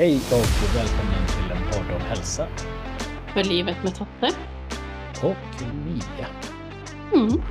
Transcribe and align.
Hej 0.00 0.16
och 0.16 0.76
välkommen 0.76 1.26
till 1.26 1.56
en 1.56 1.70
podd 1.70 1.96
om 1.96 2.00
hälsa 2.00 2.48
För 3.34 3.44
livet 3.44 3.76
med 3.84 3.94
Totte. 3.94 4.36
och 5.22 5.74
Mia. 5.74 6.26
Mm. 7.14 7.42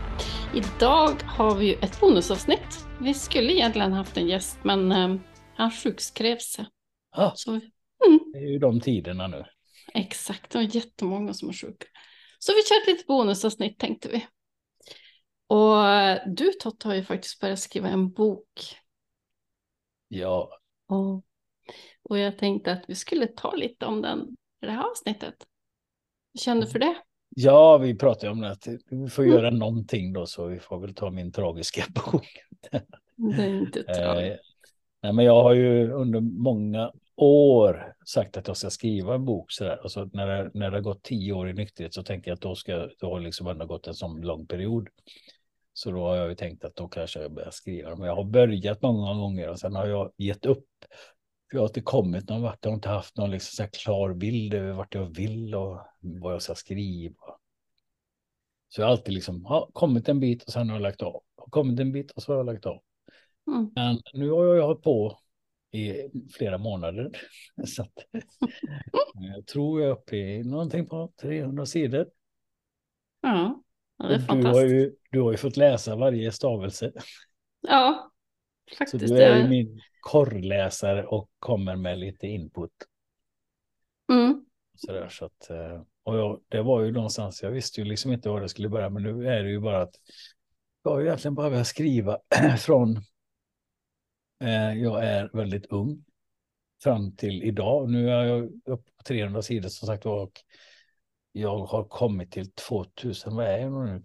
Idag 0.56 1.24
har 1.24 1.56
vi 1.56 1.66
ju 1.66 1.74
ett 1.74 2.00
bonusavsnitt. 2.02 2.88
Vi 3.02 3.14
skulle 3.14 3.54
egentligen 3.54 3.94
haft 3.94 4.18
en 4.18 4.28
gäst, 4.28 4.60
men 4.64 4.92
eh, 4.92 5.16
han 5.56 5.72
sjukskrev 5.72 6.38
sig. 6.38 6.66
Så, 7.36 7.52
mm, 7.52 8.20
det 8.34 8.40
är 8.40 8.52
ju 8.52 8.60
de 8.60 8.82
tiderna 8.82 9.28
nu. 9.28 9.46
exakt, 9.94 10.52
det 10.52 10.58
var 10.58 10.76
jättemånga 10.76 11.34
som 11.34 11.48
var 11.48 11.54
sjuka. 11.54 11.88
Så 12.40 12.54
vi 12.54 12.64
kör 12.64 12.82
ett 12.82 12.88
litet 12.88 13.08
bonusavsnitt 13.08 13.80
tänkte 13.80 14.10
vi. 14.10 14.28
Och 15.48 15.76
du 16.36 16.52
Totte 16.52 16.88
har 16.88 16.96
ju 16.96 17.04
faktiskt 17.04 17.40
börjat 17.40 17.60
skriva 17.60 17.90
en 17.90 18.12
bok. 18.12 18.78
Ja, 20.08 20.60
Och, 20.88 21.26
och 22.10 22.18
jag 22.18 22.38
tänkte 22.38 22.72
att 22.72 22.84
vi 22.88 22.96
skulle 22.96 23.28
ta 23.28 23.56
lite 23.56 23.86
om 23.86 24.02
den 24.02 24.20
i 24.62 24.66
det 24.66 24.72
här 24.72 24.84
avsnittet. 24.92 25.36
Hur 26.34 26.40
kände 26.40 26.66
du 26.66 26.72
för 26.72 26.80
det? 26.80 26.96
ja 27.36 27.78
vi 27.78 27.96
pratade 27.96 28.32
om 28.32 28.44
att 28.44 28.68
Vi 28.90 29.10
får 29.10 29.24
Mm. 29.24 29.36
göra 29.36 29.50
någonting 29.50 30.14
då 30.14 30.26
så 30.26 30.46
vi 30.48 30.60
får 30.60 30.80
väl 30.80 30.94
ta 30.96 31.10
min 31.12 31.32
tragiska 31.32 31.84
bok. 32.12 32.28
Det 33.16 33.44
är 33.44 33.50
inte 33.50 33.80
Eh, 33.80 33.96
tragiskt. 33.96 34.44
nej, 35.04 35.14
men 35.14 35.26
jag 35.26 35.44
har 35.44 35.54
ju 35.54 35.92
under 35.92 36.20
många 36.20 36.92
år 37.16 37.94
sagt 38.06 38.38
att 38.38 38.48
jag 38.48 38.58
ska 38.58 38.70
skriva 38.70 39.16
en 39.16 39.26
bok 39.26 39.52
så 39.52 39.64
där. 39.64 39.84
Och 39.84 39.92
så 39.92 40.06
när 40.14 40.28
det, 40.28 40.52
när 40.54 40.72
det 40.72 40.78
har 40.78 40.82
gått 40.82 41.04
tio 41.04 41.34
år 41.34 41.50
i 41.50 41.54
nykterhet 41.54 41.94
så 41.94 42.04
tänker 42.04 42.32
jag 42.32 42.36
att 42.36 42.42
då 42.42 42.56
ska 42.56 42.90
då 43.00 43.10
har 43.14 43.20
liksom 43.20 43.48
ändå 43.48 43.66
gått 43.66 43.88
en 43.88 43.94
sån 43.94 44.22
lång 44.22 44.48
period. 44.48 44.88
Så 45.74 45.92
då 45.92 46.02
har 46.08 46.16
jag 46.16 46.30
ju 46.30 46.36
tänkt 46.36 46.66
att 46.66 46.76
då 46.76 46.88
kanske 46.88 47.22
jag 47.22 47.34
börjar 47.34 47.52
skriva. 47.52 47.96
Men 47.96 48.08
jag 48.08 48.16
har 48.16 48.24
börjat 48.24 48.82
många 48.82 49.14
gånger 49.14 49.50
och 49.50 49.60
sen 49.60 49.76
har 49.76 49.88
jag 49.88 50.12
gett 50.18 50.46
upp. 50.46 50.66
För 51.50 51.58
jag 51.58 51.62
har 51.62 51.68
inte 51.68 51.82
kommit 51.82 52.30
någon 52.30 52.42
vart. 52.42 52.58
Jag 52.62 52.72
har 52.72 52.76
inte 52.76 52.90
haft 52.90 53.18
någon 53.18 53.32
liksom 53.32 53.66
så 53.66 53.72
klar 53.72 54.14
bild 54.14 54.54
över 54.54 54.72
vart 54.72 54.96
jag 54.96 55.16
vill 55.16 55.56
och 55.56 55.80
vad 56.00 56.34
jag 56.34 56.42
ska 56.42 56.56
skriva. 56.56 57.16
Så 58.70 58.82
jag 58.82 58.86
har 58.86 58.92
alltid 58.92 59.14
liksom 59.14 59.46
ja, 59.50 59.70
kommit 59.74 60.10
en 60.10 60.20
bit 60.20 60.44
och 60.44 60.54
sen 60.54 60.70
har 60.70 60.76
jag 60.76 60.84
lagt 60.84 61.02
av. 61.02 61.24
Har 61.36 61.48
kommit 61.50 61.80
en 61.80 61.92
bit 61.92 62.12
och 62.12 62.24
så 62.24 62.32
har 62.32 62.38
jag 62.38 62.46
lagt 62.46 62.66
av. 62.66 62.82
Mm. 63.48 63.72
Men 63.76 64.02
nu 64.14 64.30
har 64.30 64.56
jag 64.56 64.66
hållit 64.66 64.82
på 64.82 65.20
i 65.72 66.10
flera 66.34 66.58
månader. 66.58 67.12
Så 67.68 67.82
att, 67.82 67.94
jag 69.14 69.48
tror 69.48 69.82
jag 69.82 69.90
är 69.90 69.94
uppe 69.94 70.16
i 70.16 70.44
någonting 70.44 70.86
på 70.86 71.12
300 71.22 71.66
sidor. 71.66 72.08
Ja, 73.22 73.64
det 73.98 74.04
är 74.04 74.14
Och 74.14 74.20
du, 74.20 74.26
har 74.26 74.28
fantastiskt. 74.28 74.74
ju, 74.74 74.96
du 75.12 75.22
har 75.22 75.32
ju 75.32 75.38
fått 75.38 75.58
läsa 75.58 75.96
varje 75.96 76.32
stavelse. 76.32 76.92
Ja, 77.62 78.12
Så 78.70 78.76
faktiskt. 78.76 79.08
du 79.08 79.24
är 79.24 79.38
ju 79.38 79.48
min 79.48 79.82
korrläsare 80.00 81.06
och 81.06 81.30
kommer 81.40 81.76
med 81.76 82.00
lite 82.00 82.28
input. 82.28 82.72
Mm. 84.12 84.46
Så 84.76 84.92
där, 84.92 85.10
så 85.10 85.26
att, 85.26 85.50
eh, 85.50 85.82
och 86.04 86.18
jag, 86.18 86.42
det 86.48 86.62
var 86.62 86.82
ju 86.82 86.92
någonstans, 86.92 87.44
jag 87.44 87.52
visste 87.52 87.82
ju 87.82 87.86
liksom 87.86 88.12
inte 88.12 88.30
var 88.30 88.42
det 88.42 88.50
skulle 88.50 88.70
börja, 88.70 88.90
men 88.90 89.04
nu 89.04 89.28
är 89.28 89.44
det 89.44 89.50
ju 89.50 89.60
bara 89.60 89.82
att 89.82 89.96
jag 90.84 90.92
har 90.92 91.00
ju 91.00 91.06
egentligen 91.06 91.36
bara 91.36 91.50
börjat 91.50 91.68
skriva 91.68 92.20
från, 92.60 92.98
eh, 94.44 94.74
jag 94.74 95.06
är 95.06 95.30
väldigt 95.34 95.66
ung 95.66 96.06
fram 96.84 97.16
till 97.16 97.44
idag. 97.44 97.90
Nu 97.90 98.10
är 98.10 98.24
jag 98.24 98.44
uppe 98.66 98.92
på 98.98 99.04
300 99.04 99.42
sidor 99.42 99.70
som 99.70 99.88
sagt 99.88 100.06
och 100.06 100.32
jag 101.32 101.66
har 101.66 101.84
kommit 101.84 102.32
till 102.32 102.52
2000, 102.52 103.36
vad 103.36 103.46
är 103.46 103.58
jag 103.58 103.72
nu, 103.72 104.02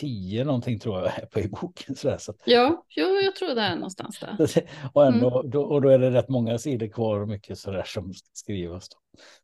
2010 0.00 0.44
någonting 0.44 0.78
tror 0.78 1.00
jag 1.00 1.30
på 1.30 1.40
i 1.40 1.48
boken. 1.48 1.94
Så 1.94 2.08
där, 2.08 2.18
så 2.18 2.30
att, 2.30 2.42
Ja, 2.46 2.84
jo, 2.88 3.06
jag 3.06 3.36
tror 3.36 3.54
det 3.54 3.60
är 3.60 3.74
någonstans 3.74 4.20
där. 4.20 4.64
och, 4.92 5.06
ändå, 5.06 5.42
då, 5.42 5.62
och 5.62 5.82
då 5.82 5.88
är 5.88 5.98
det 5.98 6.10
rätt 6.10 6.28
många 6.28 6.58
sidor 6.58 6.86
kvar 6.86 7.20
och 7.20 7.28
mycket 7.28 7.58
sådär 7.58 7.82
som 7.86 8.14
ska 8.14 8.28
skrivas. 8.32 8.88
Då. 8.88 8.96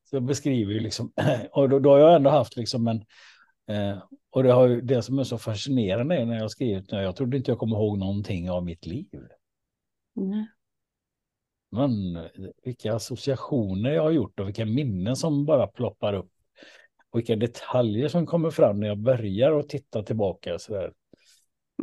Så 0.04 0.16
jag 0.16 0.22
beskriver 0.22 0.72
ju 0.72 0.80
liksom, 0.80 1.12
och 1.52 1.68
då, 1.68 1.78
då 1.78 1.90
har 1.90 1.98
jag 1.98 2.16
ändå 2.16 2.30
haft 2.30 2.56
liksom 2.56 2.88
en, 2.88 3.04
eh, 3.68 3.98
och 4.30 4.42
det, 4.42 4.52
har 4.52 4.68
det 4.68 5.02
som 5.02 5.18
är 5.18 5.24
så 5.24 5.38
fascinerande 5.38 6.16
är 6.16 6.24
när 6.24 6.34
jag 6.34 6.42
har 6.42 6.48
skrivit, 6.48 6.92
jag 6.92 7.16
trodde 7.16 7.36
inte 7.36 7.50
jag 7.50 7.58
kommer 7.58 7.76
ihåg 7.76 7.98
någonting 7.98 8.50
av 8.50 8.64
mitt 8.64 8.86
liv. 8.86 9.08
Nej. 10.14 10.46
Men 11.70 12.18
vilka 12.64 12.94
associationer 12.94 13.90
jag 13.90 14.02
har 14.02 14.10
gjort 14.10 14.40
och 14.40 14.48
vilka 14.48 14.64
minnen 14.64 15.16
som 15.16 15.44
bara 15.44 15.66
ploppar 15.66 16.14
upp. 16.14 16.30
Och 17.14 17.18
vilka 17.18 17.36
detaljer 17.36 18.08
som 18.08 18.26
kommer 18.26 18.50
fram 18.50 18.80
när 18.80 18.86
jag 18.86 18.98
börjar 18.98 19.58
att 19.58 19.68
titta 19.68 20.02
tillbaka. 20.02 20.58
Så 20.58 20.72
där. 20.72 20.92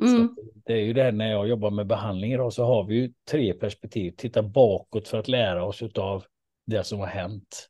Mm. 0.01 0.27
Så 0.27 0.41
det 0.65 0.73
är 0.73 0.83
ju 0.83 0.93
det 0.93 1.03
här 1.03 1.11
när 1.11 1.31
jag 1.31 1.47
jobbar 1.47 1.71
med 1.71 1.87
behandling 1.87 2.33
idag 2.33 2.53
så 2.53 2.65
har 2.65 2.83
vi 2.83 2.95
ju 2.95 3.13
tre 3.29 3.53
perspektiv. 3.53 4.13
Titta 4.17 4.43
bakåt 4.43 5.07
för 5.07 5.17
att 5.17 5.27
lära 5.27 5.65
oss 5.65 5.83
av 5.95 6.23
det 6.65 6.83
som 6.83 6.99
har 6.99 7.07
hänt. 7.07 7.69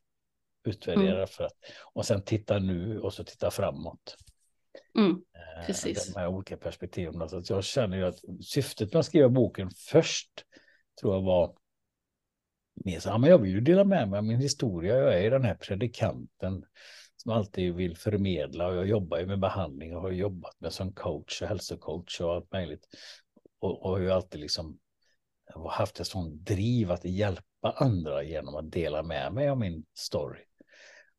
Utvärdera 0.64 1.26
för 1.26 1.44
att 1.44 1.52
och 1.92 2.06
sen 2.06 2.22
titta 2.22 2.58
nu 2.58 3.00
och 3.00 3.12
så 3.12 3.24
titta 3.24 3.50
framåt. 3.50 4.16
Mm. 4.98 5.10
Eh, 5.10 5.66
Precis. 5.66 6.12
De 6.12 6.20
här 6.20 6.28
olika 6.28 6.56
perspektiven. 6.56 7.28
Så 7.28 7.42
jag 7.48 7.64
känner 7.64 7.96
ju 7.96 8.04
att 8.04 8.44
syftet 8.44 8.92
med 8.92 9.00
att 9.00 9.06
skriva 9.06 9.28
boken 9.28 9.70
först 9.70 10.30
tror 11.00 11.14
jag 11.14 11.22
var 11.22 11.54
mer 12.84 13.00
så, 13.00 13.08
ja, 13.08 13.18
men 13.18 13.30
jag 13.30 13.38
vill 13.38 13.52
ju 13.52 13.60
dela 13.60 13.84
med 13.84 14.08
mig 14.08 14.18
av 14.18 14.24
min 14.24 14.40
historia. 14.40 14.96
Jag 14.96 15.14
är 15.14 15.22
ju 15.22 15.30
den 15.30 15.44
här 15.44 15.54
predikanten 15.54 16.64
som 17.22 17.32
alltid 17.32 17.74
vill 17.74 17.96
förmedla 17.96 18.66
och 18.66 18.76
jag 18.76 18.86
jobbar 18.86 19.18
ju 19.18 19.26
med 19.26 19.38
behandling 19.40 19.96
och 19.96 20.02
har 20.02 20.10
jobbat 20.10 20.60
med 20.60 20.72
som 20.72 20.92
coach 20.92 21.42
och 21.42 21.48
hälsocoach 21.48 22.20
och 22.20 22.34
allt 22.34 22.52
möjligt. 22.52 22.88
Och, 23.58 23.82
och 23.82 23.90
har 23.90 23.98
ju 23.98 24.10
alltid 24.12 24.40
liksom 24.40 24.78
haft 25.70 26.00
ett 26.00 26.06
sånt 26.06 26.34
driv 26.34 26.90
att 26.90 27.04
hjälpa 27.04 27.70
andra 27.76 28.22
genom 28.22 28.54
att 28.56 28.70
dela 28.72 29.02
med 29.02 29.32
mig 29.32 29.48
av 29.48 29.58
min 29.58 29.84
story. 29.94 30.40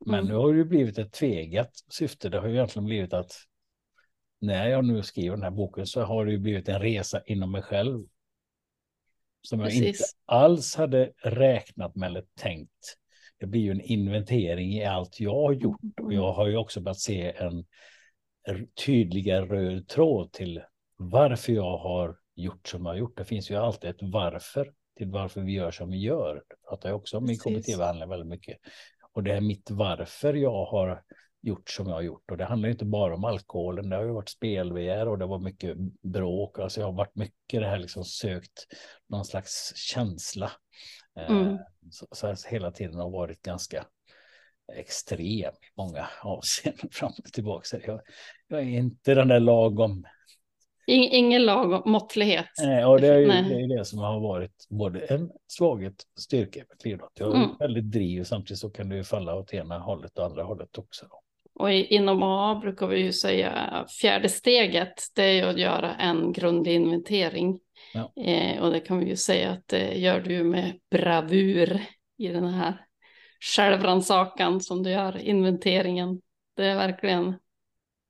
Men 0.05 0.19
Mm. 0.19 0.27
nu 0.27 0.33
har 0.35 0.51
det 0.53 0.57
ju 0.57 0.65
blivit 0.65 0.97
ett 0.97 1.13
tvegat 1.13 1.71
syfte. 1.89 2.29
Det 2.29 2.39
har 2.39 2.47
ju 2.47 2.53
egentligen 2.53 2.85
blivit 2.85 3.13
att 3.13 3.31
när 4.39 4.69
jag 4.69 4.85
nu 4.85 5.03
skriver 5.03 5.35
den 5.35 5.43
här 5.43 5.51
boken 5.51 5.87
så 5.87 6.01
har 6.01 6.25
det 6.25 6.31
ju 6.31 6.37
blivit 6.37 6.69
en 6.69 6.79
resa 6.81 7.21
inom 7.25 7.51
mig 7.51 7.61
själv. 7.61 8.05
Som 9.41 9.59
jag 9.59 9.71
inte 9.71 9.85
Precis. 9.85 10.15
alls 10.25 10.75
hade 10.75 11.11
räknat 11.17 11.95
med 11.95 12.07
eller 12.07 12.25
tänkt. 12.35 12.97
Det 13.43 13.47
blir 13.47 13.61
ju 13.61 13.71
en 13.71 13.81
inventering 13.81 14.73
i 14.73 14.85
allt 14.85 15.19
jag 15.19 15.35
har 15.35 15.53
gjort. 15.53 15.99
Och 16.01 16.13
jag 16.13 16.33
har 16.33 16.47
ju 16.47 16.57
också 16.57 16.81
börjat 16.81 16.99
se 16.99 17.31
en 17.31 17.65
tydligare 18.85 19.45
röd 19.45 19.87
tråd 19.87 20.31
till 20.31 20.61
varför 20.97 21.53
jag 21.53 21.77
har 21.77 22.17
gjort 22.35 22.67
som 22.67 22.85
jag 22.85 22.91
har 22.91 22.97
gjort. 22.97 23.17
Det 23.17 23.25
finns 23.25 23.51
ju 23.51 23.55
alltid 23.55 23.89
ett 23.89 24.01
varför 24.01 24.73
till 24.97 25.11
varför 25.11 25.41
vi 25.41 25.51
gör 25.51 25.71
som 25.71 25.89
vi 25.89 25.97
gör. 25.97 26.35
Det 26.35 26.55
pratar 26.69 26.89
jag 26.89 26.95
också 26.95 27.17
om 27.17 27.29
i. 27.29 27.37
KBT-behandling 27.37 28.09
väldigt 28.09 28.29
mycket. 28.29 28.57
Och 29.11 29.23
det 29.23 29.33
är 29.33 29.41
mitt 29.41 29.71
varför 29.71 30.33
jag 30.33 30.65
har 30.65 31.03
gjort 31.41 31.69
som 31.69 31.87
jag 31.87 31.95
har 31.95 32.01
gjort. 32.01 32.31
Och 32.31 32.37
det 32.37 32.45
handlar 32.45 32.69
inte 32.69 32.85
bara 32.85 33.15
om 33.15 33.25
alkoholen. 33.25 33.89
Det 33.89 33.95
har 33.95 34.03
ju 34.03 34.11
varit 34.11 34.29
spelbegär 34.29 35.07
och 35.07 35.17
det 35.17 35.25
var 35.25 35.39
mycket 35.39 35.77
bråk. 36.01 36.59
Alltså 36.59 36.79
jag 36.79 36.87
har 36.87 36.93
varit 36.93 37.15
mycket 37.15 37.61
det 37.61 37.67
här 37.67 37.79
liksom 37.79 38.05
sökt 38.05 38.67
någon 39.09 39.25
slags 39.25 39.75
känsla. 39.75 40.51
Eh, 41.19 41.31
Mm. 41.31 41.57
Så, 41.91 42.07
så 42.11 42.27
här 42.27 42.37
hela 42.51 42.71
tiden 42.71 42.95
har 42.99 43.09
varit 43.09 43.41
ganska 43.41 43.85
extrem 44.75 45.19
i 45.53 45.71
många 45.77 46.07
avseenden 46.21 46.89
fram 46.91 47.11
och 47.17 47.33
tillbaka. 47.33 47.77
Jag, 47.87 48.01
jag 48.47 48.59
är 48.59 48.63
inte 48.65 49.13
den 49.15 49.27
där 49.27 49.39
lagom. 49.39 50.05
In, 50.87 51.01
ingen 51.03 51.45
lag 51.45 51.71
om 51.71 51.91
måttlighet. 51.91 52.45
Eh, 52.63 52.89
och 52.89 53.01
det 53.01 53.07
är 53.07 53.17
ju 53.19 53.27
Nej. 53.27 53.43
det, 53.43 53.55
är 53.55 53.77
det 53.77 53.85
som 53.85 53.99
har 53.99 54.19
varit 54.19 54.67
både 54.69 54.99
en 54.99 55.31
svaghet 55.47 55.93
och 56.15 56.21
styrka 56.21 56.63
då. 56.69 57.05
att 57.05 57.19
Jag 57.19 57.29
är 57.31 57.35
Mm. 57.35 57.49
väldigt 57.59 57.91
driv 57.91 58.23
samtidigt 58.23 58.59
så 58.59 58.69
kan 58.69 58.89
det 58.89 58.95
ju 58.95 59.03
falla 59.03 59.35
åt 59.35 59.53
ena 59.53 59.79
hållet 59.79 60.17
och 60.17 60.25
andra 60.25 60.43
hållet 60.43 60.77
också. 60.77 61.05
Då. 61.09 61.19
Och 61.55 61.73
i, 61.73 61.85
inom 61.95 62.23
AA 62.23 62.55
brukar 62.55 62.87
vi 62.87 62.99
ju 62.99 63.13
säga 63.13 63.85
fjärde 64.01 64.29
steget, 64.29 64.93
det 65.15 65.23
är 65.23 65.47
att 65.47 65.59
göra 65.59 65.95
en 65.95 66.33
grundlig 66.33 66.75
inventering. 66.75 67.59
Ja. 67.93 68.13
Eh, 68.23 68.63
och 68.63 68.71
det 68.71 68.79
kan 68.79 68.99
vi 68.99 69.05
ju 69.09 69.15
säga 69.15 69.51
att 69.51 69.67
det 69.67 69.93
gör 69.97 70.19
du 70.21 70.43
med 70.43 70.79
bravur 70.91 71.81
i 72.17 72.27
den 72.27 72.47
här 72.47 72.85
självrannsakan 73.55 74.61
som 74.61 74.83
du 74.83 74.89
gör, 74.89 75.17
inventeringen. 75.17 76.21
Det 76.55 76.65
är 76.65 76.75
verkligen, 76.75 77.33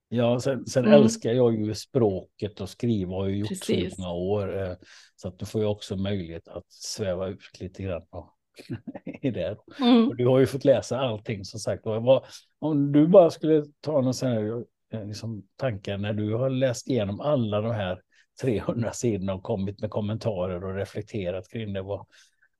Ja, 0.10 0.40
sen, 0.40 0.66
sen 0.66 0.86
Mm. 0.86 1.02
älskar 1.02 1.32
jag 1.34 1.56
ju 1.56 1.76
språket 1.76 2.62
och 2.62 2.70
skriva 2.70 3.16
har 3.16 3.28
jag 3.28 3.38
gjort 3.38 3.48
så 3.48 3.56
Precis. 3.56 3.98
många 3.98 4.12
år. 4.14 4.64
eh, 4.64 4.76
Så 5.16 5.28
att 5.28 5.40
nu 5.42 5.46
får 5.46 5.62
jag 5.62 5.72
också 5.72 5.96
möjlighet 5.96 6.48
att 6.48 6.66
sväva 6.72 7.28
ut 7.28 7.60
lite 7.60 7.84
grann 7.84 8.02
och- 8.10 8.30
i 9.22 9.32
det. 9.32 9.58
mm, 9.80 10.08
Och 10.08 10.16
du 10.16 10.28
har 10.28 10.40
ju 10.40 10.46
fått 10.46 10.66
läsa 10.66 11.00
allting 11.00 11.46
som 11.46 11.60
sagt. 11.60 11.86
Vad, 11.86 12.26
om 12.60 12.92
du 12.92 13.08
bara 13.08 13.30
skulle 13.32 13.64
ta 13.82 14.02
någon 14.02 14.14
sån 14.14 14.30
här 14.30 14.64
eh, 14.94 15.08
liksom, 15.08 15.44
tankar 15.56 15.98
när 15.98 16.14
du 16.14 16.34
har 16.34 16.50
läst 16.50 16.88
igenom 16.88 17.20
alla 17.22 17.62
de 17.62 17.72
här 17.72 18.02
300 18.42 18.92
sidorna 18.94 19.34
och 19.34 19.44
kommit 19.44 19.82
med 19.82 19.90
kommentarer 19.90 20.64
och 20.66 20.76
reflekterat 20.76 21.50
kring 21.50 21.74
det. 21.74 21.82
Vad, 21.82 22.06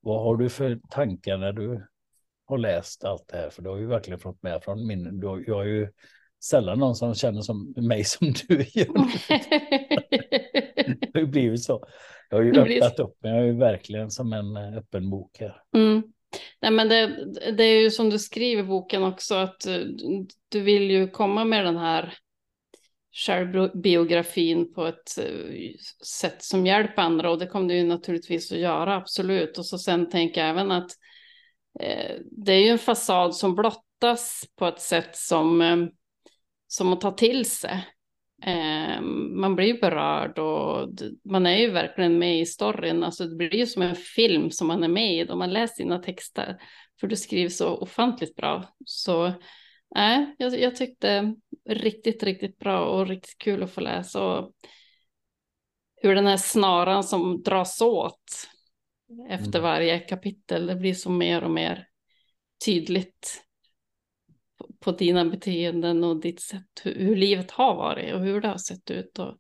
vad 0.02 0.24
har 0.24 0.38
du 0.38 0.50
för 0.50 0.80
tankar 0.90 1.38
när 1.38 1.54
du 1.54 1.88
har 2.46 2.58
läst 2.58 3.04
allt 3.04 3.28
det 3.28 3.38
här? 3.38 3.50
För 3.50 3.62
du 3.62 3.70
har 3.70 3.78
ju 3.78 3.88
verkligen 3.88 4.20
fått 4.20 4.44
med 4.44 4.64
från 4.64 4.88
min... 4.88 5.20
Du 5.20 5.28
har, 5.28 5.44
jag 5.48 5.56
har 5.56 5.64
ju 5.64 5.88
sällan 6.44 6.80
någon 6.80 6.96
som 6.96 7.16
känner 7.16 7.42
som 7.42 7.74
mig 7.78 8.04
som 8.06 8.34
du 8.48 8.56
gör. 8.56 8.94
Det 11.00 11.10
har 11.14 11.22
ju 11.22 11.28
blivit 11.28 11.64
så. 11.64 11.86
Jag 12.30 12.38
har 12.38 12.44
ju 12.44 12.60
öppnat 12.60 13.00
upp 13.00 13.24
mig, 13.24 13.32
jag 13.32 13.42
är 13.42 13.46
ju 13.46 13.58
verkligen 13.58 14.12
som 14.12 14.34
en 14.34 14.58
eh, 14.58 14.78
öppen 14.78 15.10
bok 15.10 15.38
här. 15.40 15.62
Mm. 15.76 16.04
Nej, 16.62 16.72
men 16.72 16.90
det, 16.90 17.26
det 17.58 17.64
är 17.64 17.82
ju 17.82 17.92
som 17.92 18.10
du 18.10 18.20
skriver 18.20 18.64
i 18.64 18.66
boken 18.66 19.04
också, 19.04 19.36
att 19.36 19.66
eh, 19.66 19.80
du 20.50 20.62
vill 20.62 20.92
ju 20.92 21.08
komma 21.08 21.46
med 21.46 21.66
den 21.66 21.78
här 21.78 22.14
självbiografin 23.14 24.74
på 24.74 24.86
ett 24.86 25.18
eh, 25.18 25.76
sätt 26.06 26.44
som 26.44 26.66
hjälper 26.66 27.02
andra 27.02 27.32
och 27.32 27.40
det 27.40 27.48
kommer 27.48 27.70
du 27.70 27.76
ju 27.76 27.84
naturligtvis 27.84 28.52
att 28.52 28.58
göra, 28.58 28.96
absolut. 28.96 29.58
Och 29.58 29.66
så 29.66 29.78
sen 29.78 30.10
tänker 30.10 30.42
jag 30.42 30.50
även 30.50 30.72
att 30.72 30.92
eh, 31.80 32.16
det 32.32 32.54
är 32.54 32.60
ju 32.60 32.68
en 32.68 32.80
fasad 32.80 33.36
som 33.36 33.56
blottas 33.56 34.44
på 34.56 34.66
ett 34.66 34.80
sätt 34.80 35.16
som, 35.16 35.62
eh, 35.62 35.78
som 36.68 36.94
att 36.94 37.02
ta 37.02 37.12
till 37.12 37.46
sig. 37.46 37.88
Eh, 38.46 39.02
man 39.32 39.56
blir 39.56 39.68
ju 39.68 39.80
berörd 39.80 40.40
och 40.40 40.90
man 41.24 41.46
är 41.46 41.58
ju 41.58 41.72
verkligen 41.72 42.20
med 42.20 42.40
i 42.40 42.46
storyn. 42.46 43.04
Alltså 43.04 43.26
det 43.26 43.36
blir 43.36 43.56
ju 43.56 43.66
som 43.66 43.82
en 43.82 43.96
film 43.96 44.52
som 44.52 44.68
man 44.68 44.84
är 44.84 44.88
med 44.88 45.14
i 45.14 45.24
då 45.24 45.36
man 45.36 45.54
läser 45.54 45.76
sina 45.76 46.00
texter. 46.00 46.58
För 47.00 47.08
du 47.08 47.16
skriver 47.16 47.50
så 47.50 47.78
ofantligt 47.78 48.36
bra. 48.36 48.64
Så 48.86 49.34
nej, 49.96 50.36
jag, 50.38 50.60
jag 50.60 50.76
tyckte 50.76 51.36
riktigt, 51.70 52.24
riktigt 52.24 52.60
bra 52.60 52.86
och 52.86 53.08
riktigt 53.08 53.38
kul 53.38 53.64
att 53.64 53.72
få 53.72 53.82
läsa. 53.82 54.24
Och 54.26 54.52
hur 56.02 56.16
den 56.16 56.26
här 56.28 56.38
snaran 56.38 57.04
som 57.04 57.42
dras 57.44 57.82
åt 57.82 58.50
efter 59.30 59.60
Mm. 59.60 59.62
varje 59.62 60.00
kapitel, 60.00 60.68
det 60.68 60.76
blir 60.76 60.94
så 60.94 61.10
mer 61.10 61.44
och 61.44 61.52
mer 61.52 61.88
tydligt 62.66 63.44
på- 64.80 64.92
dina 64.92 65.26
beteenden 65.26 66.04
och 66.04 66.20
ditt 66.22 66.42
sätt, 66.42 66.82
hur, 66.84 66.96
hur 66.96 67.16
livet 67.16 67.52
har 67.52 67.76
varit 67.76 68.14
och 68.14 68.20
hur 68.20 68.42
det 68.42 68.48
har 68.48 68.58
sett 68.58 68.92
ut. 68.92 69.20
Och 69.20 69.38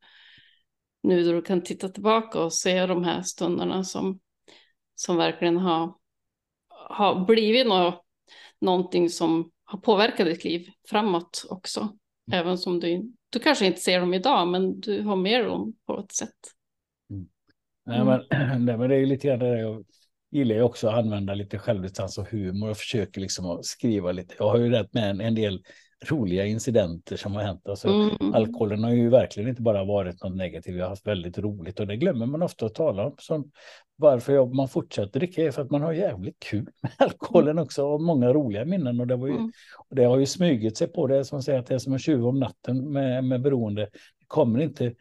nu 1.04 1.24
då 1.24 1.32
du 1.32 1.42
kan 1.42 1.62
titta 1.64 1.90
tillbaka 1.90 2.40
och 2.40 2.54
se 2.54 2.86
de 2.86 3.04
här 3.04 3.22
stunderna 3.22 3.84
som, 3.84 4.20
som 4.96 5.18
verkligen 5.18 5.58
har, 5.58 5.96
har 6.90 7.26
blivit 7.26 7.68
nå, 7.68 8.04
någonting 8.62 9.10
som 9.10 9.52
har 9.74 9.80
påverkat 9.80 10.25
ditt 10.28 10.44
liv 10.44 10.68
framåt 10.90 11.46
också. 11.50 11.98
Även 12.31 12.58
som 12.58 12.80
du, 12.80 13.12
du 13.30 13.40
kanske 13.40 13.66
inte 13.66 13.80
ser 13.80 14.00
dem 14.00 14.14
idag, 14.14 14.48
men 14.48 14.80
du 14.80 15.02
har 15.02 15.16
med 15.16 15.46
dem 15.46 15.74
på 15.88 16.00
ett 16.00 16.12
sätt. 16.12 16.30
Nej, 17.86 18.00
Mm. 18.00 18.08
men, 18.08 18.22
nej, 18.66 18.78
men 18.78 18.90
det 18.90 18.96
är 18.96 19.06
lite 19.06 19.28
grann 19.28 19.40
det 19.40 19.60
jag 19.60 19.86
gillar 20.31 20.56
ju 20.56 20.62
också 20.62 20.88
att 20.88 20.94
använda 20.94 21.34
lite 21.34 21.60
självdistans 21.60 22.18
och 22.18 22.28
humor 22.30 22.70
och 22.70 22.78
försöker 22.78 23.22
liksom 23.22 23.46
att 23.46 23.66
skriva 23.66 24.12
lite. 24.12 24.36
Jag 24.40 24.50
har 24.50 24.58
ju 24.58 24.70
rätt 24.70 24.94
med 24.94 25.10
en, 25.10 25.22
en 25.22 25.36
del 25.36 25.64
roliga 26.12 26.46
incidenter 26.46 27.16
som 27.18 27.36
har 27.36 27.42
hänt. 27.44 27.68
Alltså, 27.70 27.88
Mm. 27.88 28.34
Alkoholen 28.34 28.84
har 28.84 28.92
ju 28.92 29.10
verkligen 29.10 29.50
inte 29.50 29.62
bara 29.62 29.84
varit 29.84 30.24
något 30.24 30.36
negativt, 30.36 30.76
vi 30.76 30.80
har 30.82 30.90
haft 30.90 31.08
väldigt 31.08 31.38
roligt 31.38 31.80
och 31.80 31.88
det 31.88 31.96
glömmer 31.98 32.26
man 32.26 32.42
ofta 32.44 32.66
att 32.66 32.76
tala 32.76 33.06
om. 33.06 33.16
Som 33.20 33.52
varför 33.96 34.34
jag, 34.34 34.56
man 34.56 34.68
fortsätter 34.70 35.20
dricka 35.20 35.44
är 35.44 35.52
för 35.52 35.62
att 35.62 35.72
man 35.72 35.82
har 35.82 35.94
jävligt 35.94 36.40
kul 36.40 36.70
med 36.82 36.92
alkoholen 36.98 37.60
också 37.60 37.84
och 37.86 38.02
många 38.02 38.34
roliga 38.34 38.66
minnen. 38.66 39.00
Och 39.00 39.08
det, 39.08 39.16
ju, 39.16 39.30
Mm. 39.30 39.52
och 39.90 39.96
det 39.96 40.04
har 40.04 40.18
ju 40.18 40.26
smugit 40.26 40.78
sig 40.78 40.88
på 40.88 41.08
det 41.08 41.26
som 41.26 41.44
säger 41.44 41.60
att 41.60 41.66
det 41.68 41.74
är 41.74 41.80
som 41.80 41.94
en 41.94 42.00
tjuv 42.00 42.28
om 42.28 42.40
natten 42.40 42.92
med, 42.92 43.24
med 43.24 43.42
beroende. 43.42 43.82
Det 44.20 44.26
kommer 44.28 44.60
inte 44.62 44.94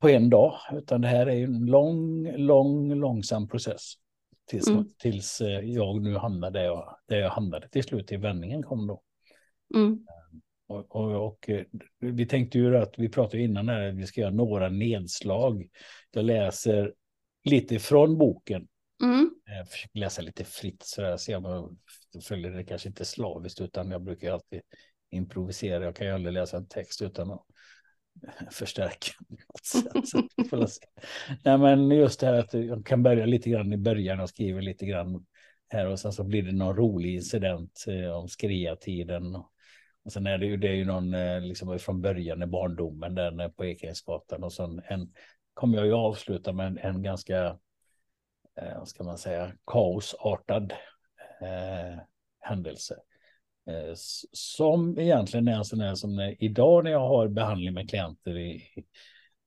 på 0.00 0.08
en 0.08 0.30
dag, 0.30 0.54
utan 0.72 1.00
det 1.00 1.08
här 1.08 1.26
är 1.26 1.34
ju 1.34 1.44
en 1.44 1.66
lång, 1.66 2.32
lång, 2.36 2.94
långsam 2.94 3.48
process. 3.48 3.92
Tills, 4.50 4.68
Mm. 4.68 4.84
tills 4.98 5.40
eh, 5.40 5.60
jag 5.60 6.02
nu 6.02 6.16
hamnade 6.16 6.58
där 6.58 6.64
jag, 6.66 6.96
där 7.08 7.16
jag 7.18 7.30
hamnade 7.30 7.68
till 7.68 7.82
slut 7.84 8.12
i 8.12 8.16
vändningen 8.16 8.62
kom 8.62 8.86
då. 8.86 9.00
Mm. 9.74 10.06
Och, 10.66 10.96
och, 10.96 11.26
och 11.26 11.50
eh, 11.50 11.64
vi 12.00 12.26
tänkte 12.26 12.58
ju 12.58 12.76
att 12.76 12.94
vi 12.98 13.08
pratade 13.08 13.42
innan 13.42 13.68
här, 13.68 13.88
att 13.88 13.94
vi 13.94 14.06
ska 14.06 14.20
göra 14.20 14.30
några 14.30 14.68
nedslag. 14.68 15.68
Jag 16.10 16.24
läser 16.24 16.94
lite 17.44 17.78
från 17.78 18.18
boken. 18.18 18.68
Mm. 19.02 19.30
Jag 19.44 19.68
försöker 19.68 19.98
läsa 19.98 20.22
lite 20.22 20.44
fritt 20.44 20.82
så 20.82 21.00
där, 21.00 21.36
om 21.36 21.44
jag 22.14 22.22
följer 22.22 22.50
det 22.50 22.64
kanske 22.64 22.88
inte 22.88 23.04
slaviskt 23.04 23.60
utan 23.60 23.90
jag 23.90 24.02
brukar 24.02 24.32
alltid 24.32 24.60
improvisera. 25.10 25.84
Jag 25.84 25.96
kan 25.96 26.06
ju 26.06 26.12
aldrig 26.12 26.32
läsa 26.32 26.56
en 26.56 26.68
text 26.68 27.02
utan 27.02 27.30
att 27.30 27.44
förstärka. 28.50 29.12
Så. 29.62 29.82
Nej, 31.44 31.58
men 31.58 31.90
just 31.90 32.20
det 32.20 32.26
här 32.26 32.34
att 32.34 32.54
jag 32.54 32.86
kan 32.86 33.02
börja 33.02 33.26
lite 33.26 33.50
grann 33.50 33.72
i 33.72 33.76
början 33.76 34.20
och 34.20 34.28
skriva 34.28 34.60
lite 34.60 34.86
grann 34.86 35.26
här 35.68 35.86
och 35.86 36.00
sen 36.00 36.12
så 36.12 36.24
blir 36.24 36.42
det 36.42 36.52
någon 36.52 36.76
rolig 36.76 37.14
incident 37.14 37.84
eh, 37.88 38.10
om 38.10 38.28
skriatiden. 38.28 39.34
Och, 39.34 39.53
och 40.04 40.12
sen 40.12 40.26
är 40.26 40.38
det 40.38 40.46
ju, 40.46 40.56
det 40.56 40.68
är 40.68 40.74
ju 40.74 40.84
någon 40.84 41.14
eh, 41.14 41.40
liksom 41.40 41.78
från 41.78 42.00
början 42.00 42.42
i 42.42 42.46
barndomen 42.46 43.14
där 43.14 43.48
på 43.48 43.64
Ekängsgatan 43.64 44.44
och 44.44 44.52
sen 44.52 44.82
en 44.86 45.12
kommer 45.54 45.78
jag 45.78 45.86
ju 45.86 45.92
avsluta 45.92 46.52
med 46.52 46.66
en, 46.66 46.78
en 46.78 47.02
ganska, 47.02 47.58
eh, 48.60 48.78
vad 48.78 48.88
ska 48.88 49.04
man 49.04 49.18
säga, 49.18 49.52
kaosartad 49.66 50.72
eh, 51.40 51.98
händelse. 52.40 52.96
Eh, 53.66 53.94
som 54.32 54.98
egentligen 54.98 55.48
är 55.48 55.56
en 55.56 55.64
sån 55.64 55.80
här 55.80 55.94
som 55.94 56.16
när, 56.16 56.44
idag 56.44 56.84
när 56.84 56.90
jag 56.90 57.08
har 57.08 57.28
behandling 57.28 57.74
med 57.74 57.90
klienter 57.90 58.38
i, 58.38 58.62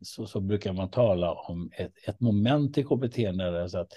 så, 0.02 0.28
så 0.28 0.40
brukar 0.40 0.74
man 0.74 0.90
tala 0.90 1.34
om 1.34 1.72
ett, 1.74 1.94
ett 2.08 2.20
moment 2.20 2.78
i 2.78 2.84
KBT 2.84 3.18
när 3.18 3.52
det 3.52 3.62
är 3.62 3.68
så 3.68 3.80
att 3.80 3.94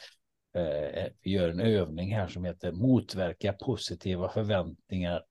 eh, 0.54 1.06
vi 1.22 1.30
gör 1.30 1.48
en 1.48 1.60
övning 1.60 2.14
här 2.14 2.28
som 2.28 2.44
heter 2.44 2.72
motverka 2.72 3.52
positiva 3.52 4.28
förväntningar 4.28 5.22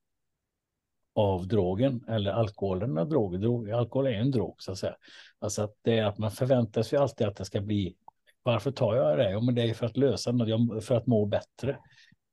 av 1.19 1.47
drogen 1.47 2.05
eller 2.07 2.31
alkoholen 2.31 2.97
av. 2.97 3.09
Drog, 3.09 3.71
alkohol 3.71 4.07
är 4.07 4.11
en 4.11 4.31
drog 4.31 4.55
så 4.57 4.71
att 4.71 4.77
säga. 4.77 4.95
Alltså 5.39 5.61
att 5.61 5.75
det 5.81 5.97
är 5.97 6.05
att 6.05 6.17
man 6.17 6.31
förväntar 6.31 6.83
sig 6.83 6.99
alltid 6.99 7.27
att 7.27 7.35
det 7.35 7.45
ska 7.45 7.61
bli. 7.61 7.95
Varför 8.43 8.71
tar 8.71 8.95
jag 8.95 9.17
det? 9.17 9.31
Jo, 9.31 9.41
men 9.41 9.55
det 9.55 9.61
är 9.61 9.73
för 9.73 9.85
att 9.85 9.97
lösa 9.97 10.31
något, 10.31 10.83
för 10.83 10.95
att 10.95 11.07
må 11.07 11.25
bättre. 11.25 11.77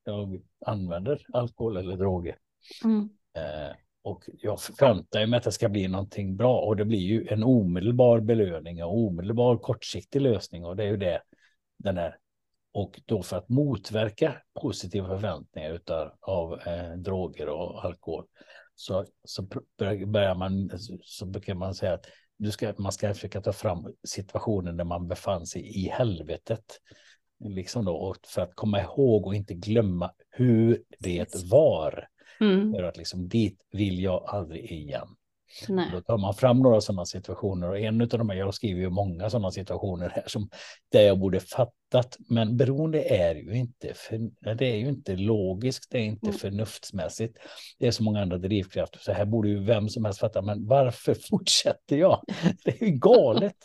Jag 0.04 0.42
använder 0.66 1.26
alkohol 1.32 1.76
eller 1.76 1.96
droger. 1.96 2.36
Mm. 2.84 3.08
Eh, 3.36 3.76
och 4.02 4.24
jag 4.26 4.60
förväntar 4.60 5.26
mig 5.26 5.38
att 5.38 5.44
det 5.44 5.52
ska 5.52 5.68
bli 5.68 5.88
någonting 5.88 6.36
bra 6.36 6.58
och 6.58 6.76
det 6.76 6.84
blir 6.84 6.98
ju 6.98 7.26
en 7.28 7.44
omedelbar 7.44 8.20
belöning 8.20 8.84
och 8.84 8.98
omedelbar 8.98 9.56
kortsiktig 9.56 10.20
lösning 10.20 10.64
och 10.64 10.76
det 10.76 10.84
är 10.84 10.88
ju 10.88 10.96
det 10.96 11.22
den 11.78 11.98
är. 11.98 12.16
Och 12.72 13.00
då 13.06 13.22
för 13.22 13.36
att 13.36 13.48
motverka 13.48 14.36
positiva 14.60 15.08
förväntningar 15.08 15.72
utav, 15.72 16.12
av 16.20 16.60
eh, 16.60 16.92
droger 16.92 17.48
och 17.48 17.84
alkohol 17.84 18.24
så, 18.76 19.06
så 19.24 19.42
bör- 19.42 20.06
börjar 20.06 20.34
man, 20.34 20.70
så 21.02 21.26
brukar 21.26 21.54
man 21.54 21.74
säga 21.74 21.94
att 21.94 22.06
du 22.36 22.50
ska, 22.50 22.74
man 22.78 22.92
ska 22.92 23.14
försöka 23.14 23.40
ta 23.40 23.52
fram 23.52 23.94
situationen 24.08 24.76
där 24.76 24.84
man 24.84 25.08
befann 25.08 25.46
sig 25.46 25.84
i 25.84 25.88
helvetet. 25.88 26.80
Liksom 27.44 27.84
då, 27.84 28.14
för 28.26 28.42
att 28.42 28.54
komma 28.54 28.80
ihåg 28.80 29.26
och 29.26 29.34
inte 29.34 29.54
glömma 29.54 30.10
hur 30.30 30.82
det 30.98 31.44
var. 31.50 32.08
Mm. 32.40 32.72
För 32.72 32.82
att 32.82 32.96
liksom 32.96 33.28
dit 33.28 33.66
vill 33.70 34.02
jag 34.02 34.24
aldrig 34.26 34.72
igen. 34.72 35.08
Nej. 35.68 35.88
Då 35.92 36.00
tar 36.00 36.18
man 36.18 36.34
fram 36.34 36.58
några 36.62 36.80
sådana 36.80 37.04
situationer 37.06 37.68
och 37.68 37.78
en 37.78 38.00
av 38.00 38.08
de 38.08 38.28
här, 38.30 38.36
jag 38.36 38.54
skriver 38.54 38.80
ju 38.80 38.90
många 38.90 39.30
sådana 39.30 39.50
situationer 39.50 40.08
här 40.08 40.24
som 40.26 40.48
där 40.92 41.00
jag 41.02 41.18
borde 41.18 41.40
fattat, 41.40 42.16
men 42.28 42.56
beroende 42.56 43.02
är 43.04 43.34
ju 43.34 43.52
inte, 43.56 43.92
för, 43.94 44.18
det 44.54 44.66
är 44.66 44.76
ju 44.76 44.88
inte 44.88 45.16
logiskt, 45.16 45.90
det 45.90 45.98
är 45.98 46.02
inte 46.02 46.26
Mm. 46.26 46.38
förnuftsmässigt. 46.38 47.38
Det 47.78 47.86
är 47.86 47.90
så 47.90 48.02
många 48.02 48.22
andra 48.22 48.38
drivkrafter, 48.38 48.98
så 48.98 49.12
här 49.12 49.24
borde 49.24 49.48
ju 49.48 49.64
vem 49.64 49.88
som 49.88 50.04
helst 50.04 50.20
fatta, 50.20 50.42
men 50.42 50.66
varför 50.66 51.14
fortsätter 51.30 51.96
jag? 51.96 52.22
Det 52.64 52.82
är 52.82 52.86
ju 52.86 52.90
galet. 52.92 53.56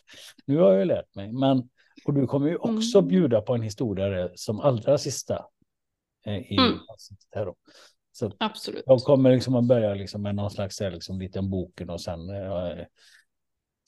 Nu 0.46 0.58
har 0.58 0.72
jag 0.72 0.80
ju 0.80 0.86
lärt 0.86 1.16
mig, 1.16 1.32
men 1.32 1.70
och 2.06 2.14
du 2.14 2.28
kommer 2.28 2.48
ju 2.48 2.56
också 2.58 2.98
Mm. 2.98 3.08
bjuda 3.08 3.42
på 3.42 3.54
en 3.56 3.62
historia 3.62 4.30
som 4.36 4.60
allra 4.60 4.98
sista 4.98 5.46
eh, 6.26 6.38
i 6.38 6.58
Mm. 6.58 6.80
här 7.36 7.46
då. 7.46 7.56
Så 8.12 8.32
Absolut. 8.38 8.84
jag 8.86 9.00
kommer 9.00 9.32
liksom 9.32 9.56
att 9.56 9.68
börja 9.68 9.94
liksom 9.94 10.22
med 10.22 10.36
någon 10.36 10.52
slags 10.52 10.82
liksom, 10.82 11.20
liten 11.20 11.50
boken 11.50 11.90
och 11.90 12.02
sen, 12.02 12.30
eh, 12.30 12.86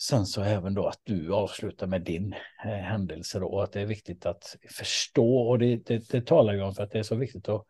sen 0.01 0.25
så 0.25 0.41
även 0.41 0.73
då 0.73 0.87
att 0.87 0.99
du 1.03 1.33
avslutar 1.33 1.87
med 1.87 2.01
din 2.01 2.33
eh, 2.65 2.71
händelse 2.71 3.39
då, 3.39 3.47
och 3.47 3.63
att 3.63 3.71
det 3.71 3.81
är 3.81 3.85
viktigt 3.85 4.25
att 4.25 4.57
förstå 4.69 5.37
och 5.37 5.59
det, 5.59 5.75
det, 5.75 6.09
det 6.09 6.25
talar 6.25 6.53
jag 6.53 6.67
om 6.67 6.75
för 6.75 6.83
att 6.83 6.91
det 6.91 6.99
är 6.99 7.03
så 7.03 7.15
viktigt 7.15 7.49
att 7.49 7.65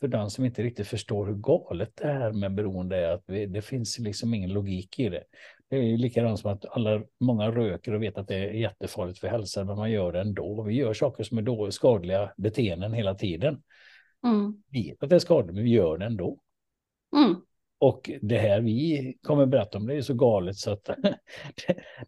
för 0.00 0.08
den 0.08 0.30
som 0.30 0.44
inte 0.44 0.62
riktigt 0.62 0.88
förstår 0.88 1.26
hur 1.26 1.34
galet 1.34 1.90
det 1.94 2.06
här 2.06 2.32
med 2.32 2.54
beroende 2.54 2.96
är, 2.96 3.10
att 3.10 3.24
vi, 3.26 3.46
det 3.46 3.62
finns 3.62 3.98
liksom 3.98 4.34
ingen 4.34 4.52
logik 4.52 4.98
i 4.98 5.08
det. 5.08 5.24
Det 5.70 5.76
är 5.76 5.82
ju 5.82 5.96
likadant 5.96 6.40
som 6.40 6.52
att 6.52 6.64
alla, 6.70 7.02
många 7.20 7.50
röker 7.50 7.94
och 7.94 8.02
vet 8.02 8.18
att 8.18 8.28
det 8.28 8.36
är 8.36 8.52
jättefarligt 8.52 9.18
för 9.18 9.28
hälsan, 9.28 9.66
men 9.66 9.76
man 9.76 9.90
gör 9.90 10.12
det 10.12 10.20
ändå. 10.20 10.62
Vi 10.62 10.74
gör 10.74 10.94
saker 10.94 11.24
som 11.24 11.38
är 11.38 11.42
då 11.42 11.70
skadliga 11.70 12.32
beteenden 12.36 12.92
hela 12.92 13.14
tiden. 13.14 13.62
Mm. 14.26 14.62
Vet 14.72 15.02
att 15.02 15.10
det 15.10 15.14
är 15.14 15.18
skadligt, 15.18 15.54
men 15.54 15.64
vi 15.64 15.70
gör 15.70 15.98
det 15.98 16.06
ändå. 16.06 16.40
Mm. 17.16 17.36
Och 17.78 18.10
det 18.22 18.38
här 18.38 18.60
vi 18.60 19.14
kommer 19.22 19.46
berätta 19.46 19.78
om 19.78 19.86
det 19.86 19.94
är 19.94 20.02
så 20.02 20.14
galet 20.14 20.56
så 20.56 20.70
att 20.70 20.84
det, 20.84 21.14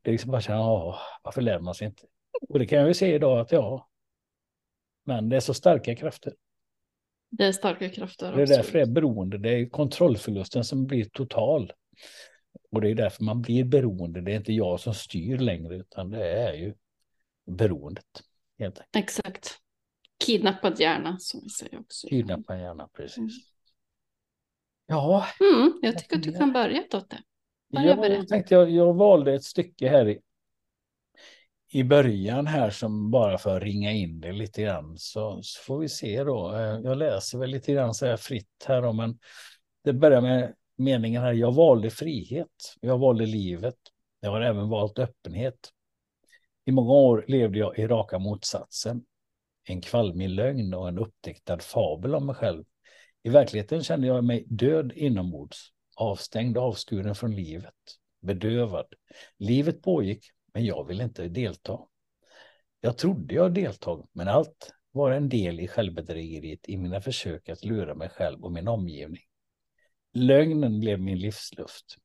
det 0.02 0.10
är 0.10 0.12
liksom 0.12 0.30
bara 0.30 0.40
här, 0.40 0.54
"Ja, 0.54 0.98
varför 1.22 1.42
lär 1.42 1.58
man 1.58 1.74
sig 1.74 1.86
inte? 1.86 2.02
Och 2.48 2.58
det 2.58 2.66
kan 2.66 2.78
jag 2.78 2.88
ju 2.88 2.94
se 2.94 3.14
idag 3.14 3.40
att 3.40 3.52
ja, 3.52 3.88
men 5.04 5.28
det 5.28 5.36
är 5.36 5.40
så 5.40 5.54
starka 5.54 5.94
krafter. 5.94 6.34
Det 7.30 7.44
är 7.44 7.52
starka 7.52 7.88
krafter. 7.88 8.36
Det 8.36 8.42
är 8.42 8.46
därför 8.46 8.72
det 8.72 8.78
är 8.78 8.82
absolut. 8.82 8.94
beroende. 8.94 9.38
Det 9.38 9.50
är 9.50 9.68
kontrollförlusten 9.68 10.64
som 10.64 10.86
blir 10.86 11.04
total. 11.04 11.72
Och 12.70 12.80
det 12.80 12.90
är 12.90 12.94
därför 12.94 13.24
man 13.24 13.42
blir 13.42 13.64
beroende. 13.64 14.20
Det 14.20 14.32
är 14.32 14.36
inte 14.36 14.52
jag 14.52 14.80
som 14.80 14.94
styr 14.94 15.38
längre, 15.38 15.76
utan 15.76 16.10
det 16.10 16.28
är 16.28 16.52
ju 16.52 16.74
beroendet. 17.46 18.04
Helt 18.58 18.78
enkelt. 18.78 18.96
Exakt. 18.96 19.61
Kidnappad 20.26 20.80
hjärna 20.80 21.18
som 21.18 21.40
vi 21.42 21.48
säger 21.48 21.80
också. 21.80 22.08
Kidnappad 22.08 22.60
hjärna, 22.60 22.88
precis. 22.92 23.18
Mm. 23.18 23.30
Ja, 24.86 25.26
Mm, 25.40 25.78
jag 25.82 25.98
tycker 25.98 26.16
att 26.16 26.22
du 26.22 26.32
kan 26.32 26.52
börja 26.52 26.82
Totte. 26.90 27.18
Börja 27.72 28.08
jag 28.08 28.28
tänkte 28.28 28.54
jag, 28.54 28.70
jag 28.70 28.94
valde 28.94 29.34
ett 29.34 29.44
stycke 29.44 29.88
här 29.88 30.08
i, 30.08 30.20
i 31.72 31.84
början 31.84 32.46
här 32.46 32.70
som 32.70 33.10
bara 33.10 33.38
för 33.38 33.56
att 33.56 33.62
ringa 33.62 33.92
in 33.92 34.20
det 34.20 34.32
lite 34.32 34.62
grann 34.62 34.98
så, 34.98 35.40
så 35.42 35.62
får 35.62 35.78
vi 35.78 35.88
se 35.88 36.24
då. 36.24 36.52
Eh, 36.54 36.60
Jag 36.60 36.98
läser 36.98 37.38
väl 37.38 37.50
lite 37.50 37.72
grann 37.72 37.94
så 37.94 38.06
här 38.06 38.16
fritt 38.16 38.64
här 38.66 38.82
då, 38.82 38.92
men 38.92 39.18
det 39.84 39.92
börjar 39.92 40.20
med 40.20 40.54
meningen 40.76 41.22
här. 41.22 41.32
Jag 41.32 41.54
valde 41.54 41.90
frihet. 41.90 42.76
Jag 42.80 42.98
valde 42.98 43.26
livet. 43.26 43.76
Jag 44.20 44.30
har 44.30 44.40
även 44.40 44.68
valt 44.68 44.98
öppenhet. 44.98 45.72
I 46.64 46.72
många 46.72 46.92
år 46.92 47.24
levde 47.28 47.58
jag 47.58 47.78
i 47.78 47.86
raka 47.86 48.18
motsatsen. 48.18 49.04
En 49.64 49.80
kvalmig 49.80 50.28
lögn 50.28 50.74
och 50.74 50.88
en 50.88 50.98
uppdiktad 50.98 51.58
fabel 51.58 52.14
om 52.14 52.26
mig 52.26 52.34
själv. 52.34 52.64
I 53.22 53.28
verkligheten 53.28 53.82
kände 53.82 54.06
jag 54.06 54.24
mig 54.24 54.44
död 54.48 54.92
inombords, 54.92 55.72
avstängd, 55.96 56.58
avskuren 56.58 57.14
från 57.14 57.34
livet, 57.34 57.74
bedövad. 58.20 58.86
Livet 59.38 59.82
pågick, 59.82 60.24
men 60.54 60.64
jag 60.64 60.86
ville 60.86 61.04
inte 61.04 61.28
delta. 61.28 61.78
Jag 62.80 62.98
trodde 62.98 63.34
jag 63.34 63.54
deltog, 63.54 64.08
men 64.12 64.28
allt 64.28 64.72
var 64.90 65.10
en 65.10 65.28
del 65.28 65.60
i 65.60 65.68
självbedrägeriet 65.68 66.68
i 66.68 66.76
mina 66.76 67.00
försök 67.00 67.48
att 67.48 67.64
lura 67.64 67.94
mig 67.94 68.08
själv 68.08 68.44
och 68.44 68.52
min 68.52 68.68
omgivning. 68.68 69.22
Lögnen 70.12 70.80
blev 70.80 71.00
min 71.00 71.18
livsluft. 71.18 71.96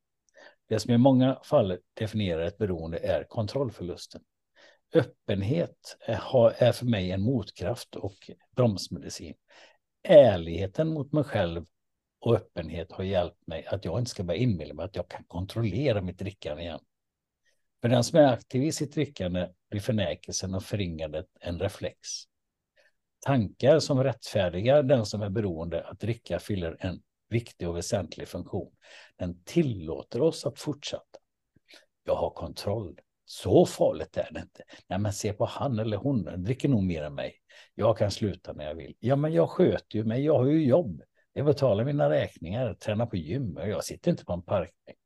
Det 0.68 0.80
som 0.80 0.92
i 0.92 0.98
många 0.98 1.40
fall 1.44 1.78
definierar 1.94 2.42
ett 2.42 2.58
beroende 2.58 2.98
är 2.98 3.24
kontrollförlusten. 3.24 4.22
Öppenhet 4.94 5.96
är 6.06 6.72
för 6.72 6.86
mig 6.86 7.10
en 7.10 7.22
motkraft 7.22 7.94
och 7.94 8.30
bromsmedicin. 8.56 9.34
Ärligheten 10.02 10.88
mot 10.88 11.12
mig 11.12 11.24
själv 11.24 11.66
och 12.20 12.34
öppenhet 12.34 12.92
har 12.92 13.04
hjälpt 13.04 13.46
mig 13.46 13.66
att 13.66 13.84
jag 13.84 13.98
inte 13.98 14.10
ska 14.10 14.22
börja 14.22 14.40
inbilla 14.40 14.74
mig 14.74 14.84
att 14.84 14.96
jag 14.96 15.08
kan 15.08 15.24
kontrollera 15.24 16.00
mitt 16.00 16.18
drickande 16.18 16.62
igen. 16.62 16.80
För 17.80 17.88
den 17.88 18.04
som 18.04 18.18
är 18.18 18.32
aktiv 18.32 18.62
i 18.62 18.72
sitt 18.72 18.94
drickande 18.94 19.48
blir 19.70 19.80
förnäkelsen 19.80 20.54
och 20.54 20.62
förringandet 20.62 21.26
en 21.40 21.58
reflex. 21.60 21.98
Tankar 23.20 23.78
som 23.78 24.04
rättfärdigar 24.04 24.82
den 24.82 25.06
som 25.06 25.22
är 25.22 25.30
beroende 25.30 25.86
att 25.86 26.00
dricka 26.00 26.38
fyller 26.38 26.76
en 26.80 27.02
viktig 27.28 27.68
och 27.68 27.76
väsentlig 27.76 28.28
funktion. 28.28 28.72
Den 29.16 29.42
tillåter 29.44 30.22
oss 30.22 30.46
att 30.46 30.58
fortsätta. 30.58 31.18
Jag 32.04 32.14
har 32.14 32.30
kontroll. 32.30 33.00
Så 33.30 33.66
farligt 33.66 34.16
är 34.16 34.28
det 34.30 34.40
inte. 34.40 34.62
Nej, 34.86 34.98
men 34.98 35.12
se 35.12 35.32
på 35.32 35.44
han 35.44 35.78
eller 35.78 35.96
hon, 35.96 36.24
den 36.24 36.44
dricker 36.44 36.68
nog 36.68 36.82
mer 36.82 37.02
än 37.02 37.14
mig. 37.14 37.34
Jag 37.74 37.98
kan 37.98 38.10
sluta 38.10 38.52
när 38.52 38.64
jag 38.64 38.74
vill. 38.74 38.96
Ja, 38.98 39.16
men 39.16 39.32
jag 39.32 39.50
sköter 39.50 39.98
ju 39.98 40.04
mig. 40.04 40.24
Jag 40.24 40.38
har 40.38 40.46
ju 40.46 40.66
jobb. 40.66 41.02
Jag 41.32 41.46
betalar 41.46 41.84
mina 41.84 42.10
räkningar, 42.10 42.74
tränar 42.74 43.06
på 43.06 43.16
gym 43.16 43.56
och 43.56 43.68
jag 43.68 43.84
sitter 43.84 44.10
inte 44.10 44.24
på 44.24 44.32
en 44.32 44.42
parkbänk. 44.42 44.98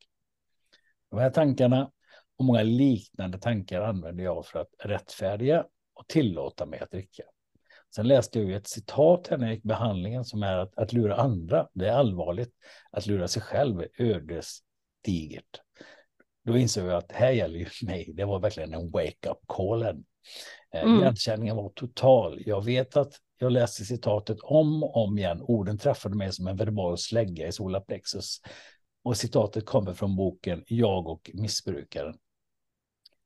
De 1.11 1.19
här 1.19 1.31
tankarna 1.31 1.91
och 2.39 2.45
många 2.45 2.63
liknande 2.63 3.39
tankar 3.39 3.81
använder 3.81 4.25
jag 4.25 4.47
för 4.47 4.59
att 4.61 4.75
rättfärdiga 4.79 5.67
och 5.95 6.09
tillåta 6.09 6.67
mig 6.67 6.81
att 6.81 6.91
dricka. 6.91 7.23
Sen 7.95 8.09
läste 8.09 8.39
jag 8.39 8.49
ju 8.49 8.57
ett 8.57 8.69
citat 8.69 9.27
här 9.29 9.39
när 9.39 9.47
jag 9.47 9.55
gick 9.55 9.65
behandlingen 9.65 10.25
som 10.25 10.43
är 10.43 10.59
att, 10.59 10.79
att 10.79 10.93
lura 10.93 11.17
andra, 11.17 11.69
det 11.75 11.89
är 11.89 11.93
allvarligt. 11.93 12.53
Att 12.91 13.07
lura 13.07 13.29
sig 13.29 13.43
själv 13.43 13.81
är 13.81 13.89
ödesdigert. 13.99 15.61
Då 16.45 16.59
insåg 16.59 16.87
jag 16.87 16.95
att 16.95 17.09
det 17.09 17.15
här 17.15 17.31
gäller 17.31 17.59
ju 17.59 17.67
mig. 17.87 18.13
Det 18.15 18.25
var 18.25 18.39
verkligen 18.41 18.75
en 18.75 18.91
wake-up 18.91 19.39
call. 19.47 19.83
här. 19.83 19.91
Eh, 20.75 20.83
Mm. 20.83 21.01
Igenkänningen 21.01 21.57
var 21.57 21.69
total. 21.69 22.43
Jag 22.47 22.65
vet 22.65 22.97
att 22.97 23.15
jag 23.39 23.53
läste 23.53 23.85
citatet 23.85 24.39
om 24.43 24.83
och 24.83 24.97
om 24.97 25.19
igen. 25.19 25.43
Orden 25.43 25.79
träffade 25.79 26.17
mig 26.17 26.33
som 26.33 26.47
en 26.47 26.57
verbal 26.57 26.99
slägga 26.99 27.47
i 27.47 27.53
solar 27.53 27.81
plexus. 27.81 28.41
Och 29.05 29.17
citatet 29.17 29.67
kommer 29.67 29.95
från 29.95 30.17
boken 30.17 30.65
Jag 30.67 31.09
och 31.09 31.31
missbrukaren. 31.35 32.15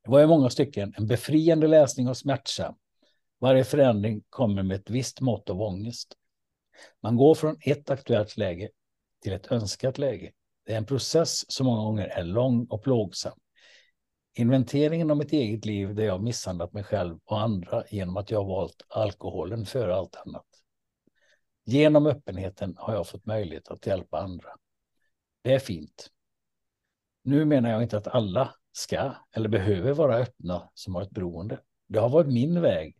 Det 0.05 0.11
var 0.11 0.21
i 0.23 0.27
många 0.27 0.51
stycken 0.51 0.95
en 0.97 1.07
befriande 1.07 1.67
läsning 1.67 2.09
och 2.09 2.17
smärtsam. 2.17 2.75
Varje 3.41 3.65
förändring 3.65 4.23
kommer 4.31 4.63
med 4.63 4.77
ett 4.77 4.91
visst 4.91 5.21
mått 5.21 5.51
av 5.51 5.63
ångest. 5.63 6.15
Man 7.03 7.17
går 7.17 7.35
från 7.35 7.57
ett 7.61 7.91
aktuellt 7.91 8.37
läge 8.37 8.69
till 9.23 9.33
ett 9.33 9.53
önskat 9.53 9.99
läge. 9.99 10.33
Det 10.67 10.73
är 10.73 10.77
en 10.77 10.87
process 10.87 11.53
som 11.53 11.67
många 11.67 11.83
gånger 11.83 12.07
är 12.07 12.25
lång 12.25 12.67
och 12.71 12.83
plågsam. 12.83 13.39
Inventeringen 14.35 15.11
av 15.11 15.17
mitt 15.17 15.33
eget 15.33 15.65
liv 15.65 15.95
där 15.95 16.05
jag 16.05 16.23
misshandlat 16.23 16.73
mig 16.73 16.85
själv 16.85 17.19
och 17.25 17.41
andra 17.41 17.85
genom 17.91 18.17
att 18.17 18.31
jag 18.31 18.45
valt 18.45 18.83
alkoholen 18.89 19.67
före 19.67 19.95
allt 19.95 20.17
annat. 20.17 20.47
Genom 21.65 22.07
öppenheten 22.07 22.75
har 22.79 22.95
jag 22.95 23.09
fått 23.09 23.27
möjlighet 23.27 23.69
att 23.69 23.87
hjälpa 23.87 24.19
andra. 24.19 24.49
Det 25.43 25.55
är 25.55 25.59
fint. 25.59 26.11
Nu 27.23 27.45
menar 27.45 27.71
jag 27.71 27.83
inte 27.83 27.99
att 27.99 28.09
alla 28.09 28.55
ska 28.73 29.13
eller 29.33 29.49
behöver 29.49 29.93
vara 29.93 30.17
öppna 30.17 30.71
som 30.75 30.95
har 30.95 31.03
ett 31.03 31.11
beroende. 31.11 31.61
Det 31.89 31.99
har 31.99 32.09
varit 32.09 32.33
min 32.33 32.61
väg. 32.61 32.97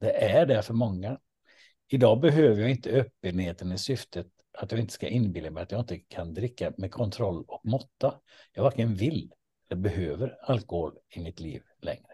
Det 0.00 0.24
är 0.24 0.46
det 0.46 0.62
för 0.62 0.74
många. 0.74 1.18
Idag 1.88 2.20
behöver 2.20 2.60
jag 2.60 2.70
inte 2.70 2.90
öppenheten 2.90 3.72
i 3.72 3.78
syftet 3.78 4.26
att 4.52 4.70
jag 4.72 4.80
inte 4.80 4.92
ska 4.92 5.08
inbilla 5.08 5.50
mig 5.50 5.62
att 5.62 5.72
jag 5.72 5.80
inte 5.80 5.98
kan 5.98 6.34
dricka 6.34 6.72
med 6.76 6.90
kontroll 6.92 7.44
och 7.48 7.60
måtta. 7.64 8.14
Jag 8.52 8.62
varken 8.62 8.94
vill 8.94 9.32
eller 9.70 9.80
behöver 9.80 10.36
alkohol 10.42 10.98
i 11.14 11.20
mitt 11.20 11.40
liv 11.40 11.62
längre. 11.82 12.06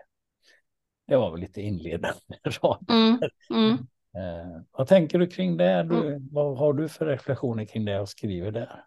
Det 1.07 1.17
var 1.17 1.31
väl 1.31 1.41
lite 1.41 1.61
inledande 1.63 2.21
rad. 2.63 2.87
Mm, 2.91 3.19
mm. 3.51 3.73
Eh, 4.17 4.63
vad 4.71 4.89
tänker 4.89 5.19
du 5.19 5.27
kring 5.27 5.57
det? 5.57 5.83
Du, 5.83 6.19
Vad 6.33 6.59
har 6.59 6.73
du 6.73 6.89
för 6.89 7.07
reflektioner 7.07 7.65
kring 7.65 7.85
det 7.85 7.93
jag 7.93 8.09
skriver 8.09 8.51
där? 8.53 8.85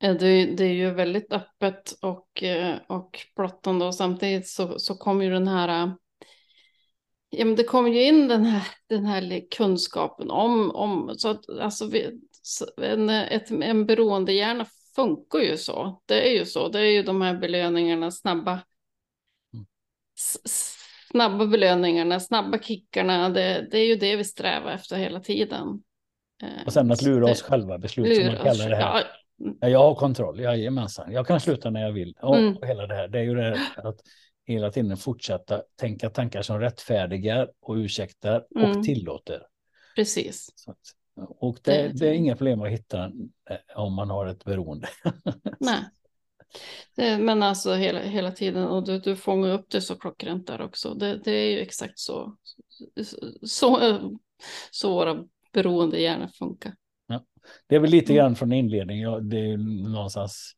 Det, 0.00 0.06
är- 0.06 0.56
det 0.56 0.64
är 0.64 0.72
ju 0.74 0.90
väldigt 0.90 1.32
öppet 1.32 1.98
och, 2.02 2.42
eh, 2.42 2.76
och 2.88 3.26
blottande 3.36 3.84
och 3.84 3.94
samtidigt 3.94 4.48
så, 4.48 4.78
så 4.78 4.94
kommer 4.94 5.24
ju 5.24 5.30
den 5.30 5.48
här, 5.48 5.92
ja 7.30 7.44
men 7.44 7.56
det 7.56 7.64
kommer 7.64 7.90
ju 7.90 8.02
in 8.02 8.28
den 8.28 8.44
här, 8.44 8.66
den 8.86 9.04
här 9.04 9.50
kunskapen 9.50 10.30
om, 10.30 10.70
om 10.70 11.14
så 11.16 11.28
att 11.28 11.48
alltså 11.60 11.86
vi, 11.86 12.20
en, 12.82 13.10
ett, 13.10 13.50
en 13.50 13.86
beroendehjärna 13.86 14.66
funkar 14.96 15.38
ju 15.38 15.56
så. 15.56 16.02
Det 16.06 16.28
är 16.28 16.38
ju 16.38 16.44
så, 16.44 16.68
det 16.68 16.78
är 16.80 16.90
ju 16.90 17.02
de 17.02 17.22
här 17.22 17.34
belöningarna, 17.34 18.10
snabba, 18.10 18.60
Mm. 19.54 19.66
snabba 21.10 21.46
belöningarna, 21.46 22.20
snabba 22.20 22.58
kickarna, 22.58 23.28
det, 23.28 23.68
det 23.70 23.78
är 23.78 23.86
ju 23.86 23.96
det 23.96 24.16
vi 24.16 24.24
strävar 24.24 24.72
efter 24.72 24.96
hela 24.96 25.20
tiden. 25.20 25.82
Eh, 26.42 26.66
Och 26.66 26.72
sen 26.72 26.92
att 26.92 27.02
lura 27.02 27.30
oss 27.30 27.42
själva 27.42 27.78
beslut 27.78 28.16
som 28.16 28.26
man 28.26 28.36
kallar 28.36 28.70
det 28.70 28.76
här. 28.76 28.82
ja, 28.82 29.02
Ja, 29.60 29.68
jag 29.68 29.78
har 29.78 29.94
kontroll, 29.94 30.40
jajamensan. 30.40 31.12
Jag 31.12 31.26
kan 31.26 31.40
sluta 31.40 31.70
när 31.70 31.80
jag 31.82 31.92
vill. 31.92 32.14
Och, 32.22 32.36
Mm. 32.36 32.56
och 32.56 32.66
hela 32.66 32.86
det 32.86 32.94
här, 32.94 33.08
det 33.08 33.18
är 33.18 33.22
ju 33.22 33.34
det 33.34 33.42
här 33.42 33.86
att 33.88 34.00
hela 34.46 34.70
tiden 34.70 34.96
fortsätta 34.96 35.62
tänka 35.76 36.10
tankar 36.10 36.42
som 36.42 36.60
rättfärdigar 36.60 37.50
och 37.60 37.74
ursäktar 37.74 38.46
och 38.54 38.60
Mm. 38.70 38.82
tillåter. 38.82 39.42
precis. 39.96 40.52
Så 40.54 40.70
att, 40.70 40.78
och 41.16 41.58
det, 41.62 41.88
Det- 41.94 42.08
är 42.08 42.12
inga 42.12 42.36
problem 42.36 42.62
att 42.62 42.70
hitta 42.70 43.04
eh, 43.50 43.76
om 43.76 43.94
man 43.94 44.10
har 44.10 44.26
ett 44.26 44.44
beroende. 44.44 44.88
Nej. 45.60 47.18
Men 47.18 47.42
alltså 47.42 47.74
hela, 47.74 48.00
hela 48.00 48.30
tiden, 48.32 48.64
och 48.68 48.84
du, 48.86 48.98
du 48.98 49.16
fångar 49.16 49.50
upp 49.50 49.66
det 49.70 49.80
så 49.80 49.94
klockrent 49.98 50.46
där 50.46 50.60
också. 50.60 50.94
Det, 50.94 51.16
det 51.24 51.30
är 51.30 51.50
ju 51.50 51.58
exakt 51.58 51.98
så, 51.98 52.36
så, 53.42 54.00
så 54.70 54.92
våra 54.92 55.24
beroende 55.52 56.00
hjärna 56.00 56.28
funkar. 56.28 56.74
Det 57.66 57.76
är 57.76 57.80
väl 57.80 57.90
lite 57.90 58.14
grann 58.14 58.36
från 58.36 58.52
inledningen. 58.52 59.28
Det 59.28 59.38
är 59.38 59.56
någonstans 59.92 60.52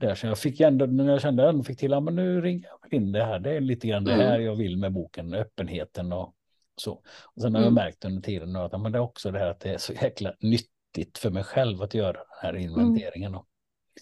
där. 0.00 0.14
Så 0.14 0.26
jag 0.26 0.38
fick 0.38 0.60
ändå, 0.60 0.86
när 0.86 1.08
jag 1.12 1.20
kände 1.20 1.48
att 1.48 1.54
jag 1.56 1.66
fick 1.66 1.78
till, 1.78 1.90
ja, 1.90 2.00
men 2.00 2.14
nu 2.16 2.40
ringer 2.40 2.68
jag 2.82 2.92
in 2.98 3.12
det 3.12 3.24
här. 3.24 3.38
Det 3.38 3.50
är 3.56 3.60
lite 3.60 3.88
grann 3.88 4.04
det 4.04 4.12
Mm. 4.12 4.26
här 4.26 4.38
jag 4.38 4.56
vill 4.56 4.76
med 4.76 4.92
boken, 4.92 5.34
öppenheten 5.34 6.12
och 6.12 6.34
så. 6.76 6.92
Och 7.24 7.42
sen 7.42 7.54
har 7.54 7.62
Mm. 7.62 7.64
jag 7.64 7.72
märkt 7.84 8.04
under 8.04 8.22
tiden 8.22 8.56
att 8.56 8.80
men 8.80 8.92
det 8.92 8.98
är 8.98 9.02
också 9.02 9.30
det 9.30 9.38
här 9.38 9.46
att 9.50 9.60
det 9.60 9.70
är 9.74 9.78
så 9.78 9.92
jäkla 9.92 10.34
nyttigt 10.40 11.18
för 11.18 11.30
mig 11.30 11.44
själv 11.44 11.82
att 11.82 11.94
göra 11.94 12.12
den 12.12 12.24
här 12.42 12.56
inventeringen. 12.56 13.34
Och, 13.34 13.46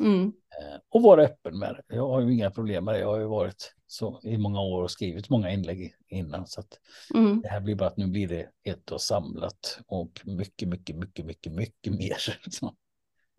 Mm. 0.00 0.22
eh, 0.26 0.78
och 0.88 1.02
vara 1.02 1.22
öppen 1.22 1.58
med 1.58 1.74
det. 1.88 1.96
Jag 1.96 2.08
har 2.08 2.20
ju 2.20 2.32
inga 2.34 2.50
problem 2.50 2.84
med 2.84 2.94
det. 2.94 2.98
Jag 3.00 3.08
har 3.08 3.18
ju 3.18 3.26
varit 3.26 3.74
så 3.86 4.20
i 4.22 4.36
många 4.38 4.60
år 4.60 4.82
och 4.82 4.90
skrivit 4.90 5.30
många 5.30 5.50
inlägg 5.52 5.94
innan. 6.08 6.46
Så 6.46 6.60
att 6.60 6.78
Mm. 7.14 7.40
det 7.40 7.48
här 7.48 7.60
blir 7.60 7.74
bara 7.74 7.88
att 7.88 7.96
nu 7.96 8.06
blir 8.06 8.28
det 8.28 8.48
ett 8.64 8.92
och 8.92 9.00
samlat 9.00 9.78
och 9.86 10.20
mycket, 10.24 10.68
mycket, 10.68 10.96
mycket, 10.96 11.24
mycket, 11.26 11.52
mycket 11.52 11.92
mer. 11.92 12.16
Så. 12.50 12.74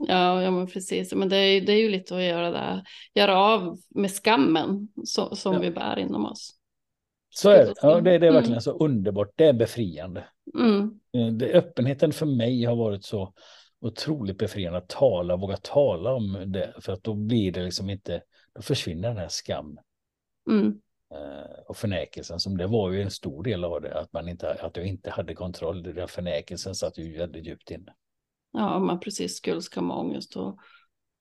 Ja, 0.07 0.41
ja, 0.41 0.51
men 0.51 0.67
precis. 0.67 1.13
Men 1.13 1.29
det 1.29 1.35
är, 1.37 1.61
det 1.61 1.71
är 1.73 1.79
ju 1.79 1.89
lite 1.89 2.15
att 2.15 2.23
göra, 2.23 2.51
det, 2.51 2.83
göra 3.13 3.37
av 3.39 3.77
med 3.89 4.11
skammen 4.11 4.87
så, 5.05 5.35
som 5.35 5.53
Ja. 5.53 5.59
vi 5.59 5.71
bär 5.71 5.99
inom 5.99 6.25
oss. 6.25 6.55
Så 7.33 7.49
är 7.49 7.65
det. 7.65 7.73
Ja, 7.81 8.01
det, 8.01 8.01
det 8.01 8.25
är 8.25 8.29
Mm. 8.29 8.33
verkligen 8.33 8.61
så 8.61 8.71
underbart. 8.71 9.31
Det 9.35 9.45
är 9.45 9.53
befriande. 9.53 10.23
Mm. 10.59 10.99
Eh, 11.13 11.27
Det, 11.33 11.53
öppenheten 11.53 12.11
för 12.11 12.25
mig 12.25 12.63
har 12.63 12.75
varit 12.75 13.05
så 13.05 13.33
otroligt 13.81 14.37
befriande 14.37 14.77
att 14.77 14.89
tala, 14.89 15.35
våga 15.35 15.57
tala 15.57 16.13
om 16.13 16.51
det. 16.51 16.73
För 16.79 16.93
att 16.93 17.03
då 17.03 17.13
blir 17.13 17.51
det 17.51 17.63
liksom 17.63 17.89
inte, 17.89 18.21
då 18.55 18.61
försvinner 18.61 19.07
den 19.07 19.17
här 19.17 19.27
skam. 19.27 19.79
Mm. 20.49 20.81
Eh, 21.13 21.59
och 21.67 21.77
förnekelsen 21.77 22.39
som 22.39 22.57
det 22.57 22.67
var 22.67 22.91
ju 22.91 23.01
en 23.01 23.11
stor 23.11 23.43
del 23.43 23.63
av 23.63 23.81
det, 23.81 23.99
att 23.99 24.13
man 24.13 24.29
inte, 24.29 24.53
att 24.53 24.77
jag 24.77 24.85
inte 24.85 25.09
hade 25.09 25.35
kontroll. 25.35 25.83
Den 25.83 26.07
förnekelsen 26.07 26.75
satt 26.75 26.97
ju 26.97 27.17
väldigt 27.17 27.45
djupt 27.45 27.71
inne. 27.71 27.93
Ja, 28.53 28.79
man 28.79 28.99
precis 28.99 29.35
skuldskam 29.37 29.91
och 29.91 29.99
ångest 29.99 30.35
och, 30.35 30.57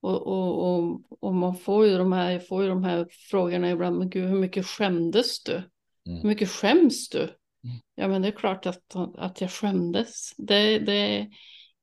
och, 0.01 0.27
och, 0.27 0.79
och, 0.79 1.01
och, 1.21 1.35
man 1.35 1.55
får 1.55 1.87
ju 1.87 1.99
de 1.99 2.13
här, 2.13 2.39
får 2.39 2.63
ju 2.63 2.69
de 2.69 2.85
här 2.85 3.07
frågorna 3.31 3.71
ibland, 3.71 3.99
men 3.99 4.11
gud, 4.11 4.29
hur 4.29 4.39
mycket 4.39 4.67
skämdes 4.67 5.43
du? 5.43 5.63
Mm. 6.11 6.23
Hur 6.23 6.29
mycket 6.29 6.49
skäms 6.49 7.09
du? 7.09 7.23
Mm. 7.23 7.77
Ja, 7.95 8.09
men 8.09 8.23
det 8.23 8.29
är 8.29 8.33
klart 8.33 8.67
att, 8.67 8.97
att 9.19 9.41
jag 9.41 9.51
skämdes. 9.51 10.35
Det, 10.37 10.79
det, 10.79 11.29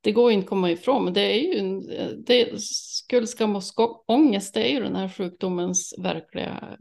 det 0.01 0.11
går 0.11 0.31
inte 0.31 0.43
att 0.43 0.49
komma 0.49 0.71
ifrån, 0.71 1.03
men 1.03 1.13
det 1.13 1.21
är 1.21 1.39
ju 1.39 1.79
det, 2.25 2.61
skuldskam 2.61 3.55
och 3.55 4.09
ångest, 4.09 4.53
det 4.53 4.69
är 4.69 4.73
ju 4.73 4.83
den 4.83 4.95
här 4.95 5.09
sjukdomens 5.09 5.95
verkliga 5.97 6.77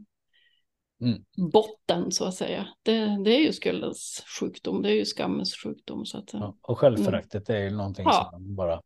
mm. 1.01 1.23
botten 1.51 2.11
så 2.11 2.25
att 2.25 2.35
säga. 2.35 2.67
Det, 2.83 3.23
det, 3.23 3.31
är 3.31 3.39
ju 3.39 3.53
skuldens 3.53 4.23
sjukdom, 4.39 4.81
det 4.81 4.89
är 4.89 4.95
ju 4.95 5.05
skammens 5.05 5.55
sjukdom. 5.55 6.05
Så 6.05 6.17
att, 6.17 6.33
ja, 6.33 6.57
och 6.61 6.79
självföraktet 6.79 7.49
mm. 7.49 7.61
är 7.61 7.65
ju 7.69 7.75
någonting 7.75 8.05
ja. 8.05 8.29
som 8.31 8.55
bara 8.55 8.81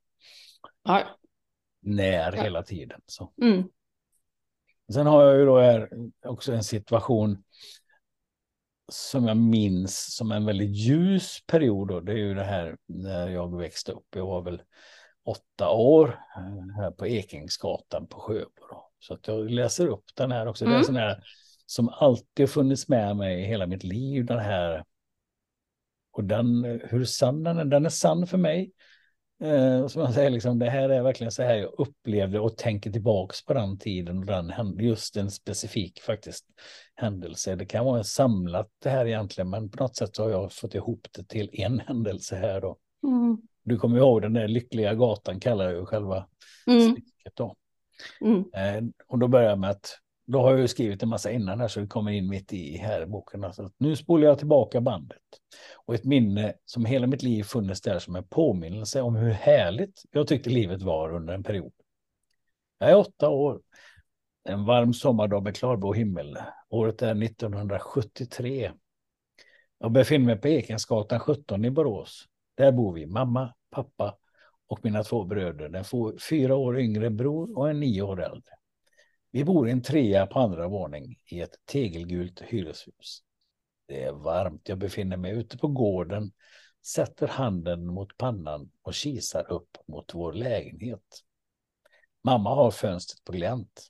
ja. 0.84 1.04
när 1.82 2.36
ja. 2.38 2.44
hela 2.44 2.64
tiden. 2.64 3.02
Så. 3.06 3.34
Mm. 3.42 3.64
Sen 4.94 5.08
har 5.08 5.24
jag 5.24 5.40
ju 5.40 5.46
då 5.46 5.60
här 5.60 5.90
också 6.26 6.54
en 6.54 6.64
situation 6.64 7.44
som 8.94 9.28
jag 9.28 9.38
minns 9.38 10.16
som 10.16 10.32
en 10.32 10.46
väldigt 10.46 10.76
ljus 10.76 11.44
period. 11.48 11.88
Då. 11.88 12.00
Det 12.00 12.12
är 12.12 12.18
ju 12.18 12.34
det 12.34 12.44
här 12.44 12.78
när 12.88 13.30
jag 13.30 13.58
växte 13.58 13.92
upp. 13.92 14.08
Jag 14.16 14.26
var 14.26 14.42
väl 14.42 14.62
åtta 15.26 15.70
år 15.70 16.20
eh, 16.36 16.76
här 16.82 16.92
på 16.92 17.08
Ekingsgatan 17.08 18.08
på 18.08 18.20
Sjöbo. 18.20 18.68
Då. 18.70 18.90
Så 19.00 19.14
att 19.14 19.28
jag 19.28 19.50
läser 19.50 19.88
upp 19.88 20.04
den 20.16 20.32
här 20.32 20.48
också. 20.48 20.66
Mm. 20.66 20.72
Det 20.72 20.76
är 20.76 20.80
en 20.80 20.84
mm. 20.84 20.96
sån 20.96 20.96
här 20.96 21.24
som 21.66 21.90
alltid 21.90 22.50
funnits 22.50 22.88
med 22.88 23.18
mig 23.18 23.42
i 23.42 23.46
hela 23.46 23.68
mitt 23.68 23.84
liv. 23.84 24.26
Den 24.26 24.40
här. 24.40 24.84
Och 26.12 26.24
den, 26.24 26.80
hur 26.84 27.06
sann 27.06 27.44
den 27.44 27.58
är, 27.58 27.66
den 27.66 27.86
är 27.86 27.90
sann 27.90 28.28
för 28.28 28.38
mig. 28.38 28.72
Eh, 29.42 29.88
som 29.88 30.02
man 30.02 30.14
säger, 30.14 30.30
liksom, 30.30 30.60
det 30.60 30.70
här 30.70 30.90
är 30.90 31.04
verkligen 31.04 31.32
så 31.32 31.44
här 31.44 31.56
jag 31.56 31.74
upplevde 31.78 32.40
och 32.40 32.58
tänker 32.58 32.92
tillbaks 32.92 33.46
på 33.46 33.54
den 33.54 33.78
tiden 33.78 34.18
och 34.18 34.26
den 34.26 34.78
just 34.80 35.18
en 35.18 35.32
specifik 35.32 36.02
faktiskt 36.02 36.46
händelse. 36.96 37.56
Det 37.56 37.66
kan 37.66 37.86
vara 37.86 38.04
samlat 38.04 38.70
det 38.84 38.90
här 38.90 39.06
egentligen, 39.06 39.50
men 39.50 39.70
på 39.70 39.84
något 39.84 39.96
sätt 39.96 40.16
så 40.16 40.24
har 40.24 40.30
jag 40.30 40.52
fått 40.52 40.76
ihop 40.76 41.08
det 41.12 41.24
till 41.24 41.50
en 41.54 41.80
händelse 41.80 42.36
här 42.36 42.62
då. 42.62 42.78
Mm. 43.04 43.38
Du 43.64 43.78
kommer 43.78 43.98
ihåg 43.98 44.22
den 44.22 44.34
där 44.34 44.48
lyckliga 44.48 44.94
gatan 44.94 45.40
kallar 45.40 45.66
jag 45.66 45.74
ju 45.74 45.86
själva 45.86 46.28
mm. 46.68 46.92
stycket 46.92 47.36
då. 47.36 47.56
Mm. 48.22 48.46
Eh, 48.54 48.92
och 49.08 49.20
då 49.20 49.28
börjar 49.28 49.50
jag 49.50 49.60
med 49.60 49.70
att 49.70 50.01
då 50.26 50.42
har 50.42 50.52
jag 50.52 50.60
ju 50.60 50.68
skrivit 50.68 51.04
en 51.04 51.10
massa 51.10 51.32
innan 51.32 51.60
här 51.60 51.68
så 51.68 51.80
det 51.80 51.88
kommer 51.88 52.12
in 52.12 52.30
mitt 52.30 52.54
i 52.54 52.78
här 52.78 53.02
i 53.02 53.06
boken. 53.06 53.44
Alltså, 53.44 53.70
nu 53.78 53.96
spolar 53.96 54.28
jag 54.28 54.38
tillbaka 54.38 54.82
bandet. 54.82 55.18
Och 55.86 55.96
ett 55.96 56.04
minne 56.04 56.54
som 56.66 56.86
hela 56.86 57.08
mitt 57.08 57.24
liv 57.24 57.44
funnits 57.44 57.82
där 57.82 58.00
som 58.00 58.16
en 58.16 58.28
påminnelse 58.28 59.02
om 59.02 59.16
hur 59.16 59.32
härligt 59.32 60.04
jag 60.12 60.28
tyckte 60.28 60.50
livet 60.50 60.82
var 60.82 61.16
under 61.16 61.34
en 61.34 61.44
period. 61.44 61.74
Jag 62.78 62.90
är 62.90 62.96
åtta 62.96 63.30
år. 63.30 63.62
En 64.44 64.66
varm 64.66 64.94
sommardag 64.94 65.44
med 65.44 65.56
klarblå 65.56 65.94
himmel. 65.94 66.38
Året 66.70 67.02
är 67.02 67.24
1973. 67.24 68.72
Jag 69.80 69.92
befinner 69.92 70.26
mig 70.26 70.38
på 70.38 70.48
Ekensgatan 70.48 71.20
17 71.20 71.66
i 71.66 71.72
Borås. 71.72 72.26
Där 72.56 72.72
bor 72.72 72.94
vi, 72.94 73.06
mamma, 73.06 73.54
pappa 73.70 74.18
och 74.68 74.80
mina 74.84 75.04
två 75.04 75.24
bröder. 75.24 75.70
Den 75.70 75.84
får 75.84 76.18
fyra 76.30 76.56
år 76.56 76.80
yngre 76.80 77.10
bror 77.10 77.58
och 77.58 77.70
en 77.70 77.80
nio 77.80 78.02
år 78.02 78.24
äldre. 78.24 78.54
Vi 79.32 79.44
bor 79.44 79.68
i 79.68 79.72
en 79.72 79.82
trea 79.82 80.28
på 80.28 80.40
andra 80.40 80.68
våning 80.68 81.16
i 81.26 81.42
ett 81.42 81.56
tegelgult 81.66 82.42
hyreshus. 82.42 83.24
Det 83.88 84.04
är 84.04 84.12
varmt. 84.12 84.70
Jag 84.70 84.78
befinner 84.78 85.18
mig 85.18 85.32
ute 85.32 85.58
på 85.58 85.68
gården, 85.68 86.32
sätter 86.86 87.28
handen 87.28 87.88
mot 87.88 88.18
pannan 88.18 88.72
och 88.82 88.94
kisar 88.94 89.52
upp 89.52 89.78
mot 89.88 90.14
vår 90.14 90.34
lägenhet. 90.34 91.24
Mamma 92.24 92.56
har 92.56 92.72
fönstret 92.72 93.24
på 93.24 93.32
glänt. 93.32 93.88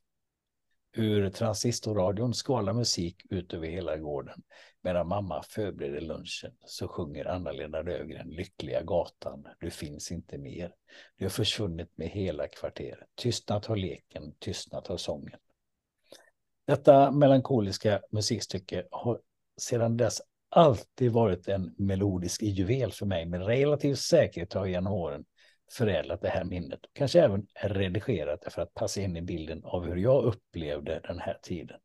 Ur 0.94 1.30
transistorradion 1.30 2.34
skvalar 2.34 2.74
musik 2.74 3.26
ut 3.30 3.54
över 3.54 3.68
hela 3.68 3.98
gården. 3.98 4.44
Medan 4.84 5.08
mamma 5.08 5.44
förbereder 5.44 6.02
lunchen 6.02 6.52
så 6.66 6.88
sjunger 6.88 7.26
Anna-Lena 7.26 7.82
Löfgren 7.82 8.30
Lyckliga 8.30 8.82
gatan, 8.82 9.48
du 9.60 9.70
finns 9.70 10.12
inte 10.12 10.38
mer. 10.38 10.74
Du 11.18 11.26
har 11.26 11.30
försvunnit 11.30 11.98
med 11.98 12.08
hela 12.08 12.48
kvarteret. 12.48 13.08
Tystnat 13.16 13.66
har 13.66 13.76
leken, 13.76 14.36
tystnat 14.40 14.88
har 14.88 14.98
sången. 14.98 15.40
Detta 16.68 17.12
melankoliska 17.12 18.02
musikstycke 18.12 18.88
har 18.92 19.22
sedan 19.58 19.98
dess 19.98 20.22
alltid 20.50 21.12
varit 21.12 21.48
en 21.48 21.76
melodisk 21.78 22.42
juvel 22.42 22.92
för 22.92 23.06
mig. 23.06 23.26
Med 23.26 23.46
relativ 23.46 23.96
säkerhet 23.96 24.54
har 24.54 24.62
jag 24.62 24.70
genom 24.70 24.94
åren 24.94 25.26
förädlat 25.72 26.22
det 26.22 26.30
här 26.30 26.44
minnet 26.44 26.86
och 26.86 26.94
kanske 26.94 27.22
även 27.22 27.48
redigerat 27.62 28.42
det 28.42 28.50
för 28.50 28.62
att 28.62 28.74
passa 28.74 29.02
in 29.02 29.18
i 29.18 29.22
bilden 29.22 29.64
av 29.64 29.86
hur 29.86 29.96
jag 29.96 30.24
upplevde 30.24 31.02
den 31.04 31.20
här 31.20 31.38
tiden. 31.42 31.80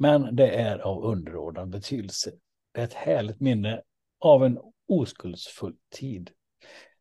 Men 0.00 0.36
det 0.36 0.50
är 0.50 0.78
av 0.78 1.04
underordnad 1.04 1.68
betydelse. 1.68 2.32
Det 2.72 2.80
är 2.80 2.84
ett 2.84 2.92
härligt 2.92 3.40
minne 3.40 3.82
av 4.18 4.44
en 4.44 4.58
oskuldsfull 4.88 5.76
tid. 5.90 6.30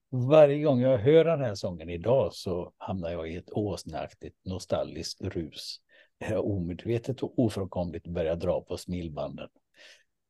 Varje 0.10 0.64
gång 0.64 0.82
jag 0.82 0.98
hör 0.98 1.26
den 1.26 1.42
här 1.42 1.56
sången 1.56 1.90
idag 1.90 2.34
så 2.34 2.74
hamnar 2.78 3.10
jag 3.10 3.32
i 3.32 3.36
ett 3.36 3.52
åsneaktigt 3.52 4.46
nostalgiskt 4.46 5.22
rus. 5.22 5.78
Det 6.18 6.30
jag 6.30 6.46
omedvetet 6.46 7.24
och 7.24 7.40
ofrånkomligt 7.40 8.08
börjar 8.08 8.36
dra 8.36 8.62
på 8.62 8.78
smilbanden. 8.78 9.50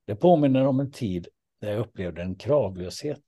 Det 0.05 0.15
påminner 0.15 0.67
om 0.67 0.79
en 0.79 0.91
tid 0.91 1.27
där 1.61 1.71
jag 1.71 1.79
upplevde 1.79 2.21
en 2.21 2.35
kravlöshet. 2.35 3.23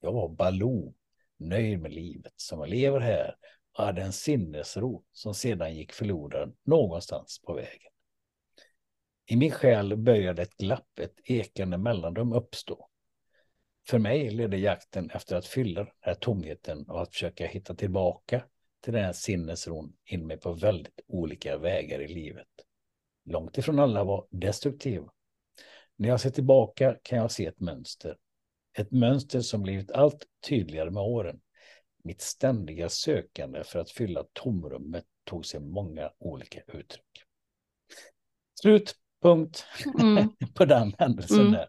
Jag 0.00 0.12
var 0.12 0.28
Baloo, 0.28 0.94
nöjd 1.38 1.80
med 1.80 1.92
livet 1.92 2.32
som 2.36 2.60
jag 2.60 2.68
lever 2.68 3.00
här 3.00 3.36
och 3.78 3.84
hade 3.84 4.02
en 4.02 4.12
sinnesro 4.12 5.04
som 5.12 5.34
sedan 5.34 5.74
gick 5.74 5.92
förlorad 5.92 6.56
någonstans 6.64 7.40
på 7.46 7.54
vägen. 7.54 7.90
I 9.26 9.36
min 9.36 9.50
själ 9.50 9.96
började 9.96 10.42
ett 10.42 10.56
glapp, 10.56 10.98
ett 10.98 11.20
ekande 11.24 11.78
mellanrum 11.78 12.32
uppstå. 12.32 12.88
För 13.88 13.98
mig 13.98 14.30
ledde 14.30 14.56
jakten 14.56 15.10
efter 15.10 15.36
att 15.36 15.46
fylla 15.46 15.80
den 15.84 15.92
här 16.00 16.14
tomheten 16.14 16.88
och 16.88 17.02
att 17.02 17.12
försöka 17.12 17.46
hitta 17.46 17.74
tillbaka 17.74 18.44
till 18.80 18.92
den 18.92 19.04
här 19.04 19.12
sinnesron 19.12 19.96
in 20.04 20.26
mig 20.26 20.36
på 20.36 20.52
väldigt 20.52 21.00
olika 21.06 21.58
vägar 21.58 22.00
i 22.00 22.08
livet. 22.08 22.48
Långt 23.24 23.58
ifrån 23.58 23.78
alla 23.78 24.04
var 24.04 24.26
destruktiva. 24.30 25.12
När 25.96 26.08
jag 26.08 26.20
ser 26.20 26.30
tillbaka 26.30 26.96
kan 27.02 27.18
jag 27.18 27.30
se 27.30 27.46
ett 27.46 27.60
mönster. 27.60 28.16
Ett 28.78 28.90
mönster 28.90 29.40
som 29.40 29.62
blivit 29.62 29.90
allt 29.90 30.26
tydligare 30.48 30.90
med 30.90 31.02
åren. 31.02 31.40
Mitt 32.04 32.20
ständiga 32.20 32.88
sökande 32.88 33.64
för 33.64 33.78
att 33.78 33.90
fylla 33.90 34.24
tomrummet 34.32 35.04
tog 35.24 35.46
sig 35.46 35.60
många 35.60 36.12
olika 36.18 36.60
uttryck. 36.60 37.24
Slut 38.60 38.94
Punkt 39.26 39.66
mm. 40.00 40.28
på 40.54 40.64
den 40.64 40.94
händelsen 40.98 41.40
mm. 41.40 41.52
där. 41.52 41.66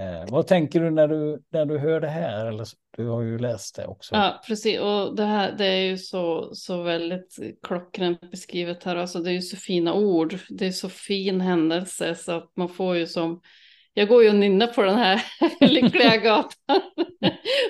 Eh, 0.00 0.24
vad 0.28 0.46
tänker 0.46 0.80
du 0.80 0.90
när, 0.90 1.08
du 1.08 1.42
när 1.52 1.66
du 1.66 1.78
hör 1.78 2.00
det 2.00 2.08
här? 2.08 2.46
Eller, 2.46 2.66
du 2.96 3.06
har 3.06 3.22
ju 3.22 3.38
läst 3.38 3.76
det 3.76 3.86
också. 3.86 4.14
Ja, 4.14 4.40
precis. 4.46 4.80
Och 4.80 5.16
det 5.16 5.24
här 5.24 5.52
det 5.52 5.66
är 5.66 5.84
ju 5.84 5.98
så, 5.98 6.54
så 6.54 6.82
väldigt 6.82 7.38
klockrent 7.62 8.30
beskrivet 8.30 8.84
här. 8.84 8.96
Alltså, 8.96 9.18
det 9.18 9.30
är 9.30 9.32
ju 9.32 9.42
så 9.42 9.56
fina 9.56 9.94
ord. 9.94 10.38
Det 10.48 10.66
är 10.66 10.70
så 10.70 10.88
fin 10.88 11.40
händelse 11.40 12.14
så 12.14 12.32
att 12.32 12.52
man 12.56 12.68
får 12.68 12.96
ju 12.96 13.06
som... 13.06 13.40
Jag 13.94 14.08
går 14.08 14.22
ju 14.22 14.28
och 14.28 14.36
nynnar 14.36 14.66
på 14.66 14.82
den 14.82 14.98
här 14.98 15.22
lyckliga 15.60 16.16
gatan. 16.24 16.80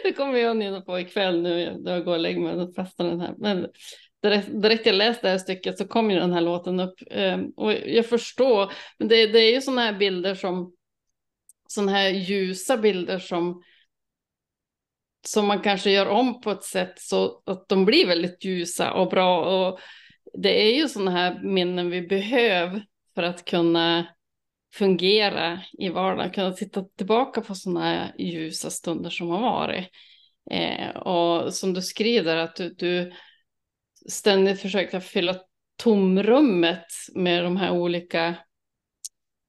det 0.03 0.13
kommer 0.13 0.39
jag 0.39 0.51
att 0.51 0.57
nynna 0.57 0.81
på 0.81 1.01
ikväll 1.01 1.43
nu. 1.43 1.81
Jag 1.85 2.05
går 2.05 2.13
och 2.13 2.21
lägger 2.21 2.41
mig 2.41 2.55
och 2.55 2.75
fastnar 2.75 3.07
den 3.07 3.21
här. 3.21 3.35
Men 3.39 3.67
direkt, 4.23 4.63
direkt 4.63 4.87
jag 4.87 4.95
läste 4.95 5.27
det 5.27 5.31
här 5.31 5.39
stycket 5.39 5.79
så 5.79 5.87
kom 5.87 6.11
ju 6.11 6.19
den 6.19 6.33
här 6.33 6.41
låten 6.41 6.81
upp. 6.81 6.95
Ehm, 7.11 7.51
och 7.57 7.73
jag 7.73 8.07
förstår, 8.07 8.73
men 8.99 9.09
det, 9.09 9.27
det 9.27 9.39
är 9.39 9.55
ju 9.55 9.61
sådana 9.61 9.81
här 9.81 9.93
bilder 9.93 10.35
som, 10.35 10.73
sådana 11.69 11.93
här 11.93 12.09
ljusa 12.09 12.77
bilder 12.77 13.19
som, 13.19 13.63
som 15.27 15.47
man 15.47 15.61
kanske 15.61 15.91
gör 15.91 16.07
om 16.07 16.41
på 16.41 16.51
ett 16.51 16.65
sätt 16.65 16.93
så 16.97 17.43
att 17.47 17.69
de 17.69 17.85
blir 17.85 18.07
väldigt 18.07 18.45
ljusa 18.45 18.93
och 18.93 19.11
bra. 19.11 19.69
Och 19.69 19.81
det 20.33 20.63
är 20.63 20.75
ju 20.75 20.89
sådana 20.89 21.11
här 21.11 21.41
minnen 21.43 21.91
vi 21.91 22.03
behöver 22.03 22.85
för 23.15 23.23
att 23.23 23.45
kunna 23.45 24.07
fungera 24.75 25.61
i 25.73 25.89
vardagen, 25.89 26.31
kunna 26.31 26.53
titta 26.53 26.85
tillbaka 26.85 27.41
på 27.41 27.55
sådana 27.55 27.81
här 27.81 28.15
ljusa 28.19 28.71
stunder 28.71 29.11
som 29.11 29.29
har 29.29 29.41
varit. 29.41 29.89
Eh, 30.51 30.97
och 30.97 31.55
som 31.55 31.75
du 31.75 31.83
skriver 31.83 32.37
att 32.37 32.57
du, 32.57 32.75
du 32.75 33.13
ständigt 34.09 34.61
försöka 34.61 35.01
fylla 35.01 35.37
tomrummet 35.77 36.87
med 37.15 37.45
de 37.45 37.57
här 37.57 37.71
olika 37.71 38.37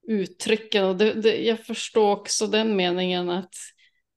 uttrycken. 0.08 0.86
Och 0.86 0.96
det, 0.98 1.14
det, 1.14 1.38
jag 1.38 1.66
förstår 1.66 2.12
också 2.12 2.48
den 2.48 2.76
meningen 2.76 3.30
att 3.30 3.54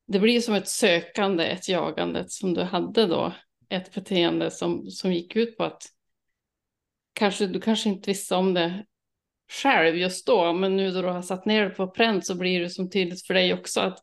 det 0.06 0.18
blir 0.18 0.40
som 0.40 0.54
ett 0.54 0.68
sökande, 0.68 1.44
ett 1.44 1.68
jagande 1.68 2.24
som 2.28 2.54
du 2.54 2.62
hade 2.62 3.06
då. 3.06 3.32
Ett 3.68 3.94
beteende 3.94 4.50
som, 4.50 4.90
som 4.90 5.12
gick 5.12 5.36
ut 5.36 5.56
på 5.56 5.64
att 5.64 5.82
kanske, 7.12 7.46
du 7.46 7.60
kanske 7.60 7.88
inte 7.88 8.10
visste 8.10 8.34
om 8.34 8.54
det 8.54 8.84
själv 9.62 9.96
just 9.96 10.26
då, 10.26 10.52
men 10.52 10.76
nu 10.76 10.90
då 10.90 11.02
du 11.02 11.08
har 11.08 11.22
satt 11.22 11.46
ner 11.46 11.64
det 11.64 11.70
på 11.70 11.88
pränt 11.88 12.26
så 12.26 12.34
blir 12.34 12.60
det 12.60 12.70
som 12.70 12.90
tydligt 12.90 13.26
för 13.26 13.34
dig 13.34 13.54
också 13.54 13.80
att 13.80 13.98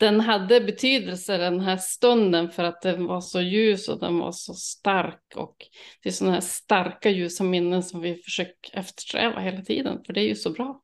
den 0.00 0.20
hade 0.20 0.60
betydelse 0.60 1.36
den 1.36 1.60
här 1.60 1.76
stunden 1.76 2.50
för 2.50 2.64
att 2.64 2.82
den 2.82 3.06
var 3.06 3.20
så 3.20 3.40
ljus 3.40 3.88
och 3.88 4.00
den 4.00 4.18
var 4.18 4.32
så 4.32 4.54
stark 4.54 5.22
och 5.36 5.56
det 6.02 6.08
är 6.08 6.12
sådana 6.12 6.34
här 6.34 6.40
starka 6.40 7.10
ljusa 7.10 7.44
minnen 7.44 7.82
som 7.82 8.00
vi 8.00 8.14
försöker 8.14 8.78
eftersträva 8.78 9.40
hela 9.40 9.62
tiden 9.62 10.04
för 10.06 10.12
det 10.12 10.20
är 10.20 10.28
ju 10.28 10.34
så 10.34 10.50
bra. 10.50 10.80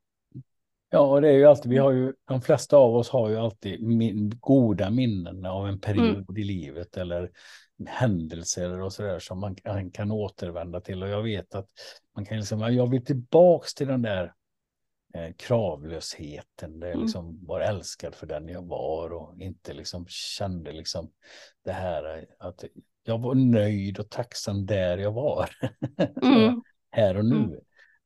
Ja, 0.89 0.99
och 0.99 1.21
det 1.21 1.29
är 1.29 1.33
ju 1.33 1.45
alltid, 1.45 1.71
vi 1.71 1.77
har 1.77 1.91
ju, 1.91 2.13
de 2.27 2.41
flesta 2.41 2.77
av 2.77 2.95
oss 2.95 3.09
har 3.09 3.29
ju 3.29 3.37
alltid 3.37 3.83
min, 3.83 4.39
goda 4.39 4.89
minnen 4.89 5.45
av 5.45 5.67
en 5.67 5.79
period 5.79 6.29
mm. 6.29 6.37
i 6.37 6.43
livet 6.43 6.97
eller 6.97 7.31
händelser 7.87 8.81
och 8.81 8.93
så 8.93 9.03
där 9.03 9.19
som 9.19 9.39
man, 9.39 9.55
man, 9.65 9.91
kan 9.91 10.11
återvända 10.11 10.81
till. 10.81 11.03
Och 11.03 11.09
jag 11.09 11.23
vet 11.23 11.55
att 11.55 11.67
man 12.15 12.25
kan 12.25 12.37
liksom, 12.37 12.59
jag 12.59 12.89
vill 12.89 13.05
tillbaks 13.05 13.73
till 13.73 13.87
den 13.87 14.01
där 14.01 14.33
eh, 15.17 15.33
kravlösheten, 15.37 16.79
där 16.79 16.87
jag 16.87 16.95
mm. 16.95 17.05
liksom 17.05 17.45
var 17.45 17.61
älskad 17.61 18.15
för 18.15 18.27
den 18.27 18.47
jag 18.47 18.67
var 18.67 19.13
och 19.13 19.41
inte 19.41 19.73
liksom 19.73 20.05
kände 20.07 20.71
liksom 20.71 21.11
det 21.65 21.71
här 21.71 22.25
att 22.39 22.63
jag 23.03 23.19
var 23.19 23.35
nöjd 23.35 23.99
och 23.99 24.09
tacksam 24.09 24.65
där 24.65 24.97
jag 24.97 25.11
var. 25.11 25.49
Mm. 26.23 26.61
här 26.91 27.17
och 27.17 27.25
nu. 27.25 27.35
Mm. 27.35 27.59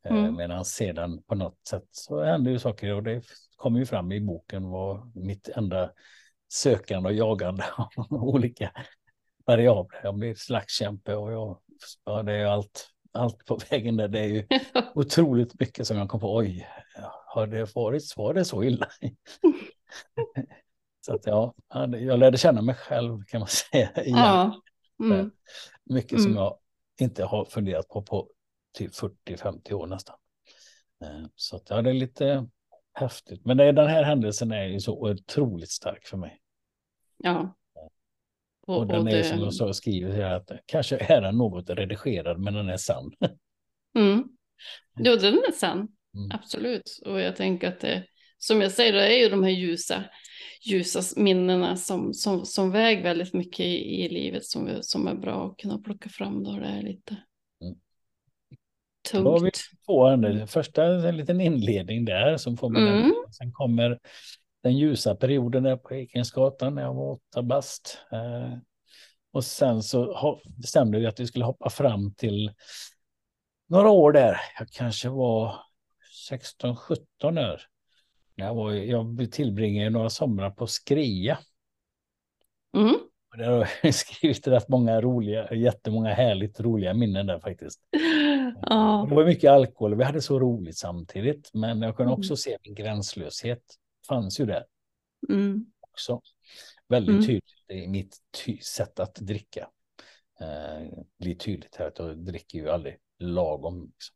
Eh, 0.06 0.24
mm. 0.24 0.36
Medan 0.36 0.66
sedan 0.66 1.24
på 1.24 1.36
något 1.36 1.68
sätt 1.68 1.88
så 1.92 2.24
hände 2.24 2.52
ju 2.52 2.60
saker 2.60 2.94
och 2.94 3.04
det 3.04 3.24
kommer 3.56 3.80
ju 3.80 3.86
fram 3.86 4.12
i 4.12 4.22
boken 4.22 4.70
var 4.70 5.12
mitt 5.16 5.50
enda 5.50 5.92
sökande 6.54 7.10
och 7.10 7.16
jagande 7.16 7.64
av 7.78 7.90
olika 8.10 8.72
variabler. 9.46 10.00
Jag 10.04 10.16
blir 10.16 10.36
slagskämpe 10.36 11.16
och 11.16 11.32
jag, 11.32 11.60
ja, 12.06 12.24
det 12.24 12.34
är 12.34 12.46
allt, 12.46 12.91
allt 13.12 13.46
på 13.46 13.60
vägen 13.70 13.98
där. 13.98 14.08
Det 14.08 14.20
är 14.20 14.28
ju 14.28 14.48
otroligt 14.96 15.60
mycket 15.60 15.88
som 15.88 15.98
jag 15.98 16.10
kom 16.10 16.20
på. 16.20 16.36
Oj, 16.36 16.68
har 17.26 17.48
det 17.48 17.76
varit, 17.76 18.18
var 18.18 18.34
det 18.34 18.46
så 18.46 18.64
illa? 18.64 18.88
så 21.06 21.16
att 21.16 21.26
ja, 21.26 21.54
jag 22.00 22.20
lärde 22.20 22.38
känna 22.38 22.62
mig 22.62 22.76
själv 22.76 23.24
kan 23.28 23.40
man 23.40 23.50
säga. 23.50 23.92
Igen. 24.04 24.18
Ja. 24.18 24.62
Mm. 25.04 25.32
Mycket 25.84 26.12
mm. 26.12 26.24
som 26.24 26.36
jag 26.36 26.58
inte 27.00 27.24
har 27.24 27.46
funderat 27.46 27.88
på 27.88 28.02
på 28.02 28.30
typ 28.78 28.94
40-50 28.94 29.74
år 29.74 29.88
nästan. 29.88 30.16
Eh, 31.04 31.26
så 31.36 31.56
att, 31.56 31.70
ja, 31.70 31.82
det 31.82 31.90
är 31.90 31.94
lite 31.94 32.48
häftigt. 32.94 33.46
Men 33.46 33.58
den 33.58 33.88
här 33.88 34.04
händelsen 34.04 34.52
är 34.52 34.64
ju 34.64 34.80
så 34.80 35.10
otroligt 35.10 35.72
stark 35.72 36.08
för 36.08 36.18
mig. 36.18 36.42
Ja. 37.18 37.56
Och, 38.68 38.78
och 38.78 38.88
den 38.88 39.02
och 39.02 39.10
är 39.10 39.18
det... 39.18 39.24
som 39.24 39.40
jag 39.40 39.54
så 39.54 39.74
skriver 39.74 40.12
här 40.12 40.36
att 40.36 40.52
kanske 40.66 40.98
är 40.98 41.22
den 41.22 41.38
något 41.38 41.70
redigerad 41.70 42.40
men 42.40 42.54
den 42.54 42.70
är 42.70 42.78
sann. 42.78 43.12
Mm. 43.96 44.24
Jo, 45.00 45.16
den 45.16 45.34
är 45.34 45.52
sann. 45.52 45.88
Mm. 46.16 46.32
Absolut. 46.34 47.00
Och 47.06 47.22
jag 47.22 47.36
tänker 47.36 47.68
att 47.68 47.80
det, 47.80 48.06
som 48.38 48.62
jag 48.62 48.72
säger, 48.72 48.94
det 48.94 49.18
är 49.18 49.24
ju 49.24 49.30
de 49.30 49.44
här 49.44 49.52
ljusa, 49.52 50.04
ljusa 50.62 51.02
minnena 51.22 51.78
som, 51.78 52.14
som, 52.14 52.46
som 52.46 52.72
väger 52.72 53.04
väldigt 53.04 53.34
mycket 53.34 53.60
i, 53.60 54.04
i 54.04 54.10
livet 54.10 54.46
som, 54.46 54.78
som 54.82 55.08
är 55.08 55.16
bra 55.16 55.48
att 55.48 55.58
kunna 55.58 55.78
plocka 55.78 56.10
fram 56.10 56.44
då 56.44 56.52
det 56.52 56.66
är 56.66 56.82
lite 56.82 57.18
mm. 57.62 57.76
tungt. 59.12 59.24
Då 59.24 59.32
har 59.32 59.40
vi 59.40 59.52
två. 59.86 60.48
Första 60.48 60.86
en 61.10 61.18
liten 61.18 61.42
inledning 61.42 62.06
där 62.06 62.38
som 62.38 62.58
får 62.58 62.70
man 62.70 62.88
mm. 62.88 63.14
Sen 63.32 63.52
kommer 63.52 64.00
den 64.64 64.78
ljusa 64.78 65.16
perioden 65.16 65.64
där 65.64 65.78
på 65.78 65.96
Ekensgatan 65.96 66.76
när 66.76 66.82
jag 66.82 66.94
var 66.94 67.12
åtta 67.12 67.42
bast. 67.44 67.98
Eh, 68.12 68.58
och 69.34 69.44
sen 69.44 69.84
så 69.84 70.40
bestämde 70.58 71.00
vi 71.00 71.06
att 71.06 71.20
vi 71.20 71.28
skulle 71.28 71.46
hoppa 71.46 71.70
fram 71.70 72.14
till 72.14 72.52
några 73.70 73.90
år 73.90 74.12
där. 74.12 74.38
Jag 74.60 74.68
kanske 74.70 75.10
var 75.10 75.56
16, 76.30 76.76
17 76.76 77.38
år. 77.38 77.62
Jag, 78.36 78.56
var, 78.56 78.72
jag 78.72 79.32
tillbringade 79.32 79.90
några 79.90 80.10
somrar 80.10 80.50
på 80.50 80.68
Skria. 80.68 81.40
Mm. 82.78 82.96
Och 83.32 83.38
där 83.38 83.52
har 83.52 83.70
jag 83.84 83.96
skrivit 83.96 84.48
rätt 84.48 84.70
många 84.70 85.02
roliga, 85.02 85.54
jättemånga 85.54 86.14
härligt 86.14 86.60
roliga 86.60 86.94
minnen 86.94 87.26
där 87.28 87.40
faktiskt. 87.40 87.80
Ja. 88.62 89.06
Det 89.10 89.16
var 89.16 89.26
mycket 89.26 89.52
alkohol, 89.52 89.96
vi 89.96 90.04
hade 90.04 90.22
så 90.22 90.40
roligt 90.40 90.78
samtidigt, 90.78 91.50
men 91.54 91.82
jag 91.82 91.98
kunde 91.98 92.12
mm. 92.12 92.20
också 92.20 92.36
se 92.36 92.58
min 92.64 92.76
gränslöshet 92.76 93.64
fanns 94.08 94.40
ju 94.40 94.46
där. 94.46 94.66
Mm. 95.30 95.66
Också. 95.80 96.22
Väldigt 96.88 97.14
mm. 97.14 97.26
tydligt 97.26 97.72
i 97.72 97.88
mitt 97.88 98.18
ty 98.46 98.58
sätt 98.58 99.00
att 99.00 99.16
dricka. 99.16 99.68
Eh, 100.42 100.88
blir 101.20 101.36
tydligt 101.36 101.76
här 101.76 101.88
att 101.88 102.00
jag 102.00 102.18
dricker 102.18 102.60
ju 102.60 102.70
aldrig 102.70 102.98
lagom. 103.20 103.82
Liksom. 103.82 104.16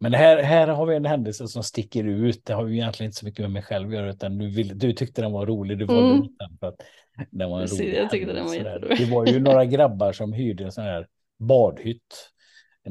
Men 0.00 0.14
här, 0.14 0.42
här 0.42 0.68
har 0.68 0.86
vi 0.86 0.96
en 0.96 1.04
händelse 1.04 1.48
som 1.48 1.62
sticker 1.62 2.04
ut. 2.04 2.44
Det 2.44 2.54
har 2.54 2.66
ju 2.66 2.74
egentligen 2.74 3.08
inte 3.08 3.18
så 3.18 3.26
mycket 3.26 3.40
med 3.40 3.50
mig 3.50 3.62
själv 3.62 3.88
att 3.88 3.94
göra, 3.94 4.10
utan 4.10 4.38
du, 4.38 4.50
vill, 4.50 4.78
du 4.78 4.92
tyckte 4.92 5.22
den 5.22 5.32
var 5.32 5.46
rolig. 5.46 5.78
Du 5.78 5.84
valde 5.84 6.14
mm. 6.14 6.28
den 6.38 6.58
för 6.60 6.66
att 6.66 6.82
den 7.30 7.50
var 7.50 7.60
en 7.60 7.64
Precis, 7.64 7.80
rolig. 7.80 7.94
Jag 7.94 8.10
tyckte 8.10 8.32
den 8.32 8.44
var 8.46 8.54
jätterolig. 8.54 8.98
Det 8.98 9.14
var 9.14 9.26
ju 9.26 9.40
några 9.40 9.64
grabbar 9.64 10.12
som 10.12 10.32
hyrde 10.32 10.64
en 10.64 10.72
sån 10.72 10.84
här 10.84 11.08
badhytt 11.38 12.31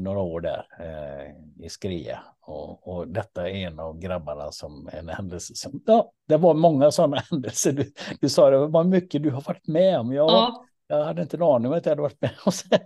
några 0.00 0.20
år 0.20 0.40
där 0.40 0.66
eh, 0.80 1.64
i 1.66 1.68
Skria. 1.68 2.18
Och, 2.40 2.88
och, 2.88 3.08
detta 3.08 3.50
är 3.50 3.54
en 3.54 3.78
av 3.78 3.98
grabbarna 3.98 4.52
som 4.52 4.88
en 4.92 5.08
händelse 5.08 5.54
som, 5.54 5.82
ja, 5.86 6.12
det 6.28 6.36
var 6.36 6.54
många 6.54 6.90
sådana 6.90 7.16
händelser. 7.30 7.72
Du, 7.72 7.92
du 8.20 8.28
sa 8.28 8.50
det 8.50 8.66
var 8.66 8.84
mycket 8.84 9.22
du 9.22 9.30
har 9.30 9.42
varit 9.42 9.66
med 9.66 10.00
om. 10.00 10.12
Jag, 10.12 10.30
ja. 10.30 10.64
jag 10.88 11.04
hade 11.04 11.22
inte 11.22 11.36
en 11.36 11.42
aning 11.42 11.66
om 11.66 11.78
att 11.78 11.86
jag 11.86 11.90
hade 11.90 12.02
varit 12.02 12.20
med 12.20 12.30
sen 12.52 12.78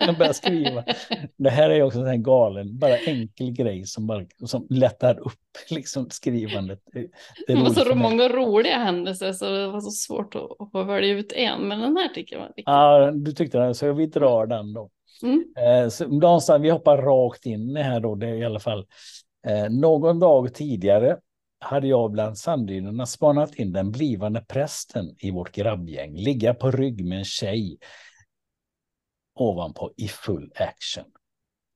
jag 0.08 0.16
började 0.16 0.34
skriva. 0.34 0.84
Det 1.36 1.50
här 1.50 1.70
är 1.70 1.82
också 1.82 1.98
en 1.98 2.22
galen, 2.22 2.78
bara 2.78 2.96
enkel 2.96 3.50
grej 3.50 3.86
som, 3.86 4.06
bara, 4.06 4.24
som 4.46 4.66
lättar 4.70 5.18
upp 5.18 5.32
liksom 5.70 6.10
skrivandet. 6.10 6.80
Det, 6.92 7.06
det, 7.46 7.54
var 7.54 7.70
så 7.70 7.94
många 7.94 8.28
roliga 8.28 8.76
händelser 8.76 9.32
så 9.32 9.50
det 9.50 9.68
var 9.68 9.80
så 9.80 9.90
svårt 9.90 10.34
att, 10.34 10.76
att 10.76 10.86
välja 10.86 11.14
ut 11.14 11.32
en, 11.32 11.68
men 11.68 11.80
den 11.80 11.96
här 11.96 12.08
tycker 12.08 12.36
jag 12.36 12.40
var 12.40 12.48
riktigt 12.48 12.64
Ja, 12.66 13.10
du 13.10 13.32
tyckte 13.32 13.58
det, 13.58 13.74
så 13.74 13.92
vi 13.92 14.06
drar 14.06 14.46
den 14.46 14.72
då. 14.72 14.90
Mm. 15.22 15.44
Eh, 15.56 15.88
så 15.88 16.08
någonstans, 16.08 16.62
vi 16.62 16.70
hoppar 16.70 16.98
rakt 16.98 17.46
in 17.46 17.76
här 17.76 18.00
då, 18.00 18.14
det 18.14 18.28
är 18.28 18.34
i 18.34 18.44
alla 18.44 18.60
fall. 18.60 18.86
Eh, 19.46 19.70
någon 19.70 20.18
dag 20.18 20.54
tidigare 20.54 21.18
hade 21.60 21.86
jag 21.86 22.10
bland 22.10 22.38
sanddynerna 22.38 23.06
spanat 23.06 23.54
in 23.54 23.72
den 23.72 23.90
blivande 23.90 24.40
prästen 24.40 25.16
i 25.18 25.30
vårt 25.30 25.52
grabbgäng 25.52 26.16
ligga 26.16 26.54
på 26.54 26.70
rygg 26.70 27.04
med 27.04 27.18
en 27.18 27.24
tjej 27.24 27.78
ovanpå 29.34 29.92
i 29.96 30.08
full 30.08 30.52
action. 30.56 31.04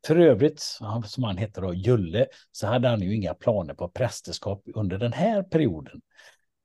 För 0.06 0.16
övrigt, 0.16 0.60
som 1.04 1.24
han 1.24 1.36
heter 1.36 1.62
då, 1.62 1.74
Julle, 1.74 2.26
så 2.52 2.66
hade 2.66 2.88
han 2.88 3.00
ju 3.00 3.16
inga 3.16 3.34
planer 3.34 3.74
på 3.74 3.88
prästerskap 3.88 4.62
under 4.74 4.98
den 4.98 5.12
här 5.12 5.42
perioden. 5.42 6.00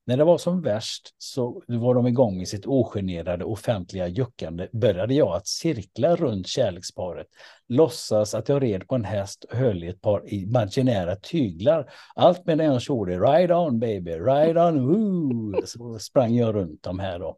När 0.08 0.18
det 0.18 0.24
var 0.24 0.38
som 0.38 0.62
värst 0.62 1.14
så 1.18 1.64
var 1.68 1.96
de 1.96 2.08
igång 2.08 2.42
i 2.42 2.46
sitt 2.46 2.66
ogenerade 2.66 3.46
offentliga 3.46 4.08
juckande 4.08 4.68
började 4.72 5.14
jag 5.14 5.36
att 5.36 5.48
cirkla 5.48 6.16
runt 6.16 6.48
kärleksparet, 6.48 7.28
låtsas 7.68 8.34
att 8.34 8.50
jag 8.50 8.64
red 8.64 8.88
på 8.88 8.96
en 8.96 9.06
häst 9.06 9.44
och 9.44 9.58
höll 9.58 9.84
i 9.84 9.88
ett 9.88 10.02
par 10.02 10.34
imaginära 10.34 11.16
tyglar. 11.16 11.92
Allt 12.16 12.46
medan 12.46 12.66
jag 12.66 12.82
körde. 12.82 13.20
ride 13.20 13.56
on 13.56 13.80
baby, 13.80 14.12
ride 14.12 14.62
on, 14.62 14.88
woo! 14.88 15.62
Så 15.66 16.00
sprang 16.00 16.36
jag 16.36 16.56
runt 16.56 16.84
dem 16.84 17.00
här 17.00 17.20
då. 17.20 17.38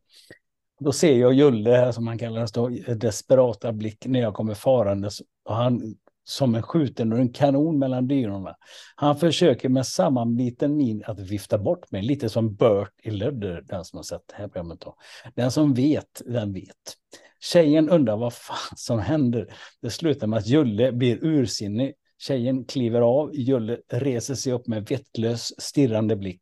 Då 0.80 0.92
ser 0.92 1.18
jag 1.18 1.34
Julle, 1.34 1.72
här 1.72 1.92
som 1.92 2.08
han 2.08 2.18
kallas 2.18 2.52
då, 2.52 2.70
desperata 2.96 3.72
blick 3.72 4.06
när 4.06 4.20
jag 4.20 4.34
kommer 4.34 4.54
farandes 4.54 5.22
och 5.46 5.56
han 5.56 5.96
som 6.30 6.56
en 6.56 6.62
skjuten 6.62 7.14
ur 7.14 7.20
en 7.20 7.34
kanon 7.34 7.80
mellan 7.80 8.08
dyrorna. 8.08 8.56
Han 8.96 9.18
försöker 9.18 9.70
med 9.70 9.88
sammanbiten 9.88 10.78
min 10.78 11.04
att 11.06 11.20
vifta 11.20 11.58
bort 11.58 11.92
mig, 11.92 12.02
lite 12.02 12.30
som 12.30 12.56
Bert 12.56 12.94
i 13.04 13.12
Lödder, 13.12 13.62
den 13.66 13.86
som 13.86 13.98
har 13.98 14.04
sett 14.04 14.22
det 14.28 14.36
här 14.36 14.48
programmet. 14.48 14.80
Då. 14.82 14.96
Den 15.36 15.52
som 15.52 15.74
vet, 15.74 16.22
den 16.26 16.54
vet. 16.54 16.96
Tjejen 17.40 17.90
undrar 17.90 18.18
vad 18.18 18.34
fan 18.34 18.76
som 18.76 19.00
händer. 19.00 19.48
Det 19.82 19.90
slutar 19.90 20.28
med 20.28 20.40
att 20.40 20.48
Julle 20.48 20.92
blir 20.92 21.26
ursinnig. 21.26 21.94
Tjejen 22.18 22.66
kliver 22.66 23.02
av, 23.02 23.36
Julle 23.36 23.78
reser 23.92 24.36
sig 24.36 24.54
upp 24.54 24.68
med 24.68 24.86
vettlös, 24.90 25.62
stirrande 25.62 26.16
blick. 26.16 26.42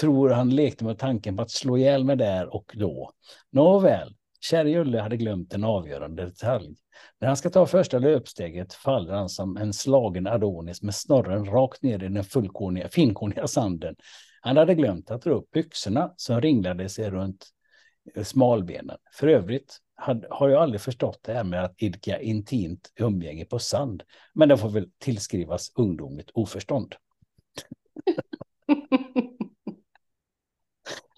Tror 0.00 0.30
han 0.30 0.50
lekte 0.50 0.84
med 0.84 0.98
tanken 0.98 1.36
på 1.36 1.42
att 1.42 1.50
slå 1.50 1.78
ihjäl 1.78 2.04
mig 2.04 2.16
där 2.16 2.54
och 2.54 2.72
då. 2.74 3.10
Nåväl, 3.52 4.14
Käre 4.40 4.70
Julle 4.70 5.00
hade 5.00 5.16
glömt 5.16 5.54
en 5.54 5.64
avgörande 5.64 6.24
detalj. 6.24 6.76
När 7.20 7.28
han 7.28 7.36
ska 7.36 7.50
ta 7.50 7.66
första 7.66 7.98
löpsteget 7.98 8.74
faller 8.74 9.14
han 9.14 9.28
som 9.28 9.56
en 9.56 9.72
slagen 9.72 10.26
Adonis 10.26 10.82
med 10.82 10.94
snorren 10.94 11.44
rakt 11.44 11.82
ner 11.82 12.04
i 12.04 12.08
den 12.08 12.24
fullkorniga, 12.24 12.88
finkorniga 12.88 13.46
sanden. 13.46 13.96
Han 14.40 14.56
hade 14.56 14.74
glömt 14.74 15.10
att 15.10 15.22
dra 15.22 15.32
upp 15.32 15.50
byxorna 15.50 16.14
som 16.16 16.40
ringlade 16.40 16.88
sig 16.88 17.10
runt 17.10 17.46
eh, 18.14 18.24
smalbenen. 18.24 18.96
För 19.12 19.26
övrigt 19.28 19.78
har 20.30 20.48
jag 20.48 20.62
aldrig 20.62 20.80
förstått 20.80 21.20
det 21.22 21.32
här 21.32 21.44
med 21.44 21.64
att 21.64 21.82
idka 21.82 22.20
intimt 22.20 22.92
umgänge 22.96 23.44
på 23.44 23.58
sand. 23.58 24.02
Men 24.34 24.48
det 24.48 24.58
får 24.58 24.70
väl 24.70 24.90
tillskrivas 24.98 25.72
ungdomligt 25.74 26.30
oförstånd. 26.34 26.94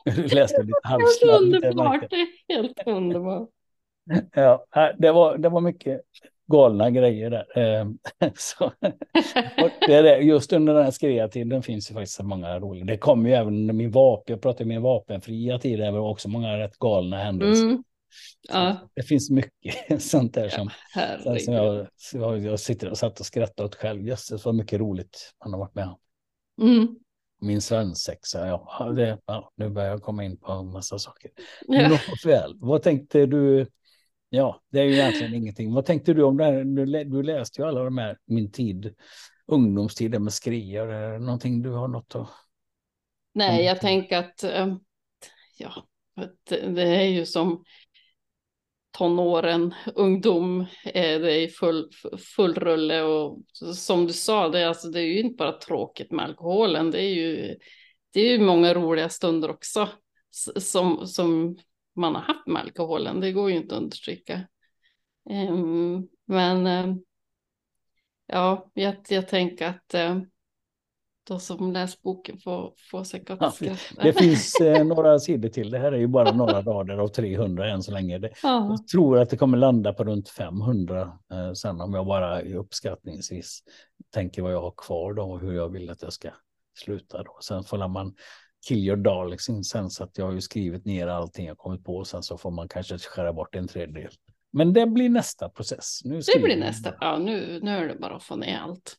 Du 0.05 0.23
läste 0.29 0.63
lite 0.63 0.81
halvslarvigt. 0.83 1.65
Underbart, 1.65 2.11
det 2.11 2.17
är 2.17 2.57
helt 2.57 2.87
underbart. 2.87 3.49
Ja, 4.35 4.67
det 4.99 5.13
var, 5.13 5.39
det 5.39 5.49
var 5.49 5.61
mycket, 5.61 6.01
galna 6.51 6.91
grejer 6.91 7.31
där. 7.31 7.59
Eh, 7.59 7.87
så, 8.35 8.73
det 9.87 9.95
är 9.95 10.03
det. 10.03 10.19
Just 10.19 10.53
under 10.53 10.75
den 10.75 10.85
här 10.85 10.91
skrivartiden 10.91 11.63
finns 11.63 11.89
det 11.89 11.95
faktiskt 11.95 12.23
många 12.23 12.59
roliga. 12.59 12.85
Det 12.85 12.99
kommer 12.99 13.29
ju 13.29 13.35
även 13.35 13.55
under 13.55 13.75
min 13.75 13.91
vapen, 13.91 14.33
jag 14.33 14.43
pratar 14.43 14.65
om 14.65 14.69
min 14.69 14.83
vapenfria 14.83 15.59
tid, 15.59 15.79
det 15.79 15.91
var 15.91 16.11
också 16.11 16.29
många 16.29 16.59
rätt 16.59 16.79
galna 16.79 17.17
händelser. 17.17 17.65
Mm. 17.65 17.85
Ja. 18.49 18.77
Det 18.95 19.03
finns 19.03 19.31
mycket 19.31 19.75
sånt 20.03 20.35
där 20.35 20.49
som, 20.49 20.71
ja, 21.25 21.39
som 21.39 21.55
jag, 21.55 21.87
jag, 22.13 22.39
jag, 22.39 22.61
sitter 22.61 22.91
och 22.91 22.99
satt 22.99 23.21
och 23.21 23.27
skrattar 23.27 23.65
åt 23.65 23.75
själv. 23.75 24.07
Jösses 24.07 24.45
vad 24.45 24.55
mycket 24.55 24.81
roligt 24.81 25.33
man 25.45 25.53
har 25.53 25.61
varit 25.61 25.75
med 25.75 25.85
om. 25.85 25.99
Mm. 26.69 26.97
Min 27.43 27.61
svensexa, 27.61 28.47
ja, 28.47 28.93
det, 28.97 29.19
ja, 29.27 29.53
nu 29.57 29.69
börjar 29.69 29.91
jag 29.91 30.03
komma 30.03 30.25
in 30.25 30.37
på 30.37 30.53
en 30.53 30.73
massa 30.73 30.99
saker. 30.99 31.31
Ja. 31.67 31.89
Nåväl, 31.89 32.55
vad 32.61 32.83
tänkte 32.83 33.27
du? 33.27 33.67
Ja, 34.29 34.63
det 34.71 34.81
är 34.81 34.85
ju 34.85 34.93
egentligen 34.93 35.35
ingenting. 35.35 35.75
Vad 35.75 35.87
tänkte 35.87 36.15
du 36.15 36.23
om 36.23 36.37
det 36.37 36.45
här? 36.45 36.65
Du, 36.65 37.05
du 37.05 37.23
läste 37.23 37.63
ju 37.63 37.69
alla 37.69 37.85
de 37.85 37.99
här, 37.99 38.19
min 38.25 38.53
tid, 38.53 38.95
ungdomstiden 39.47 40.25
med 40.25 40.33
skriar. 40.33 40.87
Är 40.87 41.13
det 41.13 41.19
någonting 41.19 41.63
du 41.63 41.71
har 41.71 41.89
något 41.89 42.15
att... 42.15 42.29
Nej, 43.35 43.65
jag 43.65 43.81
tänker 43.81 44.19
att, 44.19 44.45
eh, 44.45 44.77
ja, 45.57 45.73
det 46.75 46.83
är 46.83 47.05
ju 47.05 47.27
som 47.27 47.65
tonåren, 48.91 49.75
ungdom, 49.95 50.61
eh, 50.61 50.67
är 51.15 51.21
det 51.21 51.43
i 51.43 51.49
full, 51.49 51.91
full 52.37 52.55
rulle 52.55 53.03
och 53.03 53.39
som 53.75 54.07
du 54.07 54.13
sa, 54.13 54.49
det 54.49 54.61
är, 54.61 54.67
alltså, 54.67 54.89
det 54.89 55.01
är 55.01 55.05
ju 55.05 55.21
inte 55.21 55.37
bara 55.37 55.53
tråkigt 55.53 56.11
med 56.11 56.25
alkoholen, 56.25 56.91
det 56.91 57.03
är 57.03 57.15
ju, 57.15 57.57
det 58.13 58.21
är 58.21 58.33
ju 58.33 58.39
många 58.39 58.75
roliga 58.75 59.09
stunder 59.09 59.51
också 59.51 59.89
som, 60.57 61.07
som 61.07 61.57
man 61.97 62.15
har 62.15 62.23
haft 62.23 62.47
med 62.47 62.63
alkoholen, 62.63 63.21
det 63.21 63.33
går 63.33 63.51
ju 63.51 63.57
inte 63.57 63.75
att 63.75 63.83
understryka. 63.83 64.35
Eh, 65.31 65.57
men 66.27 66.67
eh, 66.67 66.95
ja, 68.27 68.71
jag, 68.75 68.97
jag 69.09 69.29
tänker 69.29 69.69
att 69.69 69.95
eh, 69.95 70.21
de 71.25 71.41
som 71.41 71.73
läst 71.73 72.03
boken 72.03 72.39
får, 72.39 72.73
får 72.91 73.05
säkert 73.05 73.39
ja, 73.41 73.51
skratta. 73.51 74.03
Det 74.03 74.13
finns 74.13 74.55
eh, 74.61 74.85
några 74.85 75.19
sidor 75.19 75.49
till. 75.49 75.71
Det 75.71 75.79
här 75.79 75.93
är 75.93 75.99
ju 75.99 76.07
bara 76.07 76.33
några 76.33 76.63
rader 76.63 76.99
av 76.99 77.09
300 77.09 77.71
än 77.71 77.83
så 77.83 77.93
länge. 77.93 78.19
Det, 78.19 78.31
jag 78.43 78.89
tror 78.89 79.19
att 79.19 79.31
det 79.31 79.37
kommer 79.37 79.59
landa 79.59 79.93
på 79.93 80.05
runt 80.05 80.29
500 80.29 81.19
eh, 81.33 81.53
sen 81.53 81.81
om 81.81 81.95
jag 81.95 82.07
bara 82.07 82.43
uppskattningsvis 82.43 83.63
tänker 84.15 84.43
vad 84.43 84.53
jag 84.53 84.63
har 84.63 84.75
kvar 84.77 85.13
då 85.15 85.23
och 85.23 85.41
hur 85.41 85.53
jag 85.53 85.69
vill 85.69 85.91
att 85.91 86.03
jag 86.03 86.13
ska 86.13 86.31
sluta 86.79 87.23
då. 87.23 87.39
Sen 87.43 87.65
får 87.65 87.89
man 87.89 88.15
kill 88.69 88.79
your 88.79 88.97
darlings 88.97 89.49
in 89.49 89.65
sen 89.65 89.91
så 89.91 90.05
att 90.05 90.19
jag 90.19 90.25
har 90.25 90.33
ju 90.33 90.41
skrivit 90.41 90.85
ner 90.85 91.07
allting 91.07 91.47
jag 91.47 91.59
kommit 91.59 91.85
på. 91.85 92.05
Sen 92.05 92.23
så 92.23 92.39
får 92.39 92.51
man 92.51 92.69
kanske 92.69 92.99
skära 92.99 93.33
bort 93.33 93.55
en 93.55 93.69
tredjedel. 93.69 94.13
Men 94.53 94.73
det 94.73 94.87
blir 94.87 95.09
nästa 95.09 95.49
process. 95.49 96.01
Nu 96.05 96.21
det 96.35 96.43
blir 96.43 96.57
nästa. 96.57 96.95
Ja, 97.01 97.19
nu, 97.19 97.61
nu 97.63 97.71
är 97.71 97.89
det 97.89 97.99
bara 97.99 98.17
att 98.17 98.23
få 98.23 98.37
ner 98.37 98.59
allt. 98.59 98.97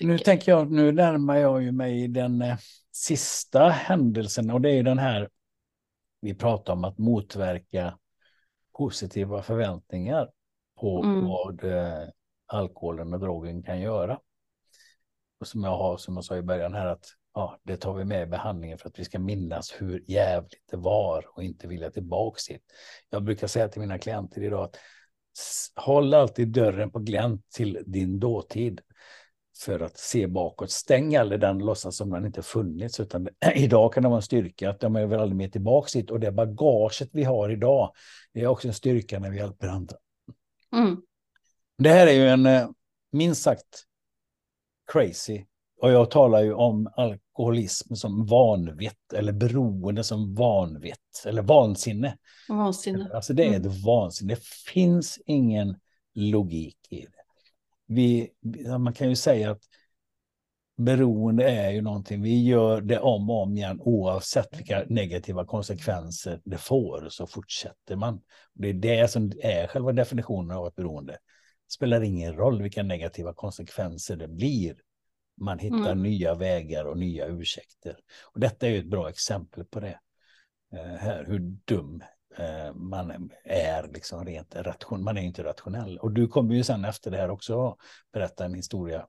Nu 0.00 0.12
jag. 0.12 0.24
tänker 0.24 0.52
jag, 0.52 0.70
nu 0.70 0.92
närmar 0.92 1.36
jag 1.36 1.62
ju 1.62 1.72
mig 1.72 2.08
den 2.08 2.42
eh, 2.42 2.56
sista 2.92 3.68
händelsen 3.68 4.50
och 4.50 4.60
det 4.60 4.70
är 4.70 4.74
ju 4.74 4.82
den 4.82 4.98
här 4.98 5.28
vi 6.20 6.34
pratar 6.34 6.72
om 6.72 6.84
att 6.84 6.98
motverka 6.98 7.98
positiva 8.78 9.42
förväntningar 9.42 10.30
på 10.80 11.02
mm. 11.02 11.24
vad 11.24 11.64
eh, 11.64 12.08
alkoholen 12.46 13.14
och 13.14 13.20
drogen 13.20 13.62
kan 13.62 13.80
göra. 13.80 14.20
Och 15.40 15.46
som 15.46 15.64
jag 15.64 15.76
har, 15.76 15.96
som 15.96 16.14
jag 16.14 16.24
sa 16.24 16.36
i 16.36 16.42
början 16.42 16.74
här, 16.74 16.86
att 16.86 17.04
ja, 17.34 17.58
det 17.62 17.76
tar 17.76 17.94
vi 17.94 18.04
med 18.04 18.22
i 18.22 18.26
behandlingen 18.26 18.78
för 18.78 18.88
att 18.88 18.98
vi 18.98 19.04
ska 19.04 19.18
minnas 19.18 19.74
hur 19.78 20.04
jävligt 20.06 20.64
det 20.70 20.76
var 20.76 21.24
och 21.34 21.42
inte 21.42 21.68
vilja 21.68 21.90
tillbaka 21.90 22.38
dit. 22.48 22.62
Jag 23.10 23.22
brukar 23.22 23.46
säga 23.46 23.68
till 23.68 23.80
mina 23.80 23.98
klienter 23.98 24.42
idag 24.42 24.64
att 24.64 24.76
håll 25.76 26.14
alltid 26.14 26.48
dörren 26.48 26.90
på 26.90 26.98
glänt 26.98 27.50
till 27.50 27.82
din 27.86 28.18
dåtid 28.18 28.80
för 29.58 29.80
att 29.80 29.98
se 29.98 30.26
bakåt. 30.26 30.70
Stäng 30.70 31.16
aldrig 31.16 31.40
den 31.40 31.58
låtsas 31.58 31.96
som 31.96 32.10
den 32.10 32.26
inte 32.26 32.42
funnits, 32.42 33.00
utan 33.00 33.28
idag 33.54 33.92
kan 33.92 34.02
det 34.02 34.08
vara 34.08 34.18
en 34.18 34.22
styrka 34.22 34.70
att 34.70 34.80
de 34.80 34.96
är 34.96 35.06
väl 35.06 35.20
aldrig 35.20 35.36
mer 35.36 35.48
tillbaka 35.48 35.98
dit 35.98 36.10
och 36.10 36.20
det 36.20 36.32
bagaget 36.32 37.08
vi 37.12 37.24
har 37.24 37.50
idag, 37.50 37.92
det 38.32 38.40
är 38.40 38.46
också 38.46 38.68
en 38.68 38.74
styrka 38.74 39.18
när 39.18 39.30
vi 39.30 39.36
hjälper 39.36 39.68
andra. 39.68 39.96
Mm. 40.76 41.02
Det 41.78 41.90
här 41.90 42.06
är 42.06 42.12
ju 42.12 42.28
en 42.28 42.46
eh, 42.46 42.68
minst 43.12 43.42
sagt 43.42 43.84
crazy 44.92 45.44
och 45.80 45.90
jag 45.90 46.10
talar 46.10 46.42
ju 46.42 46.52
om 46.52 46.92
alkoholism 46.96 47.94
som 47.94 48.26
vanvett 48.26 49.12
eller 49.14 49.32
beroende 49.32 50.04
som 50.04 50.34
vanvett 50.34 51.24
eller 51.26 51.42
vansinne. 51.42 52.16
Vansinne. 52.48 53.10
Alltså 53.14 53.32
det 53.32 53.42
är 53.42 53.48
mm. 53.48 53.60
ett 53.60 53.84
vansinne. 53.84 54.34
Det 54.34 54.42
finns 54.72 55.18
ingen 55.26 55.76
logik 56.14 56.78
i 56.90 57.00
det 57.00 57.17
vi, 57.88 58.30
man 58.78 58.92
kan 58.92 59.08
ju 59.08 59.16
säga 59.16 59.50
att 59.50 59.62
beroende 60.76 61.50
är 61.50 61.70
ju 61.70 61.82
någonting, 61.82 62.22
vi 62.22 62.44
gör 62.44 62.80
det 62.80 62.98
om 62.98 63.30
och 63.30 63.42
om 63.42 63.56
igen 63.56 63.80
oavsett 63.80 64.58
vilka 64.58 64.84
negativa 64.88 65.44
konsekvenser 65.44 66.40
det 66.44 66.58
får 66.58 67.08
så 67.10 67.26
fortsätter 67.26 67.96
man. 67.96 68.20
Det 68.54 68.68
är 68.68 68.74
det 68.74 69.08
som 69.08 69.32
är 69.42 69.66
själva 69.66 69.92
definitionen 69.92 70.56
av 70.56 70.66
ett 70.66 70.74
beroende. 70.74 71.12
Det 71.12 71.72
spelar 71.72 72.00
ingen 72.00 72.36
roll 72.36 72.62
vilka 72.62 72.82
negativa 72.82 73.34
konsekvenser 73.34 74.16
det 74.16 74.28
blir. 74.28 74.76
Man 75.40 75.58
hittar 75.58 75.92
mm. 75.92 76.02
nya 76.02 76.34
vägar 76.34 76.84
och 76.84 76.98
nya 76.98 77.26
ursäkter. 77.26 77.96
Och 78.32 78.40
detta 78.40 78.66
är 78.66 78.70
ju 78.70 78.78
ett 78.78 78.90
bra 78.90 79.08
exempel 79.08 79.64
på 79.64 79.80
det. 79.80 79.98
Uh, 80.74 80.96
här, 80.96 81.24
hur 81.24 81.38
dum 81.64 82.02
Eh, 82.02 82.17
man 82.74 83.30
är 83.44 83.88
liksom 83.88 84.24
rent 84.24 84.56
ration, 84.56 85.04
man 85.04 85.18
är 85.18 85.22
inte 85.22 85.44
rationell. 85.44 85.98
Och 85.98 86.12
du 86.12 86.28
kommer 86.28 86.54
ju 86.54 86.64
sen 86.64 86.84
efter 86.84 87.10
det 87.10 87.16
här 87.16 87.30
också 87.30 87.76
berätta 88.12 88.44
en 88.44 88.54
historia, 88.54 89.06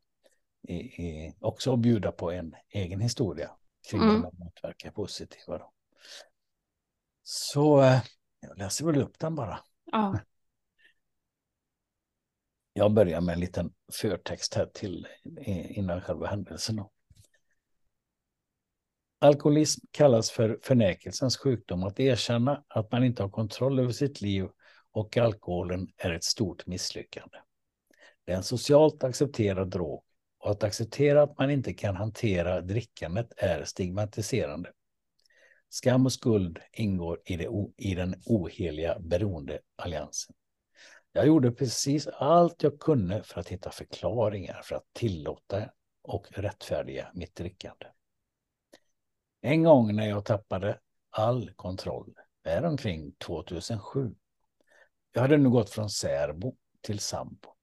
i, 0.67 0.73
i, 0.73 1.35
också 1.39 1.75
bjuda 1.75 2.11
på 2.11 2.31
en 2.31 2.55
egen 2.69 2.99
historia 2.99 3.51
kring 3.89 4.01
mm. 4.01 4.25
att 4.25 4.37
motverka 4.37 4.91
positiva. 4.91 5.57
Då. 5.57 5.71
Så 7.23 7.81
eh, 7.81 8.01
jag 8.39 8.57
läser 8.57 8.85
väl 8.85 9.01
upp 9.01 9.19
den 9.19 9.35
bara. 9.35 9.59
Ja. 9.85 10.19
Jag 12.73 12.93
börjar 12.93 13.21
med 13.21 13.33
en 13.33 13.39
liten 13.39 13.73
förtext 13.91 14.53
här 14.53 14.65
till 14.65 15.07
innan 15.69 16.01
själva 16.01 16.27
händelsen. 16.27 16.75
Då. 16.75 16.91
Alkoholism 19.21 19.85
kallas 19.91 20.31
för 20.31 20.59
förnekelsens 20.61 21.37
sjukdom. 21.37 21.83
Att 21.83 21.99
erkänna 21.99 22.63
att 22.67 22.91
man 22.91 23.03
inte 23.03 23.23
har 23.23 23.29
kontroll 23.29 23.79
över 23.79 23.91
sitt 23.91 24.21
liv 24.21 24.47
och 24.91 25.17
alkoholen 25.17 25.87
är 25.97 26.11
ett 26.11 26.23
stort 26.23 26.67
misslyckande. 26.67 27.37
Det 28.25 28.31
är 28.31 28.37
en 28.37 28.43
socialt 28.43 29.03
accepterad 29.03 29.69
drog 29.69 30.03
och 30.39 30.51
att 30.51 30.63
acceptera 30.63 31.23
att 31.23 31.37
man 31.37 31.51
inte 31.51 31.73
kan 31.73 31.95
hantera 31.95 32.61
drickandet 32.61 33.33
är 33.37 33.63
stigmatiserande. 33.63 34.71
Skam 35.69 36.05
och 36.05 36.13
skuld 36.13 36.59
ingår 36.73 37.21
i, 37.25 37.35
det, 37.35 37.49
i 37.77 37.95
den 37.95 38.15
oheliga 38.25 38.99
beroendealliansen. 38.99 40.35
Jag 41.11 41.27
gjorde 41.27 41.51
precis 41.51 42.07
allt 42.07 42.63
jag 42.63 42.79
kunde 42.79 43.23
för 43.23 43.39
att 43.39 43.49
hitta 43.49 43.71
förklaringar 43.71 44.61
för 44.63 44.75
att 44.75 44.93
tillåta 44.93 45.69
och 46.03 46.27
rättfärdiga 46.31 47.11
mitt 47.13 47.35
drickande. 47.35 47.85
En 49.41 49.63
gång 49.63 49.95
när 49.95 50.09
jag 50.09 50.25
tappade 50.25 50.79
all 51.09 51.51
kontroll, 51.55 52.13
är 52.43 52.65
omkring 52.65 53.11
2007. 53.11 54.15
Jag 55.13 55.21
hade 55.21 55.37
nu 55.37 55.49
gått 55.49 55.69
från 55.69 55.89
särbo 55.89 56.55
till 56.81 56.99
sambo. 56.99 57.53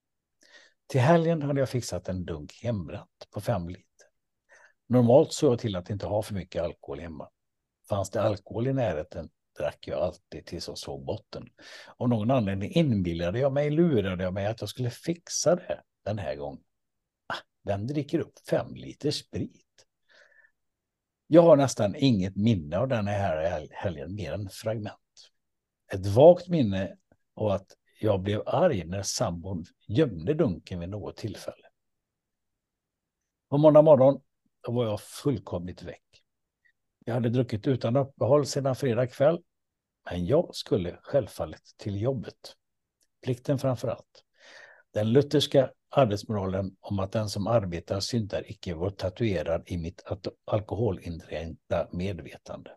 Till 0.86 1.00
helgen 1.00 1.42
hade 1.42 1.60
jag 1.60 1.68
fixat 1.68 2.08
en 2.08 2.24
dunk 2.24 2.60
hembränt 2.62 3.28
på 3.30 3.40
fem 3.40 3.68
liter. 3.68 3.86
Normalt 4.86 5.32
såg 5.32 5.52
jag 5.52 5.58
till 5.58 5.76
att 5.76 5.90
inte 5.90 6.06
ha 6.06 6.22
för 6.22 6.34
mycket 6.34 6.62
alkohol 6.62 7.00
hemma. 7.00 7.28
Fanns 7.88 8.10
det 8.10 8.22
alkohol 8.22 8.66
i 8.66 8.72
närheten 8.72 9.30
drack 9.58 9.78
jag 9.88 10.00
alltid 10.00 10.46
tills 10.46 10.68
jag 10.68 10.78
såg 10.78 11.04
botten. 11.04 11.48
Av 11.96 12.08
någon 12.08 12.30
anledning 12.30 12.70
inbillade 12.72 13.38
jag 13.38 13.52
mig, 13.52 13.70
lurade 13.70 14.24
jag 14.24 14.34
mig 14.34 14.46
att 14.46 14.60
jag 14.60 14.68
skulle 14.68 14.90
fixa 14.90 15.56
det 15.56 15.82
den 16.04 16.18
här 16.18 16.36
gången. 16.36 16.62
Ah, 17.26 17.42
vem 17.62 17.86
dricker 17.86 18.18
upp 18.18 18.38
fem 18.50 18.74
liter 18.74 19.10
sprit? 19.10 19.65
Jag 21.26 21.42
har 21.42 21.56
nästan 21.56 21.94
inget 21.96 22.36
minne 22.36 22.78
av 22.78 22.88
den 22.88 23.06
här 23.06 23.68
helgen 23.70 24.14
mer 24.14 24.32
än 24.32 24.48
fragment. 24.48 25.30
Ett 25.92 26.06
vagt 26.06 26.48
minne 26.48 26.96
av 27.34 27.50
att 27.50 27.76
jag 28.00 28.20
blev 28.20 28.42
arg 28.46 28.84
när 28.84 29.02
sambon 29.02 29.64
gömde 29.88 30.34
dunken 30.34 30.80
vid 30.80 30.88
något 30.88 31.16
tillfälle. 31.16 31.66
På 33.48 33.58
måndag 33.58 33.82
morgon 33.82 34.20
var 34.68 34.84
jag 34.84 35.00
fullkomligt 35.00 35.82
väck. 35.82 36.22
Jag 37.04 37.14
hade 37.14 37.28
druckit 37.28 37.66
utan 37.66 37.96
uppehåll 37.96 38.46
sedan 38.46 38.76
fredag 38.76 39.06
kväll, 39.06 39.42
men 40.10 40.26
jag 40.26 40.54
skulle 40.54 40.98
självfallet 41.02 41.62
till 41.76 42.02
jobbet. 42.02 42.56
Plikten 43.24 43.58
framför 43.58 43.88
allt. 43.88 44.24
Den 44.92 45.12
lutherska 45.12 45.70
arbetsmoralen 45.88 46.76
om 46.80 46.98
att 46.98 47.12
den 47.12 47.28
som 47.28 47.46
arbetar 47.46 48.00
syndar 48.00 48.50
icke 48.50 48.74
var 48.74 48.90
tatuerad 48.90 49.62
i 49.66 49.78
mitt 49.78 50.02
alkoholindränkta 50.44 51.88
medvetande. 51.92 52.70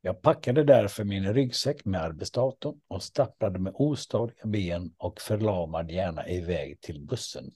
Jag 0.00 0.22
packade 0.22 0.64
därför 0.64 1.04
min 1.04 1.34
ryggsäck 1.34 1.84
med 1.84 2.02
arbetsdatorn 2.02 2.80
och 2.88 3.02
stapplade 3.02 3.58
med 3.58 3.72
ostadiga 3.76 4.46
ben 4.46 4.94
och 4.98 5.20
förlamad 5.20 5.90
hjärna 5.90 6.28
iväg 6.28 6.80
till 6.80 7.00
bussen. 7.00 7.54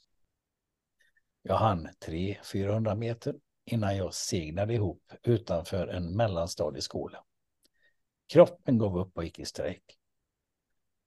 Jag 1.42 1.56
hann 1.56 1.88
300-400 2.06 2.94
meter 2.94 3.34
innan 3.64 3.96
jag 3.96 4.14
segnade 4.14 4.74
ihop 4.74 5.12
utanför 5.22 5.88
en 5.88 6.16
mellanstadieskola. 6.16 7.24
Kroppen 8.32 8.78
gav 8.78 8.98
upp 8.98 9.16
och 9.16 9.24
gick 9.24 9.38
i 9.38 9.44
strejk. 9.44 9.97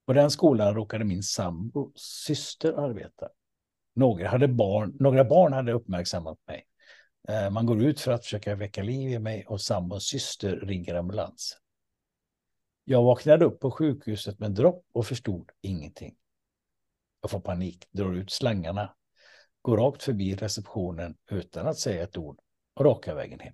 På 0.06 0.14
den 0.14 0.32
skolan 0.32 0.76
råkade 0.76 1.06
min 1.06 1.24
sambo 1.24 1.92
syster 1.96 2.74
arbeta. 2.74 3.30
Några, 3.96 4.28
hade 4.28 4.48
barn, 4.48 4.96
några 5.00 5.24
barn 5.24 5.54
hade 5.54 5.72
uppmärksammat 5.72 6.38
mig. 6.48 6.66
Eh, 7.28 7.50
man 7.50 7.66
går 7.66 7.84
ut 7.84 8.00
för 8.00 8.12
att 8.12 8.24
försöka 8.24 8.56
väcka 8.56 8.84
liv 8.84 9.10
i 9.10 9.20
mig 9.20 9.46
och 9.48 9.62
sambons 9.62 10.04
syster 10.04 10.56
ringer 10.56 10.96
ambulans. 10.96 11.58
Jag 12.84 13.04
vaknade 13.04 13.46
upp 13.46 13.60
på 13.60 13.72
sjukhuset 13.72 14.40
med 14.40 14.52
dropp 14.52 14.86
och 14.92 15.06
förstod 15.06 15.50
ingenting. 15.62 16.16
Jag 17.22 17.32
får 17.32 17.40
panik, 17.40 17.88
drar 17.92 18.14
ut 18.14 18.32
slangarna, 18.32 18.96
går 19.62 19.78
rakt 19.78 20.04
förbi 20.04 20.36
receptionen 20.36 21.16
utan 21.32 21.68
att 21.68 21.78
säga 21.78 22.04
ett 22.04 22.18
ord 22.18 22.40
och 22.74 22.86
raka 22.86 23.16
vägen 23.16 23.40
hem. 23.40 23.54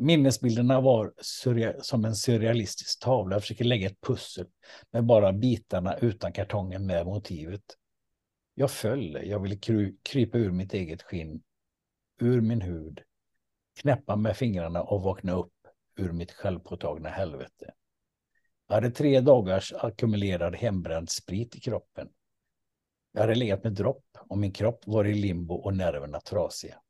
Minnesbilderna 0.00 0.80
var 0.80 1.12
som 1.82 2.04
en 2.04 2.14
surrealistisk 2.14 3.00
tavla. 3.00 3.34
Jag 3.34 3.42
försöker 3.42 3.64
lägga 3.64 3.86
ett 3.86 4.00
pussel 4.00 4.46
med 4.90 5.04
bara 5.04 5.32
bitarna 5.32 5.96
utan 5.96 6.32
kartongen 6.32 6.86
med 6.86 7.06
motivet. 7.06 7.62
Jag 8.54 8.70
föll. 8.70 9.18
Jag 9.24 9.40
ville 9.42 9.58
krypa 10.02 10.38
ur 10.38 10.50
mitt 10.50 10.74
eget 10.74 11.02
skinn, 11.02 11.42
ur 12.20 12.40
min 12.40 12.60
hud, 12.60 13.00
knäppa 13.80 14.16
med 14.16 14.36
fingrarna 14.36 14.82
och 14.82 15.02
vakna 15.02 15.32
upp 15.32 15.52
ur 15.96 16.12
mitt 16.12 16.32
självpåtagna 16.32 17.08
helvete. 17.08 17.72
Jag 18.68 18.74
hade 18.74 18.90
tre 18.90 19.20
dagars 19.20 19.72
ackumulerad 19.72 20.56
hembränd 20.56 21.10
sprit 21.10 21.56
i 21.56 21.60
kroppen. 21.60 22.08
Jag 23.12 23.20
hade 23.20 23.34
legat 23.34 23.64
med 23.64 23.72
dropp 23.72 24.06
och 24.28 24.38
min 24.38 24.52
kropp 24.52 24.80
var 24.86 25.04
i 25.04 25.14
limbo 25.14 25.54
och 25.54 25.76
nerverna 25.76 26.20
trasiga. 26.20 26.80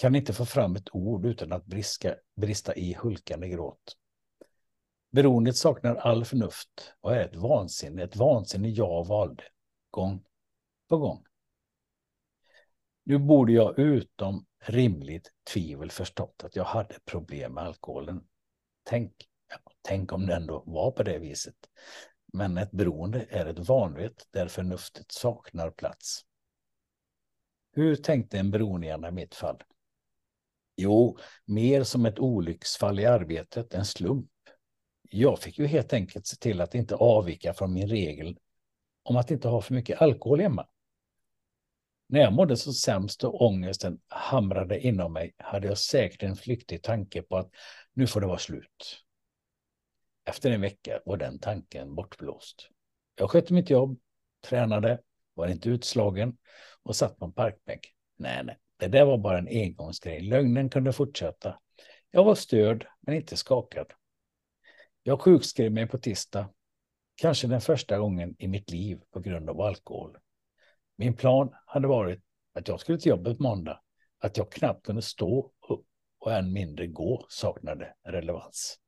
Kan 0.00 0.14
inte 0.14 0.32
få 0.32 0.44
fram 0.46 0.76
ett 0.76 0.94
ord 0.94 1.26
utan 1.26 1.52
att 1.52 1.66
briska, 1.66 2.16
brista 2.36 2.74
i 2.74 2.94
hulkande 2.94 3.48
gråt. 3.48 3.96
Beroendet 5.10 5.56
saknar 5.56 5.94
all 5.94 6.24
förnuft 6.24 6.94
och 7.00 7.16
är 7.16 7.24
ett 7.24 7.36
vansinne, 7.36 8.02
ett 8.02 8.16
vansinne 8.16 8.68
jag 8.68 9.06
valde, 9.06 9.42
gång 9.90 10.24
på 10.88 10.98
gång. 10.98 11.24
Nu 13.04 13.18
borde 13.18 13.52
jag 13.52 13.78
utom 13.78 14.46
rimligt 14.64 15.32
tvivel 15.52 15.90
förstått 15.90 16.44
att 16.44 16.56
jag 16.56 16.64
hade 16.64 16.98
problem 17.04 17.54
med 17.54 17.64
alkoholen. 17.64 18.24
Tänk, 18.82 19.12
ja, 19.48 19.72
tänk 19.82 20.12
om 20.12 20.26
det 20.26 20.34
ändå 20.34 20.62
var 20.66 20.90
på 20.90 21.02
det 21.02 21.18
viset. 21.18 21.56
Men 22.32 22.58
ett 22.58 22.70
beroende 22.70 23.26
är 23.30 23.46
ett 23.46 23.68
vanvett 23.68 24.26
där 24.30 24.48
förnuftet 24.48 25.12
saknar 25.12 25.70
plats. 25.70 26.24
Hur 27.72 27.96
tänkte 27.96 28.38
en 28.38 28.50
beroende 28.50 29.08
i 29.08 29.10
mitt 29.10 29.34
fall? 29.34 29.62
Jo, 30.82 31.18
mer 31.44 31.82
som 31.82 32.06
ett 32.06 32.18
olycksfall 32.18 33.00
i 33.00 33.06
arbetet, 33.06 33.74
en 33.74 33.84
slump. 33.84 34.30
Jag 35.02 35.38
fick 35.38 35.58
ju 35.58 35.66
helt 35.66 35.92
enkelt 35.92 36.26
se 36.26 36.36
till 36.36 36.60
att 36.60 36.74
inte 36.74 36.94
avvika 36.94 37.54
från 37.54 37.72
min 37.72 37.88
regel 37.88 38.38
om 39.02 39.16
att 39.16 39.30
inte 39.30 39.48
ha 39.48 39.60
för 39.60 39.74
mycket 39.74 40.02
alkohol 40.02 40.40
hemma. 40.40 40.66
När 42.08 42.20
jag 42.20 42.32
mådde 42.32 42.56
så 42.56 42.72
sämst 42.72 43.24
och 43.24 43.42
ångesten 43.42 44.00
hamrade 44.08 44.80
inom 44.80 45.12
mig 45.12 45.34
hade 45.38 45.68
jag 45.68 45.78
säkert 45.78 46.22
en 46.22 46.36
flyktig 46.36 46.82
tanke 46.82 47.22
på 47.22 47.36
att 47.36 47.50
nu 47.92 48.06
får 48.06 48.20
det 48.20 48.26
vara 48.26 48.38
slut. 48.38 49.04
Efter 50.24 50.50
en 50.50 50.60
vecka 50.60 51.00
var 51.04 51.16
den 51.16 51.38
tanken 51.38 51.94
bortblåst. 51.94 52.68
Jag 53.16 53.30
skötte 53.30 53.54
mitt 53.54 53.70
jobb, 53.70 54.00
tränade, 54.44 55.00
var 55.34 55.48
inte 55.48 55.68
utslagen 55.68 56.36
och 56.82 56.96
satt 56.96 57.18
på 57.18 57.24
en 57.24 57.32
parkbänk. 57.32 57.94
Nej, 58.16 58.44
nej, 58.44 58.58
det 58.80 58.88
där 58.88 59.04
var 59.04 59.18
bara 59.18 59.38
en 59.38 59.48
engångsgrej. 59.48 60.20
Lögnen 60.20 60.70
kunde 60.70 60.92
fortsätta. 60.92 61.58
Jag 62.10 62.24
var 62.24 62.34
störd, 62.34 62.86
men 63.00 63.14
inte 63.14 63.36
skakad. 63.36 63.92
Jag 65.02 65.20
sjukskrev 65.20 65.72
mig 65.72 65.86
på 65.86 65.98
tisdag, 65.98 66.48
kanske 67.14 67.46
den 67.46 67.60
första 67.60 67.98
gången 67.98 68.36
i 68.38 68.48
mitt 68.48 68.70
liv 68.70 69.00
på 69.12 69.20
grund 69.20 69.50
av 69.50 69.60
alkohol. 69.60 70.18
Min 70.96 71.16
plan 71.16 71.54
hade 71.66 71.88
varit 71.88 72.20
att 72.54 72.68
jag 72.68 72.80
skulle 72.80 72.98
till 72.98 73.10
jobbet 73.10 73.38
måndag, 73.38 73.80
att 74.18 74.36
jag 74.36 74.52
knappt 74.52 74.86
kunde 74.86 75.02
stå 75.02 75.52
upp 75.68 75.86
och 76.18 76.32
än 76.32 76.52
mindre 76.52 76.86
gå 76.86 77.26
saknade 77.28 77.94
relevans. 78.04 78.78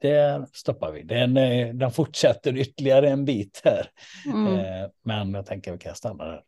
Där 0.00 0.46
stoppar 0.52 0.92
vi. 0.92 1.02
Den, 1.02 1.36
eh, 1.36 1.74
den 1.74 1.90
fortsätter 1.90 2.56
ytterligare 2.56 3.10
en 3.10 3.24
bit 3.24 3.60
här. 3.64 3.90
Mm. 4.26 4.58
Eh, 4.58 4.90
men 5.02 5.34
jag 5.34 5.46
tänker 5.46 5.70
att 5.70 5.74
vi 5.74 5.82
kan 5.82 5.94
stanna 5.94 6.24
där. 6.24 6.44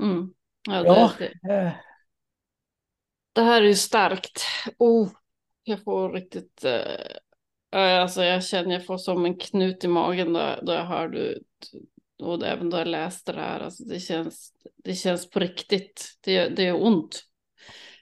Mm. 0.00 0.34
Ja, 0.68 1.12
det. 1.18 1.32
Det, 1.42 1.54
eh. 1.54 1.72
det, 3.32 3.42
här 3.42 3.62
är 3.62 3.66
ju 3.66 3.74
starkt. 3.74 4.40
Oh, 4.78 5.08
jag 5.64 5.84
får 5.84 6.12
riktigt... 6.12 6.64
Uh, 7.74 8.00
alltså 8.00 8.24
jag 8.24 8.44
känner 8.44 8.72
jag 8.72 8.86
får 8.86 8.98
som 8.98 9.24
en 9.24 9.38
knut 9.38 9.84
i 9.84 9.88
magen 9.88 10.32
då, 10.32 10.58
då 10.62 10.72
jag 10.72 10.84
hör 10.84 11.08
du 11.08 11.42
och 12.22 12.46
även 12.46 12.70
då 12.70 12.78
jag 12.78 12.88
läste 12.88 13.32
det 13.32 13.40
här. 13.40 13.60
Alltså 13.60 13.84
det, 13.84 14.00
känns, 14.00 14.52
det 14.84 14.94
känns 14.94 15.30
på 15.30 15.40
riktigt. 15.40 16.18
Det, 16.20 16.48
det 16.48 16.66
är 16.66 16.82
ont. 16.82 17.24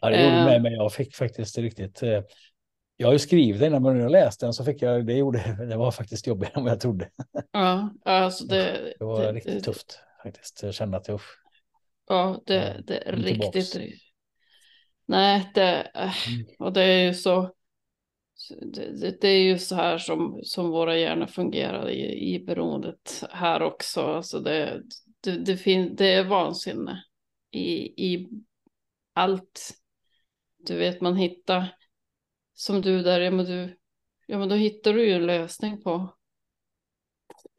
Ja, 0.00 0.10
det 0.10 0.22
gjorde 0.22 0.38
uh, 0.38 0.44
med 0.44 0.62
mig. 0.62 0.72
Jag 0.72 0.92
fick 0.92 1.16
faktiskt 1.16 1.58
riktigt... 1.58 2.02
Uh, 2.02 2.20
jag 2.96 3.08
har 3.08 3.12
ju 3.12 3.18
skrivit 3.18 3.60
den, 3.60 3.72
men 3.72 3.82
när 3.82 4.00
jag 4.00 4.12
läste 4.12 4.46
den 4.46 4.52
så 4.52 4.64
fick 4.64 4.82
jag, 4.82 5.06
det 5.06 5.12
gjorde, 5.12 5.56
det 5.68 5.76
var 5.76 5.90
faktiskt 5.90 6.26
jobbigare 6.26 6.54
än 6.54 6.64
vad 6.64 6.72
jag 6.72 6.80
trodde. 6.80 7.10
Ja, 7.52 7.94
alltså 8.04 8.44
det, 8.44 8.94
det 8.98 9.04
var 9.04 9.22
det, 9.22 9.32
riktigt 9.32 9.64
tufft 9.64 10.00
faktiskt. 10.22 10.62
Jag 10.62 10.74
kände 10.74 10.96
att 10.96 11.08
jag, 11.08 11.20
Ja, 12.12 12.42
det, 12.46 12.82
det 12.86 13.08
är 13.08 13.12
riktigt. 13.12 13.76
Nej, 15.06 15.50
det, 15.54 15.90
äh, 15.94 16.28
mm. 16.28 16.46
och 16.58 16.72
det 16.72 16.82
är 16.82 17.04
ju 17.04 17.14
så. 17.14 17.54
Det, 18.60 19.20
det, 19.20 19.28
är 19.28 19.42
ju 19.42 19.58
så 19.58 19.74
här 19.74 19.98
som, 19.98 20.40
som 20.44 20.70
våra 20.70 20.98
hjärnor 20.98 21.26
fungerar 21.26 21.90
i, 21.90 22.34
i 22.34 22.44
beroendet 22.44 23.24
här 23.30 23.62
också. 23.62 24.00
Alltså 24.00 24.40
det, 24.40 24.82
det, 25.20 25.36
det, 25.36 25.56
fin, 25.56 25.96
det 25.96 26.06
är 26.06 26.24
vansinne 26.24 27.04
i, 27.50 27.68
i 28.06 28.28
allt. 29.12 29.74
Du 30.66 30.76
vet, 30.76 31.00
man 31.00 31.16
hittar 31.16 31.76
som 32.54 32.82
du 32.82 33.02
där, 33.02 33.20
ja 33.20 33.30
men, 33.30 33.44
du, 33.44 33.78
ja 34.26 34.38
men 34.38 34.48
då 34.48 34.54
hittar 34.54 34.92
du 34.92 35.06
ju 35.06 35.12
en 35.12 35.26
lösning 35.26 35.82
på 35.82 36.16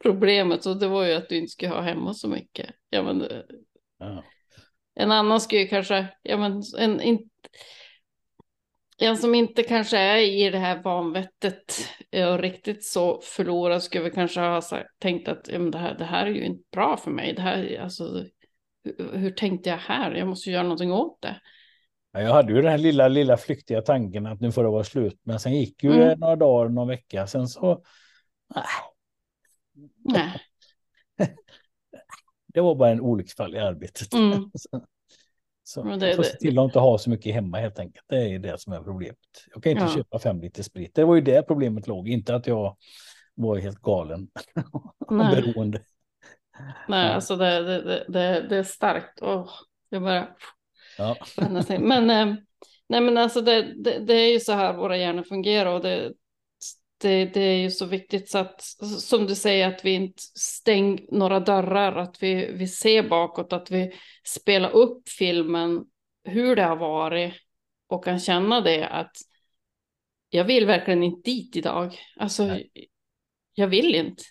problemet. 0.02 0.66
Och 0.66 0.76
det 0.76 0.88
var 0.88 1.04
ju 1.04 1.12
att 1.12 1.28
du 1.28 1.36
inte 1.36 1.52
ska 1.52 1.68
ha 1.68 1.80
hemma 1.80 2.14
så 2.14 2.28
mycket. 2.28 2.70
Ja 2.90 3.02
men, 3.02 3.28
ja. 3.98 4.24
En 4.94 5.12
annan 5.12 5.40
skulle 5.40 5.66
kanske, 5.66 6.06
ja 6.22 6.36
men 6.36 6.62
en, 6.78 7.00
in, 7.00 7.30
en 8.98 9.16
som 9.16 9.34
inte 9.34 9.62
kanske 9.62 9.98
är 9.98 10.16
i 10.16 10.50
det 10.50 10.58
här 10.58 10.82
vanvettet 10.82 11.88
och 12.30 12.38
riktigt 12.38 12.84
så 12.84 13.20
förlorad 13.20 13.82
skulle 13.82 14.10
kanske 14.10 14.40
ha 14.40 14.60
sagt, 14.60 14.88
tänkt 14.98 15.28
att 15.28 15.48
ja, 15.48 15.58
men 15.58 15.70
det, 15.70 15.78
här, 15.78 15.94
det 15.98 16.04
här 16.04 16.26
är 16.26 16.30
ju 16.30 16.44
inte 16.44 16.64
bra 16.72 16.96
för 16.96 17.10
mig. 17.10 17.32
Det 17.32 17.42
här, 17.42 17.80
alltså, 17.82 18.24
hur, 18.84 19.16
hur 19.16 19.30
tänkte 19.30 19.70
jag 19.70 19.76
här? 19.76 20.14
Jag 20.14 20.28
måste 20.28 20.50
göra 20.50 20.62
någonting 20.62 20.92
åt 20.92 21.22
det. 21.22 21.40
Ja, 22.12 22.20
jag 22.20 22.32
hade 22.32 22.52
ju 22.52 22.62
den 22.62 22.70
här 22.70 22.78
lilla, 22.78 23.08
lilla 23.08 23.36
flyktiga 23.36 23.82
tanken 23.82 24.26
att 24.26 24.40
nu 24.40 24.52
får 24.52 24.64
det 24.64 24.70
vara 24.70 24.84
slut. 24.84 25.20
Men 25.22 25.40
sen 25.40 25.54
gick 25.54 25.84
ju 25.84 25.92
mm. 25.92 26.18
några 26.18 26.36
dagar, 26.36 26.68
någon 26.68 26.88
vecka. 26.88 27.26
Sen 27.26 27.48
så... 27.48 27.82
Nej. 28.54 28.64
nej. 30.04 30.40
Det 32.54 32.60
var 32.60 32.74
bara 32.74 32.90
en 32.90 33.00
olycksfall 33.00 33.54
i 33.54 33.58
arbetet. 33.58 34.14
Mm. 34.14 34.50
så 35.64 35.82
det, 35.82 36.06
jag 36.06 36.16
får 36.16 36.22
se 36.22 36.36
till 36.36 36.58
att 36.58 36.64
inte 36.64 36.78
ha 36.78 36.98
så 36.98 37.10
mycket 37.10 37.34
hemma 37.34 37.58
helt 37.58 37.78
enkelt. 37.78 38.04
Det 38.08 38.16
är 38.16 38.38
det 38.38 38.60
som 38.60 38.72
är 38.72 38.80
problemet. 38.80 39.18
Jag 39.54 39.62
kan 39.62 39.72
inte 39.72 39.84
ja. 39.84 39.94
köpa 39.94 40.18
fem 40.18 40.40
liter 40.40 40.62
sprit. 40.62 40.94
Det 40.94 41.04
var 41.04 41.14
ju 41.14 41.20
det 41.20 41.42
problemet 41.42 41.86
låg, 41.86 42.08
inte 42.08 42.34
att 42.34 42.46
jag 42.46 42.76
var 43.34 43.56
helt 43.56 43.82
galen 43.82 44.28
och 44.72 45.16
beroende. 45.16 45.82
Nej, 46.88 47.06
ja. 47.06 47.14
alltså 47.14 47.36
det, 47.36 47.62
det, 47.62 48.04
det, 48.08 48.46
det 48.48 48.56
är 48.56 48.62
starkt. 48.62 49.22
Oh, 49.22 49.50
jag 49.88 50.02
bara... 50.02 50.28
Ja. 50.98 51.16
Men, 51.80 52.10
eh, 52.10 52.34
nej, 52.88 53.00
men 53.00 53.18
alltså 53.18 53.40
det, 53.40 53.82
det, 53.84 53.98
det, 53.98 54.14
är 54.14 54.32
ju 54.32 54.40
så 54.40 54.52
här 54.52 54.72
våra 54.76 54.96
hjärnor 54.96 55.22
fungerar 55.22 55.74
och 55.74 55.82
det, 55.82 56.12
det, 56.98 57.24
det 57.24 57.40
är 57.40 57.56
ju 57.56 57.70
så 57.70 57.86
viktigt 57.86 58.28
så 58.28 58.38
att, 58.38 58.60
som 59.00 59.26
du 59.26 59.34
säger, 59.34 59.68
att 59.68 59.84
vi 59.84 59.90
inte 59.90 60.22
stänger 60.34 61.00
några 61.08 61.40
dörrar, 61.40 61.96
att 61.96 62.22
vi, 62.22 62.52
vi 62.52 62.68
ser 62.68 63.08
bakåt, 63.08 63.52
att 63.52 63.70
vi 63.70 63.92
spelar 64.24 64.70
upp 64.70 65.08
filmen, 65.08 65.84
hur 66.24 66.56
det 66.56 66.62
har 66.62 66.76
varit 66.76 67.34
och 67.86 68.04
kan 68.04 68.20
känna 68.20 68.60
det 68.60 68.88
att 68.88 69.16
jag 70.30 70.44
vill 70.44 70.66
verkligen 70.66 71.02
inte 71.02 71.30
dit 71.30 71.56
idag. 71.56 71.98
Alltså, 72.16 72.46
Nej. 72.46 72.70
jag 73.54 73.68
vill 73.68 73.94
inte. 73.94 74.22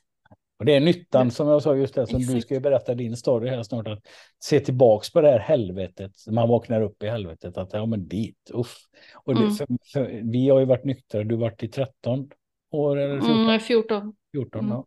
Och 0.59 0.65
det 0.65 0.75
är 0.75 0.79
nyttan 0.79 1.31
som 1.31 1.47
jag 1.47 1.61
sa 1.61 1.75
just 1.75 1.95
det, 1.95 2.07
som 2.07 2.19
Exakt. 2.19 2.35
du 2.35 2.41
ska 2.41 2.53
ju 2.53 2.59
berätta 2.59 2.93
din 2.93 3.17
story 3.17 3.49
här 3.49 3.63
snart, 3.63 3.87
att 3.87 4.07
se 4.39 4.59
tillbaks 4.59 5.11
på 5.11 5.21
det 5.21 5.31
här 5.31 5.39
helvetet, 5.39 6.11
man 6.31 6.49
vaknar 6.49 6.81
upp 6.81 7.03
i 7.03 7.07
helvetet, 7.07 7.57
att 7.57 7.73
ja 7.73 7.85
men 7.85 8.07
dit, 8.07 8.51
uff. 8.53 8.75
Och 9.15 9.35
det, 9.35 9.41
mm. 9.41 9.53
för, 9.53 9.67
för, 9.93 10.21
vi 10.31 10.49
har 10.49 10.59
ju 10.59 10.65
varit 10.65 10.85
nyktra, 10.85 11.23
du 11.23 11.35
har 11.35 11.41
varit 11.41 11.63
i 11.63 11.67
13 11.67 12.29
år 12.73 12.97
eller 12.97 13.21
14? 13.21 13.39
Mm, 13.39 13.59
14. 13.59 14.15
14 14.31 14.59
mm. 14.59 14.71
ja. 14.71 14.85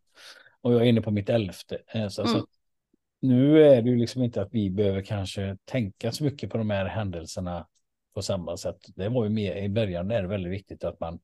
Och 0.60 0.72
jag 0.72 0.80
är 0.80 0.84
inne 0.84 1.00
på 1.00 1.10
mitt 1.10 1.28
elfte. 1.28 1.78
Eh, 1.86 2.08
så, 2.08 2.22
mm. 2.22 2.32
så 2.32 2.46
nu 3.20 3.64
är 3.64 3.82
det 3.82 3.90
ju 3.90 3.96
liksom 3.96 4.22
inte 4.22 4.42
att 4.42 4.48
vi 4.52 4.70
behöver 4.70 5.02
kanske 5.02 5.56
tänka 5.64 6.12
så 6.12 6.24
mycket 6.24 6.50
på 6.50 6.58
de 6.58 6.70
här 6.70 6.86
händelserna 6.86 7.66
på 8.14 8.22
samma 8.22 8.56
sätt. 8.56 8.76
Det 8.96 9.08
var 9.08 9.24
ju 9.24 9.30
mer 9.30 9.56
i 9.56 9.68
början 9.68 10.10
är 10.10 10.22
det 10.22 10.28
väldigt 10.28 10.52
viktigt 10.52 10.84
att 10.84 11.00
man 11.00 11.18